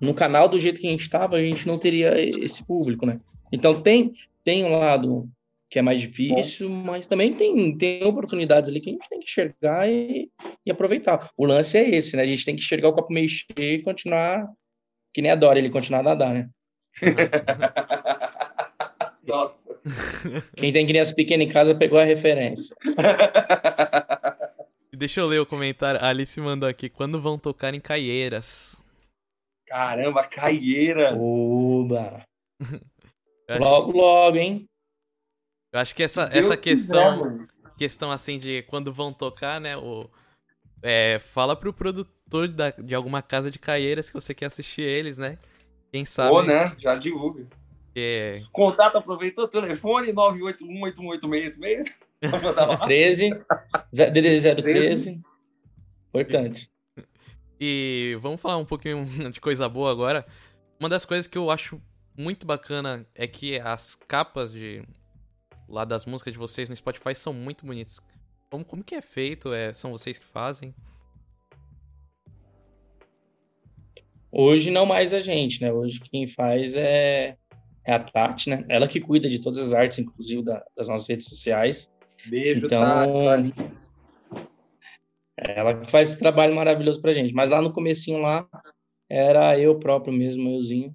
no 0.00 0.14
canal 0.14 0.48
do 0.48 0.60
jeito 0.60 0.80
que 0.80 0.86
a 0.86 0.90
gente 0.90 1.00
estava, 1.00 1.34
a 1.34 1.42
gente 1.42 1.66
não 1.66 1.76
teria 1.76 2.14
esse 2.20 2.64
público, 2.64 3.04
né? 3.04 3.18
Então 3.52 3.82
tem, 3.82 4.12
tem 4.44 4.64
um 4.64 4.78
lado 4.78 5.28
que 5.68 5.80
é 5.80 5.82
mais 5.82 6.00
difícil, 6.00 6.70
mas 6.70 7.08
também 7.08 7.34
tem, 7.34 7.76
tem 7.76 8.04
oportunidades 8.04 8.70
ali 8.70 8.80
que 8.80 8.90
a 8.90 8.92
gente 8.92 9.08
tem 9.08 9.18
que 9.18 9.24
enxergar 9.24 9.90
e, 9.90 10.30
e, 10.64 10.70
aproveitar. 10.70 11.28
O 11.36 11.46
lance 11.46 11.76
é 11.76 11.96
esse, 11.96 12.16
né? 12.16 12.22
A 12.22 12.26
gente 12.26 12.44
tem 12.44 12.54
que 12.54 12.62
enxergar 12.62 12.90
o 12.90 12.92
copo 12.92 13.12
meio 13.12 13.28
cheio 13.28 13.44
e 13.58 13.82
continuar, 13.82 14.48
que 15.12 15.20
nem 15.20 15.32
a 15.32 15.34
Dora, 15.34 15.58
ele 15.58 15.70
continuar 15.70 15.98
a 16.00 16.04
nadar, 16.04 16.32
né? 16.32 16.48
Nossa. 19.26 19.56
Quem 20.56 20.72
tem 20.72 20.86
criança 20.86 21.12
pequena 21.12 21.42
em 21.42 21.48
casa 21.48 21.74
pegou 21.74 21.98
a 21.98 22.04
referência. 22.04 22.76
Deixa 25.02 25.20
eu 25.20 25.26
ler 25.26 25.40
o 25.40 25.46
comentário. 25.46 26.00
A 26.00 26.10
Alice 26.10 26.40
mandou 26.40 26.68
aqui. 26.68 26.88
Quando 26.88 27.20
vão 27.20 27.36
tocar 27.36 27.74
em 27.74 27.80
Caieiras? 27.80 28.80
Caramba, 29.66 30.22
Caieiras! 30.22 31.18
Oba! 31.18 32.22
logo, 33.58 33.90
que... 33.90 33.98
logo, 33.98 34.36
hein? 34.36 34.64
Eu 35.72 35.80
acho 35.80 35.92
que 35.96 36.04
essa, 36.04 36.30
essa 36.32 36.56
questão, 36.56 37.20
quiser, 37.20 37.48
questão 37.76 38.12
assim 38.12 38.38
de 38.38 38.62
quando 38.62 38.92
vão 38.92 39.12
tocar, 39.12 39.60
né? 39.60 39.76
O, 39.76 40.08
é, 40.80 41.18
fala 41.18 41.56
pro 41.56 41.72
produtor 41.72 42.46
da, 42.46 42.70
de 42.70 42.94
alguma 42.94 43.22
casa 43.22 43.50
de 43.50 43.58
Caieiras 43.58 44.08
que 44.08 44.14
você 44.14 44.32
quer 44.32 44.46
assistir 44.46 44.82
eles, 44.82 45.18
né? 45.18 45.36
Quem 45.90 46.04
sabe. 46.04 46.30
Pô, 46.30 46.44
né? 46.44 46.76
Já 46.78 46.94
divulga. 46.94 47.44
É... 47.94 48.42
Contato 48.52 48.96
aproveitou 48.96 49.44
o 49.44 49.48
telefone 49.48 50.12
981818686. 50.12 51.92
13 52.86 53.30
DD 53.92 54.40
013. 54.62 55.20
Importante. 56.08 56.70
E 57.60 58.16
vamos 58.20 58.40
falar 58.40 58.56
um 58.56 58.64
pouquinho 58.64 59.04
de 59.30 59.40
coisa 59.40 59.68
boa 59.68 59.90
agora. 59.90 60.26
Uma 60.78 60.88
das 60.88 61.04
coisas 61.04 61.26
que 61.26 61.38
eu 61.38 61.50
acho 61.50 61.80
muito 62.16 62.46
bacana 62.46 63.06
é 63.14 63.26
que 63.26 63.58
as 63.60 63.94
capas 63.94 64.52
de 64.52 64.82
lá 65.68 65.84
das 65.84 66.04
músicas 66.04 66.32
de 66.32 66.38
vocês 66.38 66.68
no 66.68 66.76
Spotify 66.76 67.14
são 67.14 67.32
muito 67.32 67.64
bonitas. 67.64 68.00
Como, 68.50 68.64
como 68.64 68.84
que 68.84 68.94
é 68.94 69.00
feito? 69.00 69.52
É, 69.52 69.72
são 69.72 69.92
vocês 69.92 70.18
que 70.18 70.26
fazem? 70.26 70.74
Hoje 74.30 74.70
não 74.70 74.86
mais 74.86 75.14
a 75.14 75.20
gente, 75.20 75.60
né? 75.62 75.72
Hoje 75.72 76.00
quem 76.00 76.26
faz 76.26 76.76
é, 76.76 77.36
é 77.84 77.94
a 77.94 77.98
Tati, 77.98 78.50
né? 78.50 78.64
Ela 78.68 78.88
que 78.88 79.00
cuida 79.00 79.28
de 79.28 79.40
todas 79.40 79.58
as 79.58 79.74
artes, 79.74 79.98
inclusive 79.98 80.42
da, 80.42 80.64
das 80.76 80.88
nossas 80.88 81.08
redes 81.08 81.28
sociais. 81.28 81.90
Beijo, 82.26 82.66
então, 82.66 82.82
Tati. 82.82 83.54
Ela 85.36 85.80
que 85.80 85.90
faz 85.90 86.10
esse 86.10 86.18
trabalho 86.18 86.54
maravilhoso 86.54 87.00
pra 87.00 87.12
gente. 87.12 87.34
Mas 87.34 87.50
lá 87.50 87.60
no 87.60 87.72
comecinho 87.72 88.18
lá, 88.18 88.46
era 89.10 89.58
eu 89.58 89.78
próprio 89.78 90.12
mesmo, 90.12 90.50
euzinho. 90.50 90.94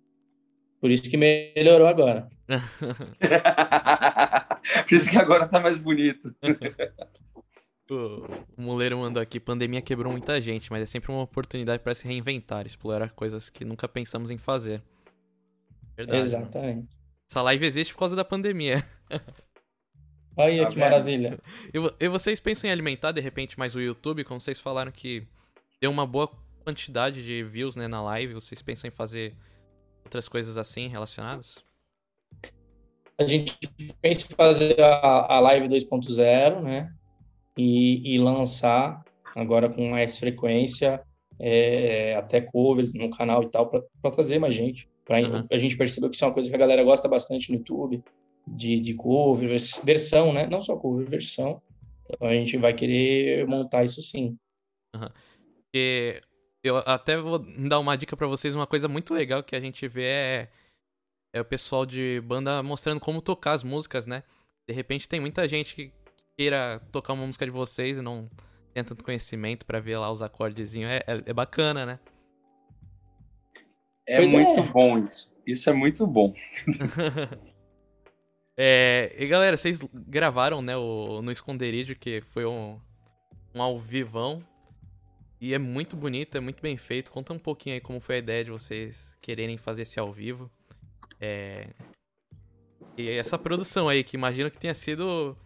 Por 0.80 0.92
isso 0.92 1.10
que 1.10 1.18
melhorou 1.18 1.88
agora. 1.88 2.30
Por 4.88 4.96
isso 4.96 5.10
que 5.10 5.18
agora 5.18 5.48
tá 5.48 5.60
mais 5.60 5.78
bonito. 5.78 6.34
O 7.90 8.28
Muleiro 8.58 8.98
mandou 8.98 9.24
aqui: 9.24 9.40
pandemia 9.40 9.82
quebrou 9.82 10.12
muita 10.12 10.42
gente, 10.42 10.70
mas 10.70 10.82
é 10.82 10.86
sempre 10.86 11.10
uma 11.10 11.22
oportunidade 11.22 11.82
para 11.82 11.96
se 11.96 12.06
reinventar, 12.06 12.68
explorar 12.68 13.12
coisas 13.12 13.50
que 13.50 13.64
nunca 13.64 13.88
pensamos 13.88 14.30
em 14.30 14.38
fazer. 14.38 14.84
Verdade. 15.98 16.20
Exatamente. 16.20 16.76
Mano. 16.76 16.88
Essa 17.30 17.42
live 17.42 17.66
existe 17.66 17.94
por 17.94 18.00
causa 18.00 18.16
da 18.16 18.24
pandemia. 18.24 18.88
Olha 20.38 20.64
tá 20.64 20.70
que 20.70 20.76
vendo? 20.76 20.84
maravilha. 20.84 21.40
E, 21.74 22.06
e, 22.06 22.08
vocês 22.08 22.40
pensam 22.40 22.70
em 22.70 22.72
alimentar 22.72 23.12
de 23.12 23.20
repente 23.20 23.58
mais 23.58 23.74
o 23.74 23.82
YouTube? 23.82 24.24
Como 24.24 24.40
vocês 24.40 24.60
falaram 24.60 24.92
que 24.92 25.28
deu 25.82 25.90
uma 25.90 26.06
boa 26.06 26.30
quantidade 26.64 27.24
de 27.24 27.44
views 27.44 27.76
né, 27.76 27.88
na 27.88 28.02
live, 28.04 28.36
vocês 28.36 28.62
pensam 28.62 28.88
em 28.88 28.92
fazer 28.92 29.36
outras 30.06 30.30
coisas 30.30 30.58
assim 30.58 30.88
relacionadas? 30.88 31.66
A 33.20 33.26
gente 33.26 33.58
pensa 34.00 34.28
em 34.32 34.36
fazer 34.36 34.80
a, 34.80 35.34
a 35.34 35.40
live 35.40 35.68
2.0, 35.68 36.62
né? 36.62 36.94
E, 37.58 38.14
e, 38.14 38.20
lançar 38.20 39.04
agora 39.36 39.68
com 39.68 39.90
mais 39.90 40.20
frequência, 40.20 41.02
é, 41.40 42.16
até 42.16 42.40
covers 42.42 42.94
no 42.94 43.10
canal 43.10 43.42
e 43.42 43.50
tal, 43.50 43.68
para 43.70 44.12
trazer 44.12 44.38
mais 44.38 44.56
gente. 44.56 44.88
Pra, 45.08 45.22
uhum. 45.22 45.48
A 45.50 45.58
gente 45.58 45.78
percebeu 45.78 46.10
que 46.10 46.18
isso 46.18 46.26
é 46.26 46.28
uma 46.28 46.34
coisa 46.34 46.50
que 46.50 46.56
a 46.56 46.60
galera 46.60 46.84
gosta 46.84 47.08
bastante 47.08 47.50
no 47.50 47.58
YouTube 47.58 48.04
de, 48.46 48.82
de 48.82 48.94
cover, 48.94 49.50
versão, 49.84 50.34
né? 50.34 50.46
Não 50.48 50.62
só 50.62 50.76
cover, 50.76 51.10
versão. 51.10 51.62
Então 52.10 52.28
a 52.28 52.34
gente 52.34 52.58
vai 52.58 52.74
querer 52.74 53.48
montar 53.48 53.86
isso 53.86 54.02
sim. 54.02 54.38
Uhum. 54.94 55.10
E 55.74 56.22
eu 56.62 56.78
até 56.80 57.18
vou 57.18 57.40
dar 57.40 57.80
uma 57.80 57.98
dica 57.98 58.18
para 58.18 58.28
vocês, 58.28 58.54
uma 58.54 58.68
coisa 58.68 58.90
muito 58.90 59.14
legal 59.14 59.42
que 59.42 59.56
a 59.56 59.60
gente 59.62 59.88
vê 59.88 60.04
é, 60.04 60.50
é 61.34 61.40
o 61.40 61.46
pessoal 61.46 61.86
de 61.86 62.22
banda 62.26 62.62
mostrando 62.62 63.00
como 63.00 63.22
tocar 63.22 63.54
as 63.54 63.64
músicas, 63.64 64.06
né? 64.06 64.24
De 64.70 64.76
repente 64.76 65.08
tem 65.08 65.22
muita 65.22 65.48
gente 65.48 65.74
que 65.74 65.94
queira 66.38 66.82
tocar 66.92 67.14
uma 67.14 67.26
música 67.26 67.46
de 67.46 67.52
vocês 67.52 67.98
e 67.98 68.02
não 68.02 68.30
tem 68.74 68.84
tanto 68.84 69.06
conhecimento 69.06 69.66
para 69.66 69.80
ver 69.80 69.98
lá 69.98 70.12
os 70.12 70.22
acordezinhos. 70.22 70.92
É, 70.92 70.98
é, 71.08 71.24
é 71.28 71.34
bacana, 71.34 71.86
né? 71.86 72.00
É 74.08 74.26
muito 74.26 74.62
é. 74.62 74.64
bom 74.64 74.98
isso. 75.00 75.30
Isso 75.46 75.70
é 75.70 75.74
muito 75.74 76.08
bom. 76.08 76.34
É, 78.60 79.16
e 79.16 79.28
galera, 79.28 79.56
vocês 79.56 79.80
gravaram, 79.94 80.64
né, 80.64 80.76
o, 80.76 81.22
no 81.22 81.32
esconderijo, 81.32 81.96
que 81.96 82.22
foi 82.22 82.44
um, 82.44 82.80
um 83.54 83.62
ao 83.62 83.78
vivão. 83.78 84.44
E 85.40 85.54
é 85.54 85.60
muito 85.60 85.96
bonito, 85.96 86.36
é 86.36 86.40
muito 86.40 86.60
bem 86.60 86.76
feito. 86.76 87.12
Conta 87.12 87.32
um 87.34 87.38
pouquinho 87.38 87.76
aí 87.76 87.80
como 87.80 88.00
foi 88.00 88.16
a 88.16 88.18
ideia 88.18 88.44
de 88.44 88.50
vocês 88.50 89.14
quererem 89.22 89.58
fazer 89.58 89.84
esse 89.84 90.00
ao 90.00 90.12
vivo. 90.12 90.50
É... 91.22 91.68
E 92.98 93.08
essa 93.12 93.38
produção 93.38 93.88
aí, 93.88 94.04
que 94.04 94.18
imagino 94.18 94.50
que 94.50 94.58
tenha 94.58 94.74
sido 94.74 95.38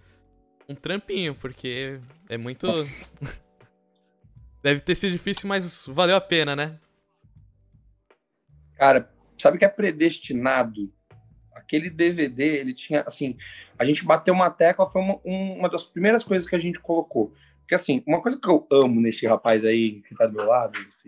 um 0.69 0.73
trampinho, 0.73 1.35
porque 1.35 1.99
é 2.29 2.37
muito. 2.37 2.65
Deve 4.63 4.79
ter 4.79 4.95
sido 4.95 5.11
difícil, 5.11 5.49
mas 5.49 5.85
valeu 5.87 6.15
a 6.15 6.21
pena, 6.21 6.55
né? 6.55 6.79
Cara, 8.81 9.13
sabe 9.37 9.59
que 9.59 9.65
é 9.65 9.69
predestinado 9.69 10.91
aquele 11.53 11.87
DVD, 11.87 12.57
ele 12.57 12.73
tinha, 12.73 13.01
assim, 13.01 13.37
a 13.77 13.85
gente 13.85 14.03
bateu 14.03 14.33
uma 14.33 14.49
tecla, 14.49 14.89
foi 14.89 15.03
uma, 15.03 15.21
uma 15.23 15.69
das 15.69 15.83
primeiras 15.83 16.23
coisas 16.23 16.49
que 16.49 16.55
a 16.55 16.59
gente 16.59 16.79
colocou. 16.79 17.31
Porque, 17.59 17.75
assim, 17.75 18.03
uma 18.07 18.23
coisa 18.23 18.39
que 18.41 18.49
eu 18.49 18.67
amo 18.71 18.99
nesse 18.99 19.27
rapaz 19.27 19.63
aí, 19.63 20.01
que 20.01 20.15
tá 20.15 20.25
do 20.25 20.33
meu 20.33 20.47
lado, 20.47 20.79
essa 20.89 21.07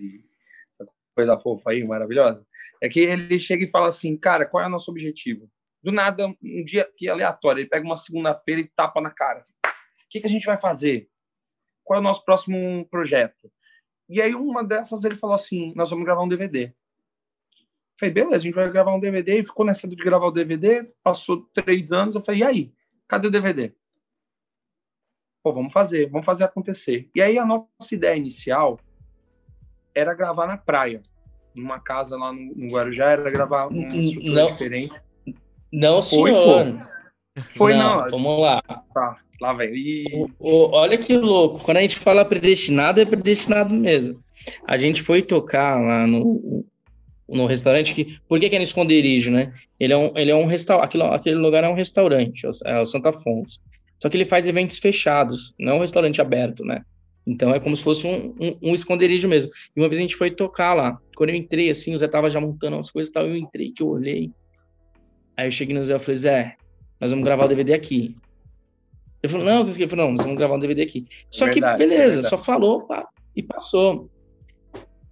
coisa 1.15 1.39
fofa 1.39 1.71
aí, 1.71 1.84
maravilhosa, 1.84 2.45
é 2.80 2.88
que 2.88 2.99
ele 2.99 3.39
chega 3.39 3.63
e 3.65 3.71
fala 3.71 3.88
assim, 3.88 4.15
cara, 4.15 4.45
qual 4.45 4.63
é 4.63 4.67
o 4.67 4.69
nosso 4.69 4.91
objetivo? 4.91 5.49
Do 5.82 5.91
nada, 5.91 6.28
um 6.28 6.63
dia 6.63 6.88
que 6.95 7.09
aleatório, 7.09 7.61
ele 7.61 7.69
pega 7.69 7.84
uma 7.84 7.97
segunda-feira 7.97 8.61
e 8.61 8.67
tapa 8.76 9.01
na 9.01 9.09
cara. 9.09 9.39
Assim, 9.39 9.53
o 9.63 10.09
que, 10.11 10.19
que 10.19 10.28
a 10.28 10.30
gente 10.30 10.45
vai 10.45 10.59
fazer? 10.59 11.09
Qual 11.84 11.97
é 11.97 11.99
o 11.99 12.03
nosso 12.03 12.24
próximo 12.24 12.88
projeto? 12.91 13.51
E 14.07 14.21
aí, 14.21 14.36
uma 14.36 14.63
dessas, 14.63 15.03
ele 15.03 15.17
falou 15.17 15.34
assim, 15.34 15.74
nós 15.76 15.89
vamos 15.89 16.05
gravar 16.05 16.21
um 16.21 16.30
DVD. 16.30 16.71
Falei, 17.99 18.13
beleza, 18.13 18.35
a 18.35 18.39
gente 18.39 18.53
vai 18.53 18.69
gravar 18.71 18.93
um 18.93 18.99
DVD. 18.99 19.39
E 19.39 19.43
ficou 19.43 19.65
nessa 19.65 19.87
de 19.87 19.95
gravar 19.95 20.27
o 20.27 20.31
DVD. 20.31 20.83
Passou 21.03 21.47
três 21.53 21.91
anos. 21.91 22.15
Eu 22.15 22.23
falei, 22.23 22.41
e 22.41 22.43
aí? 22.43 22.73
Cadê 23.07 23.27
o 23.27 23.31
DVD? 23.31 23.71
Pô, 25.43 25.53
vamos 25.53 25.73
fazer, 25.73 26.09
vamos 26.09 26.25
fazer 26.25 26.45
acontecer. 26.45 27.09
E 27.13 27.21
aí 27.21 27.37
a 27.37 27.45
nossa 27.45 27.67
ideia 27.91 28.15
inicial 28.15 28.79
era 29.93 30.13
gravar 30.13 30.47
na 30.47 30.57
praia. 30.57 31.01
Numa 31.55 31.79
casa 31.79 32.17
lá 32.17 32.33
no, 32.33 32.55
no 32.55 32.67
Guarujá, 32.69 33.11
era 33.11 33.29
gravar 33.29 33.69
estrutura 33.71 34.33
não, 34.33 34.47
diferente. 34.47 35.01
Não, 35.71 36.01
senhor. 36.01 36.79
Foi, 37.55 37.73
não. 37.73 38.01
não. 38.01 38.09
Vamos 38.09 38.41
lá. 38.41 38.61
Tá, 38.93 39.17
lá 39.39 39.53
vem. 39.53 40.05
olha 40.39 40.97
que 40.97 41.15
louco. 41.17 41.59
Quando 41.63 41.77
a 41.77 41.81
gente 41.81 41.99
fala 41.99 42.25
predestinado, 42.25 43.01
é 43.01 43.05
predestinado 43.05 43.73
mesmo. 43.73 44.23
A 44.67 44.77
gente 44.77 45.03
foi 45.03 45.21
tocar 45.21 45.79
lá 45.79 46.07
no, 46.07 46.65
no 47.34 47.45
restaurante 47.45 47.93
que 47.93 48.17
por 48.27 48.39
que, 48.39 48.49
que 48.49 48.55
é 48.55 48.59
no 48.59 48.63
esconderijo, 48.63 49.31
né? 49.31 49.53
Ele 49.79 49.93
é 49.93 49.97
um 49.97 50.11
ele 50.15 50.31
é 50.31 50.36
um 50.36 50.45
restaurante, 50.45 50.97
aquele 51.01 51.36
lugar 51.36 51.63
é 51.63 51.69
um 51.69 51.75
restaurante, 51.75 52.45
é 52.65 52.79
o 52.79 52.86
Santa 52.86 53.09
Afonso. 53.09 53.59
Só 53.99 54.09
que 54.09 54.17
ele 54.17 54.25
faz 54.25 54.47
eventos 54.47 54.79
fechados, 54.79 55.53
não 55.59 55.73
é 55.73 55.75
um 55.75 55.81
restaurante 55.81 56.21
aberto, 56.21 56.63
né? 56.65 56.84
Então 57.25 57.53
é 57.53 57.59
como 57.59 57.75
se 57.75 57.84
fosse 57.84 58.05
um, 58.05 58.36
um, 58.39 58.69
um, 58.69 58.73
esconderijo 58.73 59.27
mesmo. 59.27 59.51
E 59.75 59.79
uma 59.79 59.88
vez 59.88 59.97
a 59.99 60.01
gente 60.01 60.15
foi 60.15 60.29
tocar 60.29 60.73
lá. 60.73 60.99
Quando 61.15 61.29
eu 61.29 61.36
entrei, 61.36 61.69
assim, 61.69 61.95
o 61.95 61.97
Zé 61.97 62.07
tava 62.07 62.29
já 62.29 62.39
montando 62.39 62.75
umas 62.75 62.91
coisas 62.91 63.09
e 63.09 63.13
tal. 63.13 63.25
Eu 63.25 63.38
entrei, 63.38 63.71
que 63.71 63.81
eu 63.81 63.88
olhei. 63.88 64.29
Aí 65.38 65.47
eu 65.47 65.51
cheguei 65.51 65.73
no 65.73 65.84
Zé 65.84 65.95
e 65.95 65.99
falei, 65.99 66.15
Zé, 66.17 66.55
nós 66.99 67.11
vamos 67.11 67.23
gravar 67.23 67.45
o 67.45 67.47
DVD 67.47 67.73
aqui. 67.73 68.15
Ele 69.21 69.31
falou, 69.31 69.45
não, 69.45 69.65
eu 69.65 69.71
falei, 69.71 69.88
não, 69.95 70.11
nós 70.11 70.25
vamos 70.25 70.38
gravar 70.38 70.55
um 70.55 70.59
DVD 70.59 70.81
aqui. 70.81 71.07
Só 71.31 71.45
verdade, 71.45 71.81
que, 71.81 71.88
beleza, 71.88 72.23
só 72.23 72.38
falou 72.38 72.81
pá, 72.81 73.07
e 73.34 73.41
passou. 73.41 74.09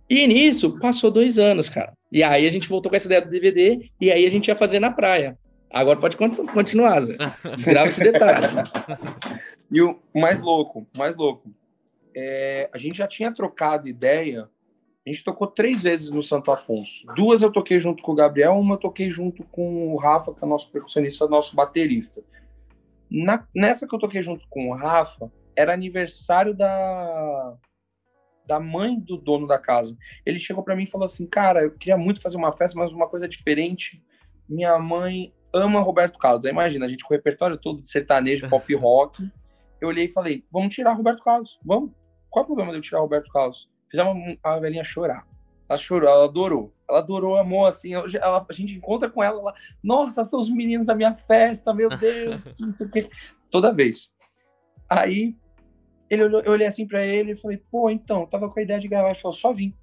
E 0.10 0.28
nisso, 0.28 0.78
passou 0.80 1.10
dois 1.10 1.40
anos, 1.40 1.70
cara. 1.70 1.94
E 2.12 2.24
aí 2.24 2.46
a 2.46 2.50
gente 2.50 2.68
voltou 2.68 2.90
com 2.90 2.96
essa 2.96 3.08
ideia 3.08 3.22
do 3.22 3.30
DVD 3.30 3.90
e 4.00 4.12
aí 4.12 4.26
a 4.26 4.30
gente 4.30 4.48
ia 4.48 4.56
fazer 4.56 4.80
na 4.80 4.92
praia. 4.92 5.38
Agora 5.70 6.00
pode 6.00 6.18
continuar, 6.18 7.02
Zé. 7.02 7.16
Grava 7.66 7.88
esse 7.88 8.04
detalhe. 8.04 8.48
E 9.74 9.82
o 9.82 9.98
mais 10.14 10.42
louco, 10.42 10.86
mais 10.98 11.16
louco, 11.16 11.50
é, 12.14 12.70
a 12.74 12.78
gente 12.78 12.98
já 12.98 13.08
tinha 13.08 13.34
trocado 13.34 13.88
ideia. 13.88 14.50
A 15.08 15.10
gente 15.10 15.24
tocou 15.24 15.48
três 15.48 15.82
vezes 15.84 16.10
no 16.10 16.22
Santo 16.22 16.52
Afonso. 16.52 17.08
Duas 17.16 17.42
eu 17.42 17.50
toquei 17.50 17.80
junto 17.80 18.04
com 18.04 18.12
o 18.12 18.16
Gabriel, 18.16 18.60
uma 18.60 18.76
eu 18.76 18.80
toquei 18.80 19.10
junto 19.10 19.46
com 19.46 19.94
o 19.94 19.98
Rafa, 19.98 20.34
que 20.34 20.44
é 20.44 20.48
nosso 20.48 20.70
percussionista, 20.70 21.26
nosso 21.26 21.56
baterista. 21.56 22.22
Na, 23.10 23.48
nessa 23.56 23.88
que 23.88 23.96
eu 23.96 24.00
toquei 24.00 24.22
junto 24.22 24.46
com 24.50 24.70
o 24.70 24.76
Rafa, 24.76 25.32
era 25.56 25.74
aniversário 25.74 26.54
da, 26.54 27.56
da 28.46 28.60
mãe 28.60 29.00
do 29.00 29.18
dono 29.18 29.48
da 29.48 29.58
casa. 29.58 29.96
Ele 30.26 30.40
chegou 30.40 30.64
para 30.64 30.76
mim 30.76 30.84
e 30.84 30.90
falou 30.90 31.06
assim: 31.06 31.28
Cara, 31.28 31.64
eu 31.64 31.72
queria 31.72 31.98
muito 31.98 32.22
fazer 32.22 32.38
uma 32.38 32.52
festa, 32.52 32.80
mas 32.80 32.92
uma 32.92 33.08
coisa 33.08 33.28
diferente. 33.28 34.04
Minha 34.48 34.78
mãe 34.80 35.34
ama 35.54 35.82
Roberto 35.82 36.20
Carlos. 36.20 36.46
Aí 36.46 36.52
imagina, 36.52 36.86
a 36.86 36.90
gente 36.90 37.04
com 37.04 37.14
o 37.14 37.18
repertório 37.18 37.58
todo 37.58 37.82
de 37.82 37.90
sertanejo, 37.90 38.50
pop 38.50 38.74
rock. 38.76 39.30
Eu 39.80 39.88
olhei 39.88 40.06
e 40.06 40.12
falei: 40.12 40.44
Vamos 40.52 40.74
tirar 40.74 40.94
Roberto 40.94 41.24
Carlos, 41.24 41.60
vamos. 41.64 41.92
Qual 42.30 42.44
é 42.44 42.46
o 42.46 42.48
problema 42.48 42.72
de 42.72 42.78
eu 42.78 42.82
tirar 42.82 43.00
Roberto 43.00 43.32
Carlos? 43.32 43.70
Fizemos 43.90 44.38
a 44.44 44.58
velhinha 44.60 44.84
chorar. 44.84 45.28
Ela 45.68 45.78
chorou, 45.78 46.10
ela 46.10 46.26
adorou. 46.26 46.74
Ela 46.90 47.00
adorou, 47.00 47.38
amor, 47.38 47.68
assim. 47.68 47.94
Ela, 47.94 48.46
a 48.50 48.54
gente 48.54 48.76
encontra 48.76 49.10
com 49.10 49.24
ela, 49.24 49.40
ela, 49.40 49.54
nossa, 49.82 50.26
são 50.26 50.40
os 50.40 50.50
meninos 50.50 50.86
da 50.86 50.94
minha 50.94 51.14
festa, 51.14 51.74
meu 51.74 51.88
Deus. 51.98 52.54
Toda 53.50 53.74
vez. 53.74 54.12
Aí, 54.90 55.36
ele 56.12 56.26
olhou, 56.26 56.42
eu 56.42 56.52
olhei 56.52 56.68
assim 56.68 56.86
pra 56.86 57.06
ele 57.06 57.32
e 57.32 57.38
falei, 57.38 57.58
pô, 57.72 57.90
então, 57.90 58.26
tava 58.26 58.50
com 58.50 58.60
a 58.60 58.64
ideia 58.64 58.82
de 58.82 58.88
gravar. 58.90 59.12
Ele 59.12 59.20
falou, 59.20 59.34
só 59.34 59.54
vim. 59.54 59.74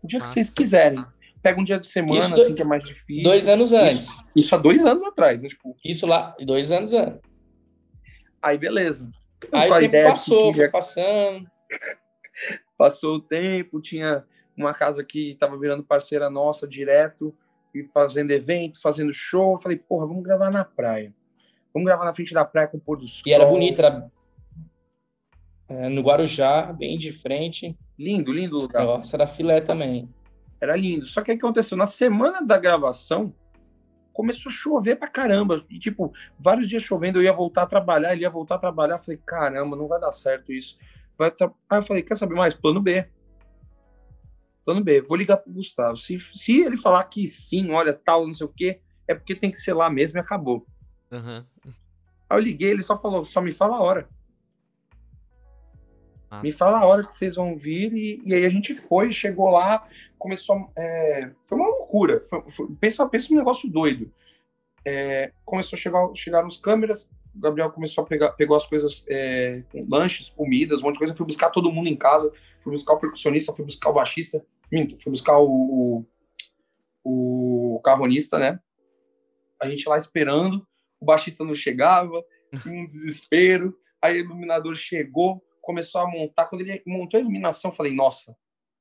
O 0.00 0.06
dia 0.06 0.20
nossa. 0.20 0.30
que 0.30 0.34
vocês 0.34 0.50
quiserem. 0.50 1.04
Pega 1.42 1.60
um 1.60 1.64
dia 1.64 1.80
de 1.80 1.88
semana, 1.88 2.20
isso 2.20 2.34
assim, 2.34 2.54
que 2.54 2.62
é 2.62 2.64
mais 2.64 2.84
difícil. 2.84 3.24
Dois 3.24 3.48
anos 3.48 3.72
antes. 3.72 4.06
Isso, 4.06 4.24
isso 4.36 4.54
há 4.54 4.58
dois 4.58 4.86
anos 4.86 5.02
atrás, 5.02 5.42
né? 5.42 5.48
Tipo, 5.48 5.76
isso 5.84 6.06
lá, 6.06 6.32
dois 6.46 6.70
anos 6.70 6.94
antes. 6.94 7.20
Aí, 8.40 8.56
beleza. 8.56 9.10
Aí 9.50 9.68
o 9.68 9.90
tempo 9.90 10.10
passou, 10.10 10.54
foi 10.54 10.68
passando. 10.68 11.44
Passou 12.78 13.16
o 13.16 13.20
tempo, 13.20 13.80
tinha 13.80 14.24
uma 14.56 14.74
casa 14.74 15.04
que 15.04 15.32
estava 15.32 15.56
virando 15.56 15.84
parceira 15.84 16.28
nossa 16.28 16.66
direto, 16.66 17.32
e 17.74 17.84
fazendo 17.84 18.32
evento, 18.32 18.80
fazendo 18.80 19.12
show. 19.12 19.54
Eu 19.54 19.60
falei, 19.60 19.78
porra, 19.78 20.06
vamos 20.06 20.22
gravar 20.22 20.50
na 20.50 20.64
praia. 20.64 21.14
Vamos 21.72 21.86
gravar 21.86 22.04
na 22.04 22.14
frente 22.14 22.34
da 22.34 22.44
praia 22.44 22.66
com 22.66 22.76
o 22.76 22.80
pôr 22.80 22.98
do 22.98 23.06
sol. 23.06 23.22
E 23.24 23.32
era 23.32 23.46
bonita, 23.46 23.82
era 23.82 24.10
é, 25.72 25.88
no 25.88 26.02
Guarujá, 26.02 26.72
bem 26.72 26.98
de 26.98 27.12
frente. 27.12 27.76
Lindo, 27.98 28.32
lindo 28.32 28.58
lugar. 28.58 28.84
Nossa, 28.84 29.16
era 29.16 29.26
filé 29.26 29.60
também. 29.60 30.08
Era 30.60 30.76
lindo. 30.76 31.06
Só 31.06 31.22
que 31.22 31.32
o 31.32 31.34
que 31.34 31.44
aconteceu? 31.44 31.76
Na 31.78 31.86
semana 31.86 32.42
da 32.42 32.58
gravação, 32.58 33.34
começou 34.12 34.50
a 34.50 34.52
chover 34.52 34.96
pra 34.96 35.08
caramba. 35.08 35.64
E, 35.70 35.78
tipo, 35.78 36.12
vários 36.38 36.68
dias 36.68 36.82
chovendo, 36.82 37.18
eu 37.18 37.22
ia 37.22 37.32
voltar 37.32 37.62
a 37.62 37.66
trabalhar, 37.66 38.12
ele 38.12 38.22
ia 38.22 38.30
voltar 38.30 38.56
a 38.56 38.58
trabalhar. 38.58 38.96
Eu 38.96 39.02
falei, 39.02 39.20
caramba, 39.24 39.76
não 39.76 39.88
vai 39.88 39.98
dar 39.98 40.12
certo 40.12 40.52
isso. 40.52 40.78
Vai 41.16 41.30
tra... 41.30 41.50
Aí 41.70 41.78
eu 41.78 41.82
falei, 41.82 42.02
quer 42.02 42.16
saber 42.16 42.34
mais? 42.34 42.54
Plano 42.54 42.80
B. 42.80 43.06
Plano 44.64 44.84
B, 44.84 45.00
vou 45.00 45.16
ligar 45.16 45.38
pro 45.38 45.52
Gustavo. 45.52 45.96
Se, 45.96 46.18
se 46.18 46.60
ele 46.60 46.76
falar 46.76 47.04
que 47.04 47.26
sim, 47.26 47.70
olha, 47.70 47.92
tal, 47.92 48.26
não 48.26 48.34
sei 48.34 48.46
o 48.46 48.52
quê, 48.54 48.80
é 49.08 49.14
porque 49.14 49.34
tem 49.34 49.50
que 49.50 49.58
ser 49.58 49.72
lá 49.72 49.90
mesmo 49.90 50.18
e 50.18 50.20
acabou. 50.20 50.66
Uhum. 51.10 51.44
Aí 52.30 52.38
eu 52.38 52.38
liguei, 52.38 52.70
ele 52.70 52.82
só 52.82 53.00
falou, 53.00 53.24
só 53.24 53.40
me 53.40 53.52
fala 53.52 53.76
a 53.76 53.80
hora. 53.80 54.08
Me 56.40 56.52
fala 56.52 56.78
a 56.78 56.86
hora 56.86 57.04
que 57.04 57.14
vocês 57.14 57.36
vão 57.36 57.56
vir. 57.56 57.92
E, 57.92 58.22
e 58.24 58.34
aí 58.34 58.44
a 58.44 58.48
gente 58.48 58.74
foi, 58.74 59.12
chegou 59.12 59.50
lá, 59.50 59.86
começou. 60.18 60.70
É, 60.76 61.30
foi 61.46 61.58
uma 61.58 61.68
loucura. 61.68 62.24
Foi, 62.28 62.42
foi, 62.50 62.68
pensa, 62.80 63.06
pensa 63.08 63.32
um 63.32 63.36
negócio 63.36 63.68
doido. 63.68 64.10
É, 64.84 65.32
começou 65.44 65.76
a 65.76 65.80
chegar, 65.80 66.08
chegar 66.14 66.42
nos 66.42 66.58
câmeras, 66.58 67.10
o 67.34 67.38
Gabriel 67.38 67.70
começou 67.70 68.02
a 68.02 68.06
pegar, 68.06 68.32
pegou 68.32 68.56
as 68.56 68.66
coisas, 68.66 69.04
é, 69.08 69.62
lanches, 69.88 70.28
comidas, 70.30 70.80
um 70.80 70.84
monte 70.84 70.94
de 70.94 70.98
coisa, 70.98 71.14
fui 71.14 71.26
buscar 71.26 71.50
todo 71.50 71.70
mundo 71.70 71.88
em 71.88 71.96
casa, 71.96 72.32
fui 72.62 72.72
buscar 72.72 72.94
o 72.94 72.98
percussionista, 72.98 73.52
fui 73.52 73.64
buscar 73.64 73.90
o 73.90 73.94
baixista, 73.94 74.44
minto, 74.70 75.00
fui 75.00 75.12
buscar 75.12 75.38
o, 75.38 76.04
o, 77.04 77.76
o 77.76 77.80
carronista, 77.80 78.38
né? 78.38 78.58
A 79.60 79.68
gente 79.68 79.88
lá 79.88 79.96
esperando, 79.96 80.66
o 81.00 81.04
baixista 81.04 81.44
não 81.44 81.54
chegava, 81.54 82.22
um 82.66 82.86
desespero, 82.86 83.78
aí 84.00 84.20
o 84.20 84.24
iluminador 84.24 84.74
chegou, 84.74 85.42
começou 85.62 86.00
a 86.02 86.10
montar. 86.10 86.46
Quando 86.46 86.60
ele 86.60 86.82
montou 86.86 87.16
a 87.16 87.20
iluminação, 87.20 87.70
eu 87.70 87.76
falei, 87.76 87.94
nossa, 87.94 88.36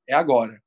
é 0.07 0.13
agora. 0.13 0.61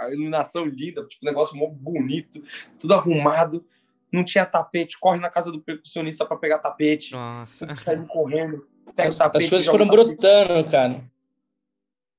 A 0.00 0.10
iluminação 0.10 0.64
linda, 0.64 1.04
tipo, 1.06 1.24
um 1.24 1.28
negócio 1.28 1.56
muito 1.56 1.76
bonito, 1.76 2.42
tudo 2.80 2.94
arrumado. 2.94 3.64
Não 4.10 4.24
tinha 4.24 4.46
tapete, 4.46 4.98
corre 4.98 5.20
na 5.20 5.28
casa 5.28 5.52
do 5.52 5.60
percussionista 5.60 6.24
para 6.24 6.38
pegar 6.38 6.58
tapete. 6.60 7.12
Nossa. 7.12 7.74
Saindo 7.76 8.06
correndo, 8.06 8.66
pega 8.96 9.08
as, 9.08 9.16
o 9.16 9.18
tapete. 9.18 9.44
As 9.44 9.50
coisas 9.50 9.68
foram 9.68 9.86
brotando, 9.86 10.70
cara. 10.70 11.04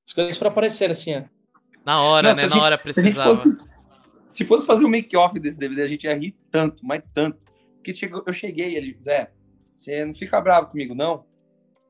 As 0.07 0.13
coisas 0.13 0.37
foram 0.37 0.51
aparecendo 0.51 0.91
assim, 0.91 1.17
ó. 1.17 1.23
Na 1.85 2.01
hora, 2.01 2.29
Nossa, 2.29 2.41
né? 2.41 2.49
Gente, 2.49 2.57
na 2.57 2.63
hora 2.63 2.77
precisava. 2.77 3.35
Se 3.35 3.43
fosse, 3.43 3.69
se 4.31 4.45
fosse 4.45 4.65
fazer 4.65 4.83
o 4.83 4.87
um 4.87 4.91
make-off 4.91 5.39
desse 5.39 5.57
DVD, 5.57 5.81
a 5.81 5.87
gente 5.87 6.03
ia 6.03 6.15
rir 6.15 6.35
tanto, 6.51 6.85
mas 6.85 7.01
tanto. 7.13 7.39
Porque 7.75 7.93
chegou, 7.93 8.23
eu 8.25 8.33
cheguei 8.33 8.77
ali, 8.77 8.95
Zé, 9.01 9.31
você 9.73 10.03
não 10.05 10.13
fica 10.13 10.39
bravo 10.41 10.67
comigo, 10.67 10.93
não? 10.93 11.25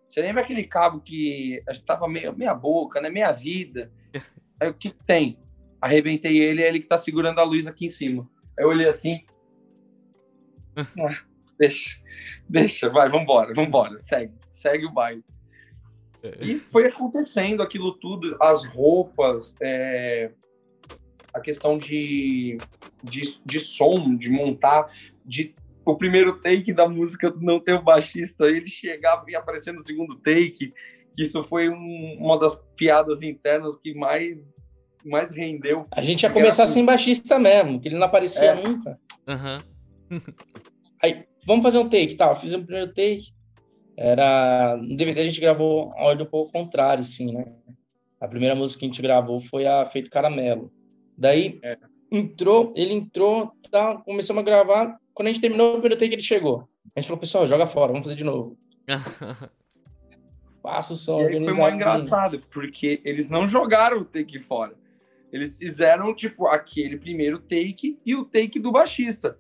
Você 0.10 0.24
lembra 0.24 0.42
aquele 0.42 0.64
cabo 0.64 1.00
que 1.02 1.62
a 1.68 1.74
gente 1.74 1.86
tava 1.86 2.08
meio, 2.08 2.36
meia 2.36 2.56
boca, 2.56 3.00
né? 3.00 3.12
Meia 3.12 3.32
vida. 3.32 3.92
Aí 4.60 4.68
o 4.68 4.74
que, 4.74 4.90
que 4.90 5.04
tem? 5.04 5.38
Arrebentei 5.80 6.36
ele, 6.40 6.64
é 6.64 6.68
ele 6.68 6.80
que 6.80 6.88
tá 6.88 6.98
segurando 6.98 7.40
a 7.40 7.44
luz 7.44 7.68
aqui 7.68 7.86
em 7.86 7.90
cima. 7.90 8.28
Aí 8.58 8.66
eu 8.66 8.70
olhei 8.70 8.88
assim. 8.88 9.24
Ah, 10.98 11.24
deixa, 11.58 12.00
deixa, 12.48 12.90
vai, 12.90 13.10
vambora, 13.10 13.54
vambora, 13.54 14.00
segue, 14.00 14.34
segue 14.50 14.86
o 14.86 14.94
baile. 14.94 15.22
E 16.40 16.56
foi 16.56 16.88
acontecendo 16.88 17.62
aquilo 17.62 17.92
tudo, 17.94 18.38
as 18.42 18.66
roupas, 18.66 19.56
é, 19.62 20.32
a 21.34 21.42
questão 21.42 21.78
de, 21.78 22.58
de, 23.04 23.42
de 23.46 23.60
som, 23.60 24.16
de 24.16 24.30
montar, 24.30 24.90
de 25.26 25.54
o 25.90 25.98
primeiro 25.98 26.40
take 26.42 26.74
da 26.74 26.88
música 26.88 27.34
não 27.40 27.60
ter 27.60 27.74
o 27.74 27.82
baixista, 27.82 28.46
ele 28.46 28.68
chegava 28.68 29.26
e 29.28 29.36
aparecer 29.36 29.74
no 29.74 29.82
segundo 29.82 30.16
take. 30.18 30.74
Isso 31.18 31.44
foi 31.44 31.70
um, 31.70 32.18
uma 32.20 32.40
das 32.40 32.58
piadas 32.76 33.22
internas 33.22 33.78
que 33.78 33.94
mais, 33.94 34.38
mais 35.04 35.32
rendeu. 35.32 35.86
A 35.92 36.02
gente 36.02 36.24
ia 36.24 36.30
começar 36.30 36.68
sem 36.68 36.86
baixista 36.86 37.38
mesmo, 37.38 37.80
que 37.80 37.88
ele 37.88 37.98
não 37.98 38.08
aparecia 38.08 38.52
é. 38.52 38.56
nunca. 38.56 39.00
Uhum. 39.28 40.20
Aí, 41.02 41.26
vamos 41.46 41.64
fazer 41.64 41.78
um 41.78 41.90
take, 41.90 42.16
tá? 42.16 42.34
Fiz 42.36 42.54
o 42.54 42.64
primeiro 42.64 42.94
take. 42.94 43.34
Era. 43.98 44.78
No 44.78 44.96
DVD 44.96 45.20
a 45.20 45.24
gente 45.26 45.42
gravou 45.42 45.92
a 45.94 46.04
ordem 46.04 46.26
um 46.26 46.30
pouco 46.30 46.54
contrário, 46.54 47.04
sim, 47.04 47.34
né? 47.34 47.46
A 48.20 48.28
primeira 48.28 48.56
música 48.56 48.80
que 48.80 48.86
a 48.86 48.88
gente 48.88 49.02
gravou 49.02 49.42
foi 49.42 49.66
a 49.66 49.86
Feito 49.86 50.10
Caramelo. 50.10 50.72
Daí 51.18 51.60
é. 51.64 51.78
Entrou, 52.12 52.74
ele 52.76 52.94
entrou, 52.94 53.52
tá, 53.72 53.98
começamos 53.98 54.42
a 54.42 54.46
gravar. 54.46 55.00
Quando 55.14 55.28
a 55.28 55.32
gente 55.32 55.42
terminou 55.42 55.70
o 55.70 55.74
primeiro 55.74 55.98
take, 55.98 56.14
ele 56.14 56.22
chegou. 56.22 56.68
A 56.96 57.00
gente 57.00 57.08
falou, 57.08 57.20
pessoal, 57.20 57.48
joga 57.48 57.68
fora, 57.68 57.92
vamos 57.92 58.06
fazer 58.06 58.16
de 58.16 58.24
novo. 58.24 58.58
Passa 60.62 60.94
o 60.94 60.96
som. 60.96 61.22
E 61.22 61.34
foi 61.34 61.54
muito 61.54 61.76
engraçado, 61.76 62.42
porque 62.52 63.02
eles 63.04 63.30
não 63.30 63.48
jogaram 63.48 64.00
o 64.00 64.06
take 64.06 64.40
fora. 64.40 64.76
Eles 65.32 65.58
fizeram, 65.58 66.14
tipo, 66.14 66.48
aquele 66.48 66.98
primeiro 66.98 67.40
take 67.40 68.00
e 68.06 68.16
o 68.16 68.26
take 68.26 68.60
do 68.60 68.72
baixista. 68.72 69.38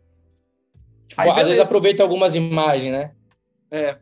Tipo, 1.08 1.22
aí, 1.22 1.30
às 1.30 1.48
vezes 1.48 1.60
aproveita 1.60 2.04
algumas 2.04 2.36
imagens, 2.36 2.92
né? 2.92 3.12
É. 3.72 3.98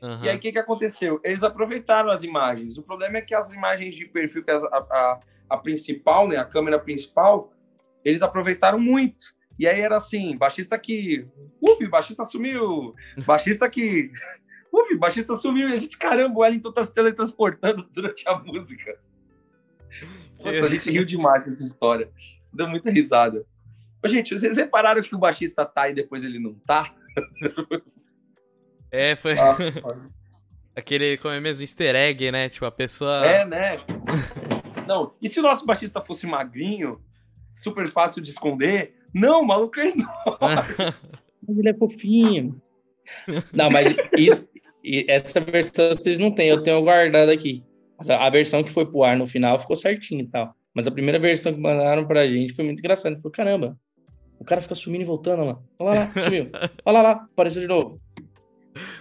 Uhum. 0.00 0.24
E 0.24 0.28
aí, 0.28 0.36
o 0.36 0.40
que, 0.40 0.52
que 0.52 0.58
aconteceu? 0.58 1.20
Eles 1.24 1.42
aproveitaram 1.42 2.10
as 2.10 2.22
imagens. 2.22 2.78
O 2.78 2.82
problema 2.82 3.18
é 3.18 3.22
que 3.22 3.34
as 3.34 3.50
imagens 3.50 3.96
de 3.96 4.04
perfil, 4.06 4.44
que 4.44 4.50
é 4.50 4.54
a, 4.54 4.58
a, 4.60 5.20
a 5.50 5.56
principal, 5.56 6.28
né, 6.28 6.36
a 6.36 6.44
câmera 6.44 6.78
principal, 6.78 7.52
eles 8.04 8.22
aproveitaram 8.22 8.78
muito. 8.78 9.34
E 9.58 9.66
aí 9.66 9.80
era 9.80 9.96
assim, 9.96 10.36
baixista 10.36 10.74
aqui, 10.74 11.26
uf, 11.60 11.86
baixista 11.86 12.24
sumiu, 12.24 12.94
baixista 13.24 13.64
aqui, 13.64 14.10
uf, 14.72 14.96
baixista 14.96 15.34
sumiu, 15.34 15.68
e 15.68 15.72
a 15.72 15.76
gente, 15.76 15.96
caramba, 15.96 16.38
o 16.38 16.42
Wellington 16.42 16.72
tá 16.72 16.82
se 16.82 16.92
teletransportando 16.92 17.88
durante 17.94 18.28
a 18.28 18.36
música. 18.38 18.98
Puta, 20.38 20.50
a 20.50 20.68
gente 20.68 20.90
riu 20.90 21.04
demais 21.04 21.44
dessa 21.44 21.62
história, 21.62 22.10
deu 22.52 22.68
muita 22.68 22.90
risada. 22.90 23.46
Ô, 24.04 24.08
gente, 24.08 24.38
vocês 24.38 24.56
repararam 24.56 25.02
que 25.02 25.14
o 25.14 25.18
baixista 25.18 25.64
tá 25.64 25.88
e 25.88 25.94
depois 25.94 26.24
ele 26.24 26.38
não 26.38 26.54
tá? 26.66 26.92
É, 28.96 29.16
foi... 29.16 29.32
Ah, 29.36 29.56
Aquele, 30.76 31.16
como 31.18 31.34
é 31.34 31.40
mesmo, 31.40 31.64
easter 31.64 31.96
egg, 31.96 32.30
né? 32.30 32.48
Tipo, 32.48 32.64
a 32.66 32.70
pessoa... 32.70 33.26
É, 33.26 33.44
né? 33.44 33.76
não, 34.86 35.14
e 35.20 35.28
se 35.28 35.40
o 35.40 35.42
nosso 35.42 35.66
baixista 35.66 36.00
fosse 36.00 36.28
magrinho, 36.28 37.00
super 37.54 37.88
fácil 37.88 38.22
de 38.22 38.30
esconder, 38.30 38.94
não, 39.14 39.42
o 39.42 39.46
maluco 39.46 39.78
é 39.80 39.88
enorme. 39.88 40.94
ele 41.48 41.68
é 41.68 41.74
fofinho. 41.74 42.60
Não, 43.52 43.70
mas 43.70 43.94
isso, 44.16 44.46
essa 45.08 45.40
versão 45.40 45.88
vocês 45.88 46.18
não 46.18 46.30
têm, 46.30 46.48
eu 46.48 46.62
tenho 46.62 46.82
guardado 46.82 47.30
aqui. 47.30 47.62
A 48.08 48.28
versão 48.28 48.64
que 48.64 48.72
foi 48.72 48.84
pro 48.84 49.04
ar 49.04 49.16
no 49.16 49.26
final 49.26 49.58
ficou 49.58 49.76
certinho 49.76 50.22
e 50.22 50.26
tal. 50.26 50.54
Mas 50.74 50.86
a 50.86 50.90
primeira 50.90 51.18
versão 51.18 51.54
que 51.54 51.60
mandaram 51.60 52.06
pra 52.06 52.26
gente 52.26 52.54
foi 52.54 52.64
muito 52.64 52.80
engraçada. 52.80 53.16
Falei, 53.16 53.32
caramba, 53.32 53.78
o 54.38 54.44
cara 54.44 54.60
fica 54.60 54.74
sumindo 54.74 55.04
e 55.04 55.06
voltando 55.06 55.46
lá. 55.46 55.58
Olha 55.78 56.00
lá, 56.00 56.10
lá, 56.14 56.22
sumiu. 56.22 56.50
Olha 56.84 57.00
lá, 57.00 57.02
lá, 57.02 57.10
apareceu 57.12 57.62
de 57.62 57.68
novo. 57.68 58.00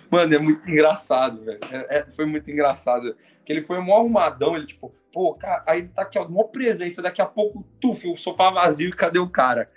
Mano, 0.09 0.35
é 0.35 0.37
muito 0.37 0.69
engraçado, 0.69 1.43
velho. 1.43 1.59
É, 1.71 1.97
é, 1.97 2.05
foi 2.11 2.25
muito 2.25 2.49
engraçado. 2.51 3.15
Que 3.43 3.51
ele 3.51 3.63
foi 3.63 3.79
mó 3.79 3.97
arrumadão, 3.97 4.55
ele 4.55 4.67
tipo, 4.67 4.93
pô, 5.13 5.35
cara, 5.35 5.63
aí 5.67 5.87
tá 5.87 6.01
aqui, 6.01 6.17
ó, 6.17 6.27
mó 6.27 6.43
presença, 6.45 7.01
daqui 7.01 7.21
a 7.21 7.25
pouco, 7.25 7.63
tuf, 7.79 8.07
o 8.07 8.17
sofá 8.17 8.49
vazio 8.49 8.89
e 8.89 8.93
cadê 8.93 9.19
o 9.19 9.29
cara? 9.29 9.71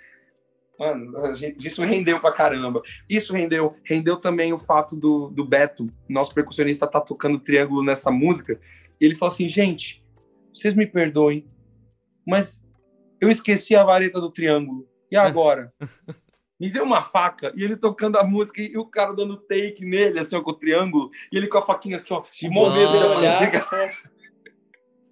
Mano, 0.79 1.35
gente, 1.35 1.65
isso 1.65 1.83
rendeu 1.83 2.19
pra 2.19 2.31
caramba. 2.31 2.83
Isso 3.09 3.33
rendeu. 3.33 3.75
Rendeu 3.83 4.17
também 4.17 4.53
o 4.53 4.59
fato 4.59 4.95
do, 4.95 5.29
do 5.29 5.43
Beto, 5.43 5.91
nosso 6.07 6.33
percussionista, 6.33 6.85
tá 6.85 7.01
tocando 7.01 7.39
triângulo 7.39 7.83
nessa 7.83 8.11
música. 8.11 8.59
E 8.99 9.05
ele 9.05 9.15
falou 9.15 9.33
assim, 9.33 9.49
gente, 9.49 10.03
vocês 10.53 10.75
me 10.75 10.85
perdoem, 10.85 11.47
mas 12.27 12.63
eu 13.19 13.31
esqueci 13.31 13.75
a 13.75 13.83
vareta 13.83 14.19
do 14.19 14.31
triângulo. 14.31 14.87
E 15.11 15.15
agora? 15.15 15.73
me 16.59 16.69
deu 16.71 16.83
uma 16.83 17.01
faca 17.01 17.51
e 17.55 17.63
ele 17.63 17.75
tocando 17.75 18.17
a 18.17 18.23
música 18.23 18.61
e 18.61 18.77
o 18.77 18.85
cara 18.85 19.13
dando 19.13 19.37
take 19.37 19.85
nele, 19.85 20.19
assim, 20.19 20.35
ó, 20.35 20.41
com 20.41 20.51
o 20.51 20.55
triângulo, 20.55 21.11
e 21.31 21.37
ele 21.37 21.47
com 21.47 21.59
a 21.59 21.61
faquinha 21.61 21.97
aqui, 21.97 22.11
ó, 22.11 22.21
se 22.23 22.49
movendo 22.49 22.97
de 22.97 23.03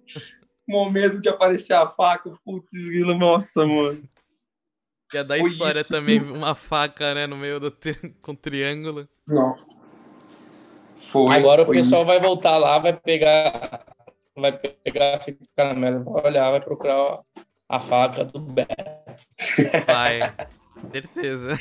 momento 0.68 1.20
de 1.20 1.28
aparecer 1.28 1.74
a 1.74 1.86
faca, 1.88 2.32
putz, 2.44 2.72
nossa, 3.18 3.64
mano. 3.64 4.02
E 5.12 5.18
a 5.18 5.22
da 5.22 5.38
Foi 5.38 5.48
história 5.48 5.80
isso. 5.80 5.90
também, 5.90 6.20
uma 6.20 6.54
faca, 6.54 7.14
né, 7.14 7.26
no 7.26 7.36
meio 7.36 7.60
do 7.60 7.70
tri... 7.70 7.94
com 8.20 8.34
triângulo. 8.34 9.08
Não. 9.26 9.56
Foi, 10.98 11.34
Agora 11.36 11.64
foi 11.64 11.76
o 11.76 11.78
pessoal 11.78 12.02
isso. 12.02 12.10
vai 12.10 12.20
voltar 12.20 12.56
lá, 12.56 12.78
vai 12.80 12.92
pegar, 12.92 13.86
vai 14.34 14.52
pegar 14.52 15.16
a 15.16 15.20
fita 15.20 15.44
caramelo, 15.56 16.02
vai 16.04 16.26
olhar, 16.26 16.50
vai 16.50 16.60
procurar 16.60 17.20
a 17.68 17.80
faca 17.80 18.24
do 18.24 18.40
Beto. 18.40 18.74
Vai. 19.86 20.20
Certeza. 20.92 21.58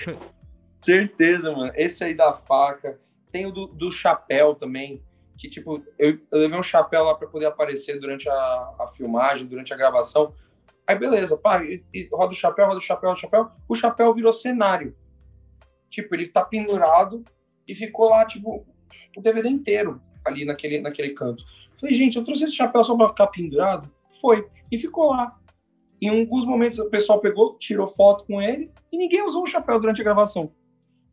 Certeza, 0.81 1.51
mano. 1.51 1.71
Esse 1.75 2.03
aí 2.03 2.13
da 2.13 2.33
faca. 2.33 2.99
Tem 3.31 3.45
o 3.45 3.51
do, 3.51 3.67
do 3.67 3.91
chapéu 3.91 4.53
também. 4.53 5.01
Que, 5.37 5.49
tipo, 5.49 5.83
eu, 5.99 6.19
eu, 6.31 6.39
levei 6.39 6.57
um 6.57 6.63
chapéu 6.63 7.03
lá 7.03 7.15
para 7.15 7.27
poder 7.27 7.45
aparecer 7.45 7.99
durante 7.99 8.29
a, 8.29 8.33
a, 8.79 8.87
filmagem, 8.95 9.45
durante 9.45 9.73
a 9.73 9.77
gravação. 9.77 10.33
Aí, 10.87 10.97
beleza, 10.97 11.37
pá, 11.37 11.63
e, 11.63 11.83
e 11.93 12.07
roda 12.11 12.31
o 12.31 12.35
chapéu, 12.35 12.67
roda 12.67 12.77
o 12.77 12.81
chapéu, 12.81 13.09
roda 13.09 13.17
o 13.17 13.21
chapéu. 13.21 13.51
O 13.67 13.75
chapéu 13.75 14.13
virou 14.13 14.31
cenário. 14.31 14.95
Tipo, 15.89 16.15
ele 16.15 16.27
tá 16.27 16.43
pendurado 16.43 17.23
e 17.67 17.75
ficou 17.75 18.09
lá, 18.09 18.25
tipo, 18.25 18.65
o 19.15 19.21
DVD 19.21 19.49
inteiro 19.49 20.01
ali 20.25 20.45
naquele, 20.45 20.79
naquele 20.79 21.11
canto. 21.11 21.43
Falei, 21.79 21.95
gente, 21.95 22.17
eu 22.17 22.23
trouxe 22.23 22.45
esse 22.45 22.55
chapéu 22.55 22.83
só 22.83 22.95
pra 22.95 23.09
ficar 23.09 23.27
pendurado? 23.27 23.91
Foi. 24.21 24.47
E 24.71 24.77
ficou 24.77 25.11
lá. 25.11 25.37
Em 26.01 26.09
alguns 26.21 26.45
momentos 26.45 26.79
o 26.79 26.89
pessoal 26.89 27.19
pegou, 27.19 27.57
tirou 27.57 27.87
foto 27.87 28.25
com 28.25 28.41
ele 28.41 28.71
e 28.91 28.97
ninguém 28.97 29.23
usou 29.23 29.43
o 29.43 29.47
chapéu 29.47 29.79
durante 29.79 30.01
a 30.01 30.03
gravação. 30.03 30.51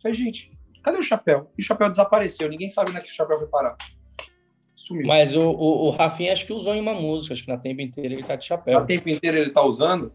Falei, 0.02 0.16
gente, 0.16 0.52
cadê 0.82 0.98
o 0.98 1.02
chapéu? 1.02 1.50
E 1.56 1.62
o 1.62 1.64
chapéu 1.64 1.88
desapareceu, 1.88 2.48
ninguém 2.48 2.68
sabe 2.68 2.90
onde 2.90 2.98
é 2.98 3.02
que 3.02 3.10
o 3.10 3.14
chapéu 3.14 3.38
foi 3.38 3.46
parar. 3.46 3.76
Sumiu. 4.82 5.06
Mas 5.06 5.36
o, 5.36 5.42
o, 5.42 5.86
o 5.86 5.90
Rafinha 5.90 6.32
acho 6.32 6.46
que 6.46 6.52
usou 6.52 6.74
em 6.74 6.80
uma 6.80 6.94
música, 6.94 7.34
acho 7.34 7.44
que 7.44 7.50
na 7.50 7.58
tempo 7.58 7.80
inteiro 7.80 8.14
ele 8.14 8.24
tá 8.24 8.36
de 8.36 8.46
chapéu. 8.46 8.80
Na 8.80 8.86
tempo 8.86 9.08
inteiro 9.08 9.38
ele 9.38 9.50
tá 9.50 9.62
usando? 9.62 10.12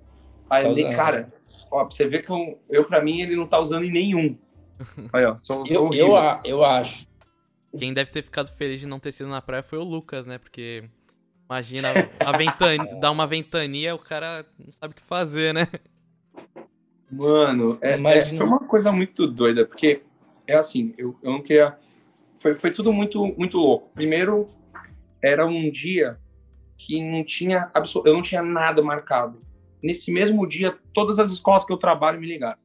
Aí 0.50 0.64
tá 0.64 0.70
usando. 0.70 0.96
cara, 0.96 1.34
ó, 1.72 1.86
pra 1.86 1.96
você 1.96 2.08
ver 2.08 2.24
que 2.24 2.32
eu, 2.32 2.60
eu, 2.70 2.86
pra 2.86 3.02
mim, 3.02 3.22
ele 3.22 3.36
não 3.36 3.48
tá 3.48 3.60
usando 3.60 3.86
em 3.86 3.92
nenhum. 3.92 4.38
Aí, 5.14 5.26
ó, 5.26 5.38
sou, 5.38 5.66
eu, 5.68 5.94
eu, 5.94 6.12
eu 6.44 6.64
acho. 6.64 7.08
Quem 7.78 7.94
deve 7.94 8.12
ter 8.12 8.22
ficado 8.22 8.52
feliz 8.56 8.80
de 8.82 8.88
não 8.88 9.00
ter 9.00 9.12
sido 9.12 9.30
na 9.30 9.42
praia 9.42 9.64
foi 9.64 9.80
o 9.80 9.84
Lucas, 9.84 10.28
né? 10.28 10.38
Porque 10.38 10.90
Imagina 11.50 11.94
a 12.20 12.38
ventania, 12.38 12.96
dar 13.00 13.12
uma 13.12 13.26
ventania, 13.26 13.96
o 13.96 14.00
cara 14.00 14.46
não 14.60 14.72
sabe 14.74 14.92
o 14.92 14.96
que 14.96 15.02
fazer, 15.02 15.54
né? 15.54 15.68
Mano, 17.10 17.78
é, 17.82 17.94
é, 17.94 18.26
foi 18.26 18.46
uma 18.46 18.60
coisa 18.60 18.92
muito 18.92 19.26
doida, 19.26 19.66
porque 19.66 20.02
é 20.46 20.58
assim, 20.58 20.94
eu, 20.98 21.18
eu 21.24 21.32
não 21.32 21.42
queria. 21.42 21.78
Foi, 22.38 22.54
foi 22.54 22.72
tudo 22.72 22.94
muito, 22.94 23.26
muito 23.38 23.58
louco. 23.58 23.92
Primeiro, 23.94 24.50
era 25.22 25.46
um 25.46 25.70
dia 25.72 26.18
que 26.78 27.04
não 27.04 27.24
tinha 27.24 27.72
eu 28.06 28.14
não 28.14 28.22
tinha 28.22 28.42
nada 28.42 28.82
marcado. 28.82 29.40
Nesse 29.82 30.12
mesmo 30.12 30.48
dia, 30.48 30.78
todas 30.94 31.20
as 31.20 31.32
escolas 31.32 31.66
que 31.66 31.74
eu 31.74 31.78
trabalho 31.78 32.20
me 32.20 32.28
ligaram. 32.28 32.60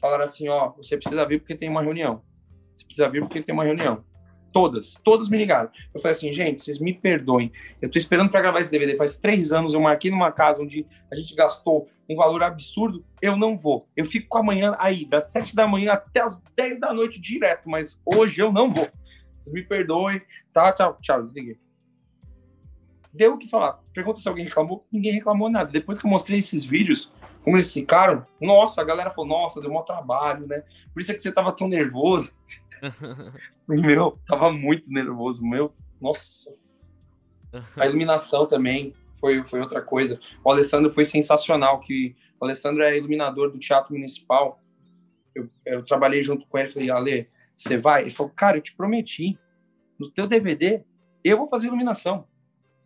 Falaram 0.00 0.24
assim: 0.24 0.48
ó, 0.48 0.70
você 0.70 0.96
precisa 0.96 1.26
vir 1.26 1.40
porque 1.40 1.54
tem 1.54 1.68
uma 1.68 1.82
reunião. 1.82 2.22
Você 2.74 2.84
precisa 2.84 3.08
vir 3.08 3.20
porque 3.20 3.42
tem 3.42 3.54
uma 3.54 3.64
reunião. 3.64 4.04
Todas, 4.52 4.94
todas 5.04 5.28
me 5.28 5.36
ligaram. 5.36 5.70
Eu 5.94 6.00
falei 6.00 6.12
assim, 6.12 6.32
gente, 6.32 6.62
vocês 6.62 6.78
me 6.78 6.94
perdoem. 6.94 7.52
Eu 7.80 7.90
tô 7.90 7.98
esperando 7.98 8.30
para 8.30 8.40
gravar 8.40 8.60
esse 8.60 8.70
DVD. 8.70 8.96
Faz 8.96 9.18
três 9.18 9.52
anos 9.52 9.74
eu 9.74 9.80
marquei 9.80 10.10
numa 10.10 10.32
casa 10.32 10.62
onde 10.62 10.86
a 11.10 11.14
gente 11.14 11.34
gastou 11.34 11.88
um 12.08 12.16
valor 12.16 12.42
absurdo. 12.42 13.04
Eu 13.20 13.36
não 13.36 13.58
vou. 13.58 13.86
Eu 13.96 14.06
fico 14.06 14.26
com 14.28 14.38
amanhã 14.38 14.74
aí, 14.78 15.04
das 15.04 15.30
sete 15.30 15.54
da 15.54 15.66
manhã 15.66 15.92
até 15.92 16.20
as 16.20 16.42
dez 16.56 16.80
da 16.80 16.92
noite 16.92 17.20
direto, 17.20 17.68
mas 17.68 18.00
hoje 18.04 18.40
eu 18.40 18.50
não 18.52 18.70
vou. 18.70 18.88
Vocês 19.38 19.54
me 19.54 19.62
perdoem. 19.62 20.20
Tá, 20.52 20.72
tchau, 20.72 20.98
tchau, 21.00 21.22
desliguei. 21.22 21.58
Deu 23.12 23.34
o 23.34 23.38
que 23.38 23.48
falar. 23.48 23.80
Pergunta 23.92 24.20
se 24.20 24.28
alguém 24.28 24.44
reclamou. 24.44 24.86
Ninguém 24.90 25.12
reclamou 25.12 25.50
nada. 25.50 25.70
Depois 25.70 25.98
que 25.98 26.06
eu 26.06 26.10
mostrei 26.10 26.38
esses 26.38 26.64
vídeos, 26.64 27.12
como 27.42 27.56
eles 27.56 27.72
ficaram, 27.72 28.26
nossa, 28.40 28.80
a 28.80 28.84
galera 28.84 29.10
falou, 29.10 29.28
nossa, 29.28 29.60
deu 29.60 29.72
um 29.74 29.82
trabalho, 29.82 30.46
né? 30.46 30.62
Por 30.92 31.00
isso 31.00 31.12
é 31.12 31.14
que 31.14 31.22
você 31.22 31.32
tava 31.32 31.52
tão 31.52 31.68
nervoso. 31.68 32.34
meu, 33.66 34.18
tava 34.26 34.52
muito 34.52 34.90
nervoso, 34.90 35.46
meu. 35.46 35.72
Nossa. 36.00 36.54
A 37.76 37.86
iluminação 37.86 38.46
também 38.46 38.92
foi, 39.20 39.42
foi 39.42 39.60
outra 39.60 39.80
coisa. 39.80 40.20
O 40.44 40.50
Alessandro 40.50 40.92
foi 40.92 41.04
sensacional, 41.04 41.80
que 41.80 42.14
o 42.40 42.44
Alessandro 42.44 42.82
é 42.82 42.96
iluminador 42.96 43.50
do 43.50 43.58
Teatro 43.58 43.94
Municipal. 43.94 44.60
Eu, 45.34 45.48
eu 45.64 45.84
trabalhei 45.84 46.22
junto 46.22 46.46
com 46.46 46.58
ele, 46.58 46.68
falei, 46.68 46.90
Ale, 46.90 47.28
você 47.56 47.76
vai? 47.76 48.02
Ele 48.02 48.10
falou, 48.10 48.32
cara, 48.34 48.58
eu 48.58 48.62
te 48.62 48.74
prometi, 48.74 49.38
no 49.98 50.10
teu 50.10 50.26
DVD, 50.26 50.82
eu 51.24 51.36
vou 51.36 51.48
fazer 51.48 51.66
iluminação. 51.66 52.26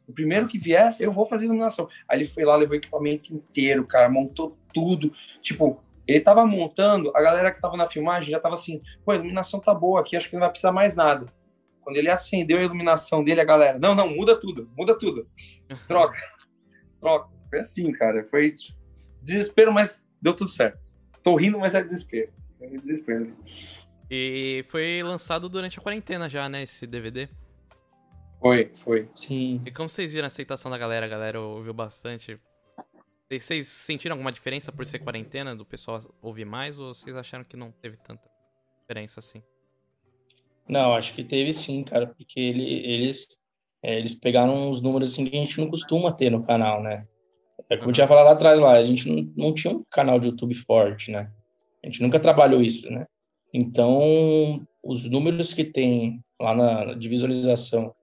O 0.07 0.13
primeiro 0.13 0.49
que 0.49 0.59
vier, 0.59 0.95
eu 1.01 1.13
vou 1.13 1.27
fazer 1.27 1.45
iluminação. 1.45 1.89
Aí 2.09 2.19
ele 2.19 2.29
foi 2.29 2.45
lá, 2.45 2.57
levou 2.57 2.75
o 2.75 2.79
equipamento 2.79 3.33
inteiro, 3.33 3.87
cara, 3.87 4.09
montou 4.09 4.57
tudo. 4.73 5.13
Tipo, 5.41 5.81
ele 6.07 6.21
tava 6.21 6.45
montando, 6.45 7.13
a 7.15 7.23
galera 7.23 7.53
que 7.53 7.61
tava 7.61 7.77
na 7.77 7.87
filmagem 7.87 8.31
já 8.31 8.41
tava 8.41 8.55
assim, 8.55 8.83
pô, 9.05 9.13
a 9.13 9.15
iluminação 9.15 9.61
tá 9.61 9.73
boa 9.73 10.01
aqui, 10.01 10.17
acho 10.17 10.29
que 10.29 10.35
não 10.35 10.41
vai 10.41 10.51
precisar 10.51 10.73
mais 10.73 10.97
nada. 10.97 11.27
Quando 11.81 11.97
ele 11.97 12.11
acendeu 12.11 12.59
a 12.59 12.63
iluminação 12.63 13.25
dele, 13.25 13.41
a 13.41 13.45
galera, 13.45 13.79
não, 13.79 13.95
não, 13.95 14.09
muda 14.09 14.39
tudo, 14.39 14.71
muda 14.77 14.99
tudo. 14.99 15.27
Troca, 15.89 16.19
troca. 17.01 17.29
Foi 17.49 17.61
assim, 17.61 17.93
cara, 17.93 18.25
foi 18.25 18.55
desespero, 19.21 19.73
mas 19.73 20.09
deu 20.21 20.35
tudo 20.35 20.51
certo. 20.51 20.79
Tô 21.23 21.37
rindo, 21.37 21.59
mas 21.59 21.75
é 21.75 21.83
desespero. 21.83 22.33
É 22.61 22.67
desespero. 22.67 23.37
E 24.11 24.65
foi 24.69 25.03
lançado 25.03 25.49
durante 25.49 25.79
a 25.79 25.83
quarentena 25.83 26.29
já, 26.29 26.49
né, 26.49 26.63
esse 26.63 26.87
DVD? 26.87 27.29
Foi, 28.43 28.73
foi. 28.75 29.09
Sim. 29.15 29.63
E 29.65 29.71
como 29.71 29.89
vocês 29.89 30.13
viram 30.13 30.25
a 30.25 30.27
aceitação 30.27 30.69
da 30.69 30.77
galera? 30.77 31.07
A 31.07 31.09
galera 31.09 31.41
ouviu 31.41 31.73
bastante? 31.73 32.41
Vocês 33.31 33.69
sentiram 33.69 34.15
alguma 34.15 34.33
diferença 34.33 34.73
por 34.73 34.85
ser 34.85 34.99
quarentena, 34.99 35.55
do 35.55 35.65
pessoal 35.65 36.03
ouvir 36.21 36.45
mais, 36.45 36.77
ou 36.77 36.93
vocês 36.93 37.17
acharam 37.17 37.45
que 37.45 37.57
não 37.57 37.71
teve 37.71 37.97
tanta 37.97 38.29
diferença 38.81 39.21
assim? 39.21 39.41
Não, 40.69 40.93
acho 40.95 41.15
que 41.15 41.23
teve 41.23 41.53
sim, 41.53 41.85
cara, 41.85 42.09
porque 42.09 42.41
ele, 42.41 42.65
eles, 42.85 43.29
é, 43.81 43.97
eles 43.97 44.17
pegaram 44.17 44.69
uns 44.69 44.83
números 44.83 45.13
assim 45.13 45.25
que 45.25 45.37
a 45.37 45.41
gente 45.41 45.61
não 45.61 45.71
costuma 45.71 46.13
ter 46.13 46.31
no 46.31 46.43
canal, 46.43 46.83
né? 46.83 47.07
É 47.71 47.77
como 47.77 47.87
uhum. 47.87 47.91
eu 47.91 47.95
tinha 47.95 48.09
falado 48.09 48.27
lá 48.27 48.33
atrás 48.33 48.61
lá, 48.61 48.73
a 48.73 48.83
gente 48.83 49.09
não, 49.09 49.33
não 49.37 49.55
tinha 49.55 49.73
um 49.73 49.85
canal 49.89 50.19
de 50.19 50.27
YouTube 50.27 50.55
forte, 50.57 51.13
né? 51.13 51.31
A 51.83 51.87
gente 51.87 52.03
nunca 52.03 52.19
trabalhou 52.19 52.61
isso, 52.61 52.91
né? 52.91 53.07
Então, 53.55 54.67
os 54.83 55.09
números 55.09 55.55
que 55.55 55.65
tem 55.65 56.23
lá 56.41 56.55
na, 56.55 56.95
de 56.95 57.09
visualização 57.09 57.95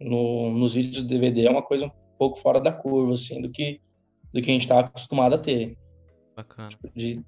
no, 0.00 0.50
nos 0.50 0.74
vídeos 0.74 1.02
do 1.02 1.08
DVD 1.08 1.46
é 1.46 1.50
uma 1.50 1.62
coisa 1.62 1.86
um 1.86 1.92
pouco 2.18 2.38
fora 2.40 2.60
da 2.60 2.72
curva, 2.72 3.14
assim, 3.14 3.40
do 3.40 3.50
que 3.50 3.80
do 4.32 4.40
que 4.40 4.50
a 4.50 4.52
gente 4.52 4.62
está 4.62 4.80
acostumado 4.80 5.34
a 5.34 5.38
ter. 5.38 5.76
Bacana. 6.36 6.68
Tipo, 6.70 6.88
de 6.94 7.20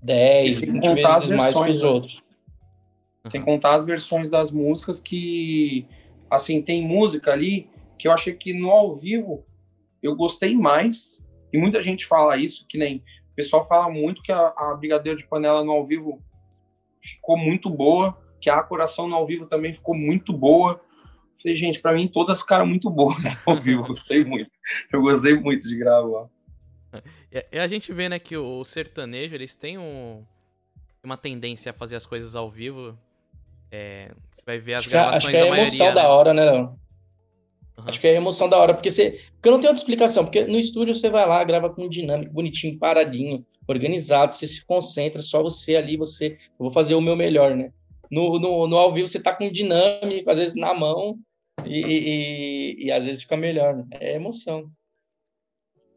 10, 0.00 0.60
20 0.60 0.94
vezes 0.94 1.30
mais 1.30 1.58
que 1.58 1.70
os 1.70 1.82
né? 1.82 1.88
outros. 1.88 2.22
Sem 3.26 3.42
contar 3.42 3.74
as 3.74 3.84
versões 3.84 4.28
das 4.28 4.50
músicas 4.50 5.00
que, 5.00 5.86
assim, 6.30 6.60
tem 6.62 6.86
música 6.86 7.32
ali 7.32 7.68
que 7.98 8.06
eu 8.06 8.12
achei 8.12 8.34
que 8.34 8.52
no 8.52 8.70
ao 8.70 8.94
vivo 8.94 9.44
eu 10.02 10.14
gostei 10.14 10.54
mais. 10.54 11.20
E 11.52 11.58
muita 11.58 11.80
gente 11.80 12.04
fala 12.04 12.36
isso, 12.36 12.66
que 12.68 12.76
nem 12.76 12.98
o 13.32 13.34
pessoal 13.34 13.64
fala 13.64 13.88
muito 13.88 14.22
que 14.22 14.30
a, 14.30 14.52
a 14.56 14.76
Brigadeiro 14.78 15.18
de 15.18 15.26
Panela 15.26 15.64
no 15.64 15.72
ao 15.72 15.86
vivo 15.86 16.22
ficou 17.00 17.36
muito 17.36 17.70
boa, 17.70 18.16
que 18.40 18.50
a 18.50 18.62
Coração 18.62 19.08
no 19.08 19.14
ao 19.14 19.26
vivo 19.26 19.46
também 19.46 19.72
ficou 19.72 19.94
muito 19.94 20.32
boa. 20.32 20.80
Falei, 21.42 21.56
gente, 21.56 21.80
para 21.80 21.92
mim 21.92 22.08
todas 22.08 22.40
ficaram 22.40 22.66
muito 22.66 22.90
boas 22.90 23.16
ao 23.46 23.60
vivo, 23.60 23.86
gostei 23.86 24.24
muito. 24.24 24.50
Eu 24.92 25.02
gostei 25.02 25.34
muito 25.34 25.68
de 25.68 25.76
gravar. 25.76 26.28
E 27.52 27.58
a 27.58 27.66
gente 27.66 27.92
vê, 27.92 28.08
né, 28.08 28.18
que 28.18 28.36
o 28.36 28.64
sertanejo, 28.64 29.34
eles 29.34 29.56
têm 29.56 29.78
um, 29.78 30.24
uma 31.02 31.16
tendência 31.16 31.70
a 31.70 31.72
fazer 31.72 31.96
as 31.96 32.06
coisas 32.06 32.36
ao 32.36 32.48
vivo. 32.48 32.96
É, 33.70 34.12
você 34.30 34.42
vai 34.46 34.58
ver 34.58 34.74
as 34.74 34.78
acho 34.80 34.90
gravações 34.90 35.22
que, 35.22 35.26
acho 35.26 35.30
que 35.30 35.36
é 35.36 35.42
a 35.42 35.46
emoção 35.46 35.78
maioria, 35.78 35.92
da 35.94 36.02
né? 36.02 36.08
hora, 36.08 36.34
né, 36.34 36.68
Uhum. 37.76 37.84
Acho 37.88 38.00
que 38.00 38.06
é 38.06 38.10
a 38.12 38.14
emoção 38.14 38.48
da 38.48 38.56
hora, 38.56 38.74
porque 38.74 38.90
você. 38.90 39.20
Porque 39.32 39.50
não 39.50 39.58
tem 39.58 39.68
outra 39.68 39.80
explicação, 39.80 40.24
porque 40.24 40.44
no 40.44 40.58
estúdio 40.58 40.94
você 40.94 41.10
vai 41.10 41.26
lá, 41.26 41.42
grava 41.42 41.68
com 41.68 41.84
um 41.84 41.88
dinâmico, 41.88 42.32
bonitinho, 42.32 42.78
paradinho, 42.78 43.44
organizado, 43.66 44.32
você 44.32 44.46
se 44.46 44.64
concentra, 44.64 45.20
só 45.20 45.42
você 45.42 45.74
ali, 45.74 45.96
você. 45.96 46.38
Eu 46.58 46.58
vou 46.58 46.70
fazer 46.70 46.94
o 46.94 47.00
meu 47.00 47.16
melhor, 47.16 47.56
né? 47.56 47.72
No, 48.14 48.38
no, 48.38 48.68
no 48.68 48.76
ao 48.76 48.94
vivo 48.94 49.08
você 49.08 49.20
tá 49.20 49.34
com 49.34 49.50
dinâmico, 49.50 50.30
às 50.30 50.38
vezes 50.38 50.54
na 50.54 50.72
mão, 50.72 51.18
e, 51.64 51.80
e, 51.80 52.84
e, 52.86 52.92
às 52.92 53.04
vezes 53.04 53.22
fica 53.22 53.36
melhor. 53.36 53.74
Né? 53.74 53.84
É 53.94 54.14
emoção. 54.14 54.70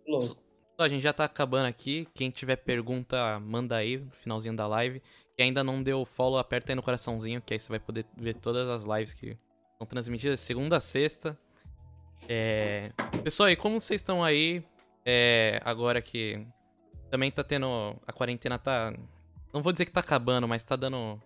Louco. 0.07 0.41
A 0.79 0.89
gente 0.89 1.01
já 1.01 1.13
tá 1.13 1.25
acabando 1.25 1.67
aqui. 1.67 2.07
Quem 2.13 2.29
tiver 2.31 2.55
pergunta, 2.55 3.39
manda 3.39 3.75
aí 3.75 3.97
no 3.97 4.11
finalzinho 4.11 4.55
da 4.55 4.67
live. 4.67 5.01
Quem 5.35 5.47
ainda 5.47 5.63
não 5.63 5.83
deu 5.83 6.05
follow, 6.05 6.39
aperta 6.39 6.71
aí 6.71 6.75
no 6.75 6.83
coraçãozinho, 6.83 7.41
que 7.41 7.53
aí 7.53 7.59
você 7.59 7.69
vai 7.69 7.79
poder 7.79 8.05
ver 8.15 8.35
todas 8.35 8.67
as 8.67 8.83
lives 8.83 9.13
que 9.13 9.37
são 9.77 9.85
transmitidas 9.85 10.39
segunda 10.39 10.77
a 10.77 10.79
sexta. 10.79 11.37
É... 12.27 12.91
Pessoal, 13.23 13.49
e 13.49 13.55
como 13.55 13.79
vocês 13.79 14.01
estão 14.01 14.23
aí? 14.23 14.63
É... 15.05 15.59
Agora 15.63 16.01
que 16.01 16.45
também 17.11 17.31
tá 17.31 17.43
tendo. 17.43 17.95
A 18.07 18.13
quarentena 18.13 18.57
tá. 18.57 18.93
Não 19.53 19.61
vou 19.61 19.71
dizer 19.71 19.85
que 19.85 19.91
tá 19.91 19.99
acabando, 19.99 20.47
mas 20.47 20.63
tá 20.63 20.75
dando 20.75 21.19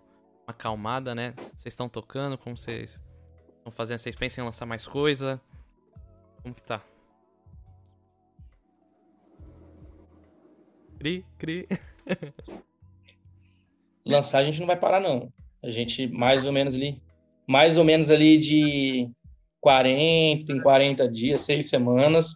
acalmada, 0.52 1.16
né? 1.16 1.34
Vocês 1.56 1.74
estão 1.74 1.89
tocando, 1.89 2.38
como 2.38 2.58
vocês 2.58 2.99
estão 3.58 3.72
fazendo? 3.72 3.99
Vocês 3.99 4.16
pensam 4.16 4.43
em 4.43 4.45
lançar 4.45 4.66
mais 4.66 4.86
coisa? 4.86 5.41
Como 6.41 6.54
que 6.54 6.62
tá? 6.62 6.82
Cri, 10.99 11.26
cri. 11.38 11.68
Lançar 14.06 14.39
a 14.39 14.43
gente 14.43 14.60
não 14.60 14.68
vai 14.68 14.76
parar, 14.76 14.99
não. 14.99 15.32
A 15.64 15.70
gente 15.70 16.08
mais 16.08 16.45
ou 16.45 16.52
menos 16.52 16.76
ali. 16.76 17.02
Mais 17.47 17.78
ou 17.78 17.84
menos 17.84 18.10
ali 18.12 18.38
de 18.38 19.10
40 19.60 20.52
em 20.52 20.62
40 20.62 21.08
dias, 21.10 21.41
seis 21.41 21.70
semanas. 21.70 22.36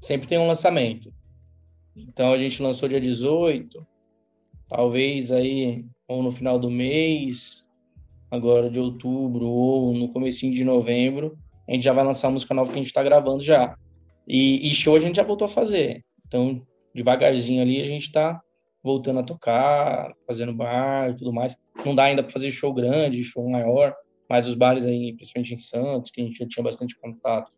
Sempre 0.00 0.28
tem 0.28 0.38
um 0.38 0.46
lançamento. 0.46 1.12
Então 1.96 2.32
a 2.32 2.38
gente 2.38 2.62
lançou 2.62 2.88
dia 2.88 3.00
18, 3.00 3.86
talvez 4.68 5.30
aí 5.30 5.84
ou 6.06 6.22
no 6.22 6.32
final 6.32 6.58
do 6.58 6.70
mês, 6.70 7.66
agora 8.30 8.70
de 8.70 8.78
outubro 8.78 9.46
ou 9.46 9.94
no 9.94 10.12
comecinho 10.12 10.54
de 10.54 10.64
novembro, 10.64 11.38
a 11.68 11.72
gente 11.72 11.84
já 11.84 11.92
vai 11.92 12.04
lançar 12.04 12.28
a 12.28 12.30
música 12.30 12.54
nova 12.54 12.70
que 12.70 12.76
a 12.76 12.78
gente 12.78 12.88
está 12.88 13.02
gravando 13.02 13.42
já. 13.42 13.76
E, 14.26 14.70
e, 14.70 14.74
show 14.74 14.96
a 14.96 14.98
gente 14.98 15.16
já 15.16 15.22
voltou 15.22 15.46
a 15.46 15.48
fazer. 15.48 16.04
Então, 16.26 16.66
devagarzinho 16.94 17.62
ali 17.62 17.80
a 17.80 17.84
gente 17.84 18.06
está 18.06 18.40
voltando 18.82 19.20
a 19.20 19.22
tocar, 19.22 20.12
fazendo 20.26 20.52
bar 20.52 21.10
e 21.10 21.16
tudo 21.16 21.32
mais. 21.32 21.56
Não 21.84 21.94
dá 21.94 22.04
ainda 22.04 22.22
para 22.22 22.32
fazer 22.32 22.50
show 22.50 22.72
grande, 22.72 23.24
show 23.24 23.48
maior, 23.48 23.94
mas 24.28 24.46
os 24.46 24.54
bares 24.54 24.86
aí, 24.86 25.14
principalmente 25.14 25.54
em 25.54 25.58
Santos, 25.58 26.10
que 26.10 26.20
a 26.20 26.24
gente 26.24 26.38
já 26.38 26.46
tinha 26.46 26.62
bastante 26.64 26.98
contato, 26.98 27.52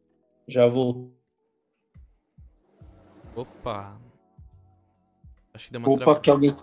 já 0.46 0.66
voltou. 0.66 1.14
Opa, 3.34 4.00
Acho 5.56 5.66
que 5.66 5.72
deu 5.72 5.80
uma 5.80 5.90
Opa, 5.90 6.20
que 6.20 6.30
alguém, 6.30 6.54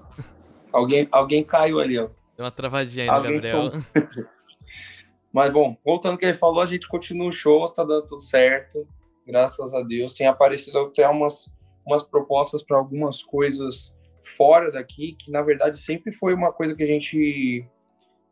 alguém, 0.73 1.07
alguém 1.11 1.43
caiu 1.43 1.79
ali, 1.79 1.97
ó. 1.99 2.09
Deu 2.35 2.45
uma 2.45 2.51
travadinha 2.51 3.05
aí 3.05 3.17
no 3.17 3.23
Gabriel. 3.23 3.71
Mas 5.31 5.51
bom, 5.51 5.77
voltando 5.83 6.13
ao 6.13 6.17
que 6.17 6.25
ele 6.25 6.37
falou, 6.37 6.61
a 6.61 6.65
gente 6.65 6.87
continua 6.87 7.27
o 7.27 7.31
show, 7.31 7.67
tá 7.69 7.83
dando 7.83 8.07
tudo 8.07 8.21
certo. 8.21 8.87
Graças 9.25 9.73
a 9.73 9.81
Deus. 9.81 10.13
Tem 10.13 10.27
aparecido 10.27 10.79
até 10.79 11.07
umas, 11.07 11.49
umas 11.85 12.03
propostas 12.03 12.61
para 12.61 12.77
algumas 12.77 13.23
coisas 13.23 13.95
fora 14.23 14.71
daqui, 14.71 15.13
que 15.13 15.31
na 15.31 15.41
verdade 15.41 15.79
sempre 15.79 16.11
foi 16.11 16.33
uma 16.33 16.51
coisa 16.51 16.75
que 16.75 16.83
a 16.83 16.87
gente 16.87 17.65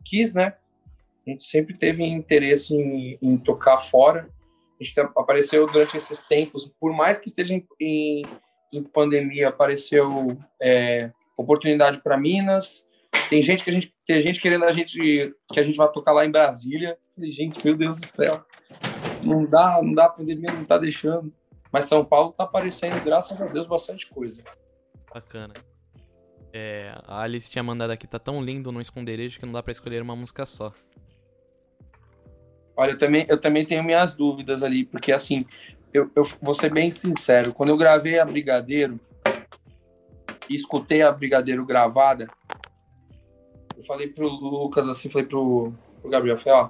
quis, 0.05 0.33
né? 0.33 0.55
A 1.25 1.29
gente 1.29 1.45
sempre 1.45 1.77
teve 1.77 2.03
interesse 2.03 2.75
em, 2.75 3.17
em 3.21 3.37
tocar 3.37 3.77
fora. 3.77 4.29
A 4.79 4.83
gente 4.83 4.99
apareceu 4.99 5.67
durante 5.67 5.97
esses 5.97 6.27
tempos, 6.27 6.71
por 6.79 6.93
mais 6.93 7.19
que 7.19 7.29
esteja 7.29 7.53
em, 7.53 7.65
em 7.79 8.23
em 8.71 8.83
pandemia 8.83 9.49
apareceu 9.49 10.37
é, 10.61 11.11
oportunidade 11.41 12.01
para 12.01 12.17
Minas. 12.17 12.87
Tem 13.29 13.41
gente 13.41 13.63
que 13.63 13.69
a 13.69 13.73
gente 13.73 13.93
tem 14.07 14.21
gente 14.21 14.41
querendo 14.41 14.65
a 14.65 14.71
gente 14.71 15.33
que 15.51 15.59
a 15.59 15.63
gente 15.63 15.77
vai 15.77 15.89
tocar 15.91 16.11
lá 16.11 16.25
em 16.25 16.31
Brasília. 16.31 16.97
Falei, 17.15 17.31
gente, 17.31 17.63
meu 17.63 17.75
Deus 17.75 17.99
do 17.99 18.07
céu, 18.07 18.43
não 19.23 19.45
dá, 19.45 19.79
não 19.81 19.93
dá, 19.93 20.05
a 20.05 20.09
pandemia 20.09 20.51
não 20.51 20.65
tá 20.65 20.77
deixando. 20.77 21.33
Mas 21.71 21.85
São 21.85 22.03
Paulo 22.03 22.33
tá 22.33 22.43
aparecendo, 22.43 23.01
graças 23.03 23.39
a 23.41 23.45
Deus, 23.45 23.67
bastante 23.67 24.09
coisa. 24.09 24.43
Bacana. 25.13 25.53
É, 26.53 26.93
a 27.05 27.21
Alice 27.21 27.49
tinha 27.49 27.63
mandado 27.63 27.91
aqui, 27.91 28.05
tá 28.05 28.19
tão 28.19 28.43
lindo 28.43 28.71
no 28.71 28.81
esconderijo 28.81 29.39
que 29.39 29.45
não 29.45 29.53
dá 29.53 29.63
para 29.63 29.71
escolher 29.71 30.01
uma 30.01 30.15
música 30.15 30.45
só. 30.45 30.73
Olha, 32.75 32.91
eu 32.91 32.97
também, 32.97 33.25
eu 33.29 33.39
também 33.39 33.65
tenho 33.65 33.83
minhas 33.83 34.13
dúvidas 34.13 34.63
ali, 34.63 34.85
porque 34.85 35.13
assim, 35.13 35.45
eu, 35.93 36.11
eu 36.15 36.23
vou 36.41 36.53
ser 36.53 36.71
bem 36.73 36.91
sincero, 36.91 37.53
quando 37.53 37.69
eu 37.69 37.77
gravei 37.77 38.19
a 38.19 38.25
Brigadeiro 38.25 38.99
e 40.49 40.55
escutei 40.55 41.01
a 41.01 41.11
Brigadeiro 41.11 41.65
gravada, 41.65 42.27
eu 43.81 43.85
falei 43.85 44.07
pro 44.07 44.27
Lucas 44.27 44.87
assim, 44.87 45.09
falei 45.09 45.27
pro, 45.27 45.73
pro 46.01 46.09
Gabriel, 46.09 46.37
falei, 46.37 46.53
ó, 46.53 46.69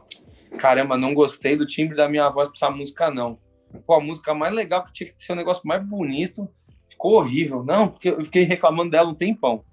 caramba, 0.57 0.97
não 0.97 1.13
gostei 1.13 1.57
do 1.57 1.65
timbre 1.65 1.95
da 1.95 2.07
minha 2.07 2.29
voz 2.29 2.47
pra 2.49 2.55
essa 2.55 2.69
música, 2.69 3.11
não. 3.11 3.37
Pô, 3.85 3.95
a 3.95 4.01
música 4.01 4.33
mais 4.33 4.53
legal 4.53 4.85
que 4.85 4.93
tinha 4.93 5.11
que 5.11 5.21
ser 5.21 5.33
um 5.33 5.37
negócio 5.37 5.65
mais 5.65 5.85
bonito, 5.85 6.49
ficou 6.89 7.13
horrível. 7.13 7.63
Não, 7.63 7.87
porque 7.87 8.09
eu 8.09 8.23
fiquei 8.25 8.43
reclamando 8.43 8.91
dela 8.91 9.09
um 9.09 9.15
tempão. 9.15 9.63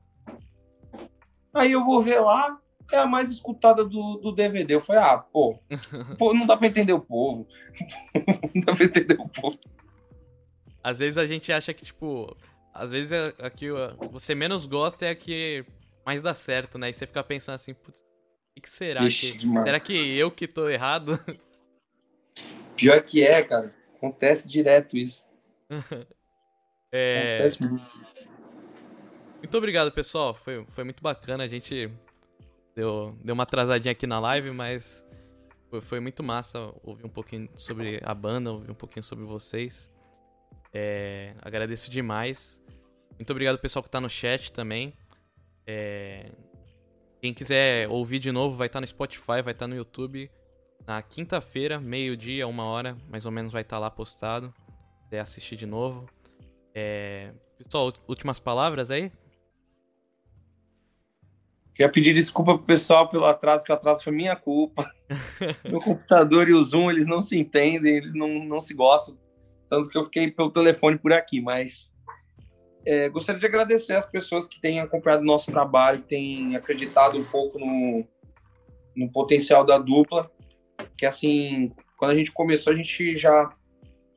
Aí 1.55 1.73
eu 1.73 1.85
vou 1.85 2.03
ver 2.03 2.21
lá, 2.21 2.59
é 2.93 2.99
a 2.99 3.07
mais 3.07 3.31
escutada 3.31 3.85
do, 3.85 4.17
do 4.17 4.33
DVD. 4.33 4.75
Eu 4.75 4.81
falei, 4.81 5.03
ah, 5.03 5.19
pô, 5.19 5.59
pô, 6.19 6.35
não 6.35 6.47
dá 6.47 6.57
pra 6.57 6.69
entender 6.69 6.93
o 6.93 7.01
povo. 7.01 7.47
não 8.55 8.63
dá 8.63 8.75
pra 8.75 8.85
entender 8.85 9.19
o 9.21 9.29
povo. 9.29 9.59
Às 10.83 11.01
vezes 11.01 11.19
a 11.19 11.27
gente 11.27 11.53
acha 11.53 11.75
que, 11.75 11.85
tipo, 11.85 12.37
às 12.79 12.91
vezes 12.91 13.13
a, 13.13 13.47
a 13.47 13.51
que 13.51 13.69
você 14.11 14.35
menos 14.35 14.67
gosta 14.67 15.07
é 15.07 15.11
a 15.11 15.15
que 15.15 15.65
mais 16.05 16.23
dá 16.23 16.35
certo, 16.35 16.79
né? 16.79 16.91
E 16.91 16.95
você 16.95 17.07
fica 17.07 17.23
pensando 17.23 17.55
assim, 17.57 17.75
putz, 17.75 18.01
o 18.57 18.61
que 18.61 18.71
será? 18.71 19.05
Ixi, 19.05 19.33
que, 19.33 19.47
será 19.63 19.81
que 19.81 20.19
eu 20.19 20.31
que 20.31 20.49
tô 20.49 20.69
errado? 20.69 21.19
Pior 22.77 23.03
que 23.03 23.23
é, 23.23 23.43
cara. 23.43 23.69
Acontece 23.97 24.49
direto 24.49 24.97
isso. 24.97 25.27
é... 26.93 27.37
Acontece 27.37 27.63
muito. 27.63 28.09
Muito 29.39 29.59
obrigado, 29.59 29.93
pessoal. 29.93 30.35
Foi, 30.35 30.65
foi 30.71 30.85
muito 30.85 31.03
bacana. 31.03 31.45
A 31.45 31.49
gente 31.49 31.91
Deu, 32.79 33.19
deu 33.25 33.35
uma 33.35 33.43
atrasadinha 33.43 33.91
aqui 33.91 34.07
na 34.07 34.21
live, 34.21 34.53
mas 34.53 35.05
foi, 35.69 35.81
foi, 35.81 35.99
muito 35.99 36.23
massa 36.23 36.73
ouvir 36.85 37.05
um 37.05 37.09
pouquinho 37.09 37.49
sobre 37.57 38.01
a 38.05 38.15
banda, 38.15 38.53
ouvir 38.53 38.71
um 38.71 38.75
pouquinho 38.75 39.03
sobre 39.03 39.25
vocês. 39.25 39.91
É, 40.73 41.35
agradeço 41.43 41.91
demais. 41.91 42.63
Muito 43.19 43.31
obrigado 43.31 43.59
pessoal 43.59 43.83
que 43.83 43.91
tá 43.91 44.01
no 44.01 44.09
chat 44.09 44.53
também. 44.53 44.95
É, 45.67 46.31
quem 47.21 47.35
quiser 47.35 47.89
ouvir 47.89 48.21
de 48.21 48.31
novo, 48.31 48.57
vai 48.57 48.69
estar 48.69 48.77
tá 48.77 48.81
no 48.81 48.87
Spotify, 48.87 49.43
vai 49.43 49.53
estar 49.53 49.55
tá 49.55 49.67
no 49.67 49.75
YouTube. 49.75 50.31
Na 50.87 51.03
quinta-feira, 51.03 51.81
meio-dia, 51.81 52.47
uma 52.47 52.65
hora, 52.65 52.97
mais 53.11 53.27
ou 53.27 53.33
menos 53.33 53.53
vai 53.53 53.63
estar 53.63 53.77
tá 53.77 53.81
lá 53.81 53.91
postado. 53.91 54.55
Quiser 55.05 55.19
assistir 55.19 55.57
de 55.57 55.67
novo. 55.67 56.09
É, 56.73 57.33
pessoal, 57.59 57.93
últimas 58.07 58.39
palavras 58.39 58.91
aí? 58.91 59.11
Queria 61.75 61.91
pedir 61.91 62.15
desculpa 62.15 62.57
pro 62.57 62.67
pessoal 62.67 63.09
pelo 63.09 63.25
atraso, 63.25 63.65
que 63.65 63.73
o 63.73 63.75
atraso 63.75 64.03
foi 64.05 64.13
minha 64.13 64.37
culpa. 64.37 64.91
Meu 65.69 65.81
computador 65.81 66.49
e 66.49 66.53
o 66.53 66.63
Zoom, 66.63 66.89
eles 66.89 67.09
não 67.09 67.21
se 67.21 67.37
entendem, 67.37 67.97
eles 67.97 68.15
não, 68.15 68.45
não 68.45 68.61
se 68.61 68.75
gostam. 68.75 69.19
Tanto 69.69 69.91
que 69.91 69.99
eu 69.99 70.05
fiquei 70.05 70.31
pelo 70.31 70.53
telefone 70.53 70.97
por 70.99 71.13
aqui, 71.13 71.41
mas 71.41 71.93
é, 72.85 73.09
gostaria 73.09 73.41
de 73.41 73.47
agradecer 73.47 73.95
as 73.95 74.07
pessoas 74.07 74.47
que 74.47 74.61
têm 74.61 74.81
acompanhado 74.81 75.25
nosso 75.25 75.51
trabalho, 75.51 76.03
têm 76.03 76.57
acreditado 76.57 77.19
um 77.19 77.25
pouco 77.25 77.59
no, 77.59 78.05
no 78.97 79.11
potencial 79.11 79.65
da 79.65 79.79
dupla. 79.79 80.31
Que 80.97 81.07
assim, 81.07 81.73
quando 81.97 82.13
a 82.13 82.17
gente 82.17 82.33
começou, 82.33 82.73
a 82.73 82.77
gente 82.77 83.17
já 83.19 83.53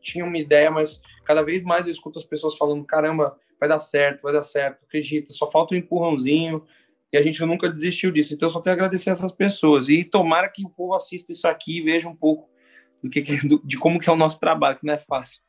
tinha 0.02 0.26
uma 0.26 0.38
ideia, 0.38 0.72
mas 0.72 1.02
cada 1.26 1.44
vez 1.44 1.64
mais 1.64 1.86
eu 1.86 1.92
escuto 1.92 2.20
as 2.20 2.26
pessoas 2.26 2.58
falando: 2.58 2.86
caramba, 2.86 3.38
vai 3.60 3.68
dar 3.68 3.80
certo, 3.80 4.22
vai 4.22 4.34
dar 4.34 4.44
certo, 4.44 4.84
acredita, 4.84 5.32
só 5.32 5.50
falta 5.52 5.76
um 5.76 5.78
empurrãozinho 5.78 6.66
e 7.14 7.18
a 7.18 7.22
gente 7.22 7.44
nunca 7.46 7.70
desistiu 7.70 8.12
disso. 8.12 8.34
Então, 8.34 8.48
eu 8.48 8.52
só 8.52 8.62
tenho 8.62 8.74
a 8.74 8.78
agradecer 8.78 9.10
essas 9.10 9.34
pessoas. 9.34 9.90
E 9.90 10.04
tomara 10.04 10.48
que 10.48 10.66
o 10.66 10.70
povo 10.70 10.94
assista 10.94 11.32
isso 11.32 11.48
aqui 11.48 11.78
e 11.78 11.82
veja 11.82 12.08
um 12.08 12.16
pouco 12.16 12.50
do 13.04 13.10
que, 13.10 13.22
de 13.22 13.78
como 13.78 14.00
que 14.00 14.10
é 14.10 14.14
o 14.14 14.18
nosso 14.18 14.40
trabalho, 14.40 14.80
que 14.80 14.86
não 14.86 14.94
é 14.94 15.00
fácil. 15.00 15.42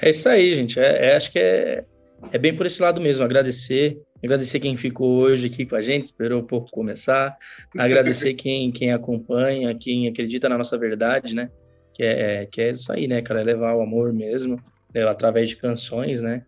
É 0.00 0.10
isso 0.10 0.28
aí, 0.28 0.54
gente. 0.54 0.78
É, 0.78 1.10
é, 1.10 1.16
acho 1.16 1.32
que 1.32 1.38
é, 1.38 1.84
é 2.32 2.38
bem 2.38 2.54
por 2.54 2.66
esse 2.66 2.80
lado 2.80 3.00
mesmo. 3.00 3.24
Agradecer. 3.24 4.00
Agradecer 4.22 4.58
quem 4.60 4.76
ficou 4.76 5.18
hoje 5.18 5.46
aqui 5.46 5.64
com 5.64 5.76
a 5.76 5.80
gente, 5.80 6.06
esperou 6.06 6.40
um 6.40 6.46
pouco 6.46 6.70
começar. 6.70 7.36
Agradecer 7.76 8.34
quem, 8.34 8.72
quem 8.72 8.92
acompanha, 8.92 9.76
quem 9.78 10.08
acredita 10.08 10.48
na 10.48 10.58
nossa 10.58 10.76
verdade, 10.76 11.34
né? 11.34 11.50
Que 11.94 12.02
é, 12.02 12.46
que 12.46 12.60
é 12.60 12.70
isso 12.70 12.92
aí, 12.92 13.06
né, 13.06 13.22
cara? 13.22 13.40
É 13.40 13.44
levar 13.44 13.74
o 13.74 13.82
amor 13.82 14.12
mesmo, 14.12 14.60
é, 14.94 15.02
através 15.02 15.48
de 15.48 15.56
canções, 15.56 16.20
né? 16.20 16.44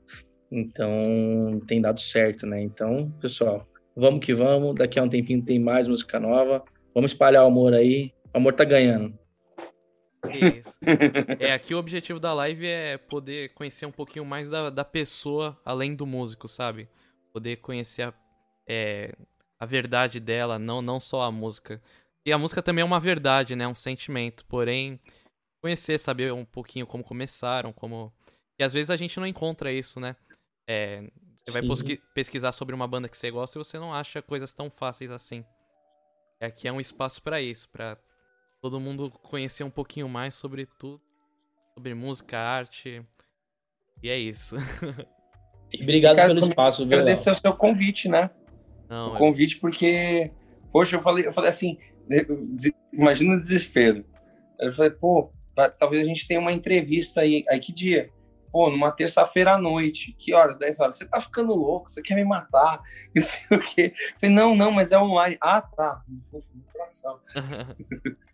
Então, 0.50 1.60
tem 1.68 1.80
dado 1.80 2.00
certo, 2.00 2.44
né? 2.44 2.60
Então, 2.60 3.12
pessoal, 3.20 3.66
vamos 3.96 4.24
que 4.24 4.34
vamos. 4.34 4.74
Daqui 4.74 4.98
a 4.98 5.02
um 5.02 5.08
tempinho 5.08 5.44
tem 5.44 5.60
mais 5.60 5.86
música 5.86 6.18
nova. 6.18 6.64
Vamos 6.92 7.12
espalhar 7.12 7.44
o 7.44 7.46
amor 7.46 7.72
aí. 7.72 8.12
O 8.34 8.38
amor 8.38 8.54
tá 8.54 8.64
ganhando. 8.64 9.14
Isso. 10.28 10.76
É, 11.38 11.52
aqui 11.52 11.74
o 11.74 11.78
objetivo 11.78 12.20
da 12.20 12.32
live 12.34 12.66
é 12.66 12.98
poder 12.98 13.54
conhecer 13.54 13.86
um 13.86 13.92
pouquinho 13.92 14.24
mais 14.24 14.50
da, 14.50 14.70
da 14.70 14.84
pessoa 14.84 15.58
além 15.64 15.94
do 15.94 16.06
músico, 16.06 16.46
sabe? 16.46 16.88
Poder 17.32 17.56
conhecer 17.56 18.02
a, 18.02 18.14
é, 18.68 19.14
a 19.58 19.66
verdade 19.66 20.20
dela, 20.20 20.58
não, 20.58 20.82
não 20.82 21.00
só 21.00 21.22
a 21.22 21.30
música. 21.30 21.80
E 22.24 22.32
a 22.32 22.38
música 22.38 22.62
também 22.62 22.82
é 22.82 22.84
uma 22.84 23.00
verdade, 23.00 23.56
né? 23.56 23.66
Um 23.66 23.74
sentimento. 23.74 24.44
Porém, 24.44 25.00
conhecer, 25.60 25.98
saber 25.98 26.32
um 26.32 26.44
pouquinho 26.44 26.86
como 26.86 27.02
começaram, 27.02 27.72
como. 27.72 28.12
E 28.58 28.64
às 28.64 28.72
vezes 28.72 28.90
a 28.90 28.96
gente 28.96 29.18
não 29.18 29.26
encontra 29.26 29.72
isso, 29.72 29.98
né? 29.98 30.16
É, 30.68 31.02
você 31.44 31.60
vai 31.60 31.62
pesquisar 32.14 32.52
sobre 32.52 32.74
uma 32.74 32.86
banda 32.86 33.08
que 33.08 33.16
você 33.16 33.30
gosta 33.30 33.58
e 33.58 33.64
você 33.64 33.78
não 33.78 33.92
acha 33.92 34.20
coisas 34.20 34.52
tão 34.52 34.70
fáceis 34.70 35.10
assim. 35.10 35.44
Aqui 36.40 36.68
é 36.68 36.72
um 36.72 36.80
espaço 36.80 37.22
para 37.22 37.40
isso, 37.40 37.68
para 37.70 37.98
todo 38.60 38.80
mundo 38.80 39.10
conhecer 39.10 39.64
um 39.64 39.70
pouquinho 39.70 40.08
mais 40.08 40.34
sobre 40.34 40.66
tudo, 40.78 41.00
sobre 41.74 41.94
música, 41.94 42.38
arte. 42.38 43.02
E 44.02 44.08
é 44.08 44.18
isso. 44.18 44.56
E 45.72 45.82
obrigado 45.82 46.16
pelo 46.16 46.38
espaço, 46.40 46.86
viu? 46.86 46.98
Agradecer 46.98 47.30
o 47.30 47.34
seu 47.36 47.54
convite, 47.54 48.08
né? 48.08 48.30
Não, 48.88 49.14
o 49.14 49.16
convite, 49.16 49.54
eu... 49.54 49.60
porque, 49.60 50.30
poxa, 50.72 50.96
eu 50.96 51.02
falei, 51.02 51.26
eu 51.26 51.32
falei 51.32 51.50
assim, 51.50 51.78
imagina 52.92 53.36
o 53.36 53.40
desespero. 53.40 54.04
Eu 54.58 54.72
falei, 54.72 54.90
pô, 54.90 55.32
talvez 55.78 56.02
a 56.02 56.08
gente 56.08 56.26
tenha 56.26 56.40
uma 56.40 56.52
entrevista 56.52 57.20
aí. 57.20 57.44
Aí 57.48 57.60
que 57.60 57.72
dia? 57.72 58.10
Pô, 58.52 58.68
numa 58.68 58.90
terça-feira 58.90 59.54
à 59.54 59.58
noite. 59.58 60.12
Que 60.18 60.34
horas? 60.34 60.58
10 60.58 60.80
horas. 60.80 60.96
Você 60.96 61.06
tá 61.06 61.20
ficando 61.20 61.54
louco, 61.54 61.88
você 61.88 62.02
quer 62.02 62.16
me 62.16 62.24
matar? 62.24 62.82
Não 63.14 63.22
sei 63.22 63.56
o 63.56 63.60
quê. 63.60 63.94
Eu 63.94 64.20
falei, 64.20 64.34
não, 64.34 64.54
não, 64.56 64.72
mas 64.72 64.92
é 64.92 64.98
online. 64.98 65.38
Ah, 65.40 65.62
tá. 65.62 66.02
Pô, 66.30 66.42
coração. 66.72 67.20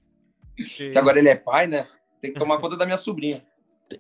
que 0.57 0.97
agora 0.97 1.19
ele 1.19 1.29
é 1.29 1.37
pai, 1.37 1.67
né? 1.67 1.87
Tem 2.21 2.33
que 2.33 2.39
tomar 2.39 2.59
conta 2.59 2.77
da 2.77 2.85
minha 2.85 2.97
sobrinha. 2.97 3.43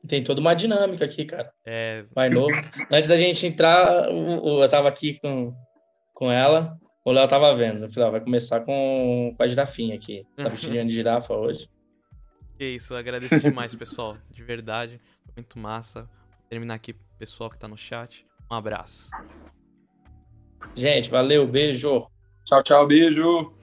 Tem 0.06 0.22
toda 0.22 0.40
uma 0.40 0.54
dinâmica 0.54 1.04
aqui, 1.04 1.24
cara. 1.24 1.52
É. 1.64 2.04
Mais 2.14 2.32
novo. 2.32 2.50
Antes 2.90 3.08
da 3.08 3.14
gente 3.14 3.46
entrar, 3.46 4.08
eu 4.10 4.68
tava 4.68 4.88
aqui 4.88 5.18
com, 5.20 5.54
com 6.12 6.30
ela. 6.30 6.76
O 7.04 7.12
Léo 7.12 7.28
tava 7.28 7.54
vendo. 7.54 7.84
Eu 7.84 7.90
falei, 7.90 8.08
ó, 8.08 8.12
vai 8.12 8.20
começar 8.20 8.60
com, 8.60 9.32
com 9.36 9.42
a 9.42 9.46
girafinha 9.46 9.94
aqui. 9.94 10.26
Tá 10.34 10.48
vestindo 10.50 10.88
de 10.88 10.92
girafa 10.92 11.34
hoje. 11.34 11.70
Que 12.58 12.64
isso, 12.64 12.96
agradeço 12.96 13.38
demais, 13.38 13.74
pessoal. 13.76 14.16
De 14.30 14.42
verdade. 14.42 15.00
Foi 15.24 15.34
muito 15.36 15.58
massa. 15.58 16.02
Vou 16.02 16.48
terminar 16.48 16.74
aqui 16.74 16.92
pro 16.92 17.04
pessoal 17.18 17.48
que 17.48 17.58
tá 17.58 17.68
no 17.68 17.76
chat. 17.76 18.26
Um 18.50 18.54
abraço. 18.56 19.10
Gente, 20.74 21.08
valeu, 21.08 21.46
beijo. 21.46 22.06
Tchau, 22.44 22.62
tchau, 22.62 22.86
beijo. 22.86 23.55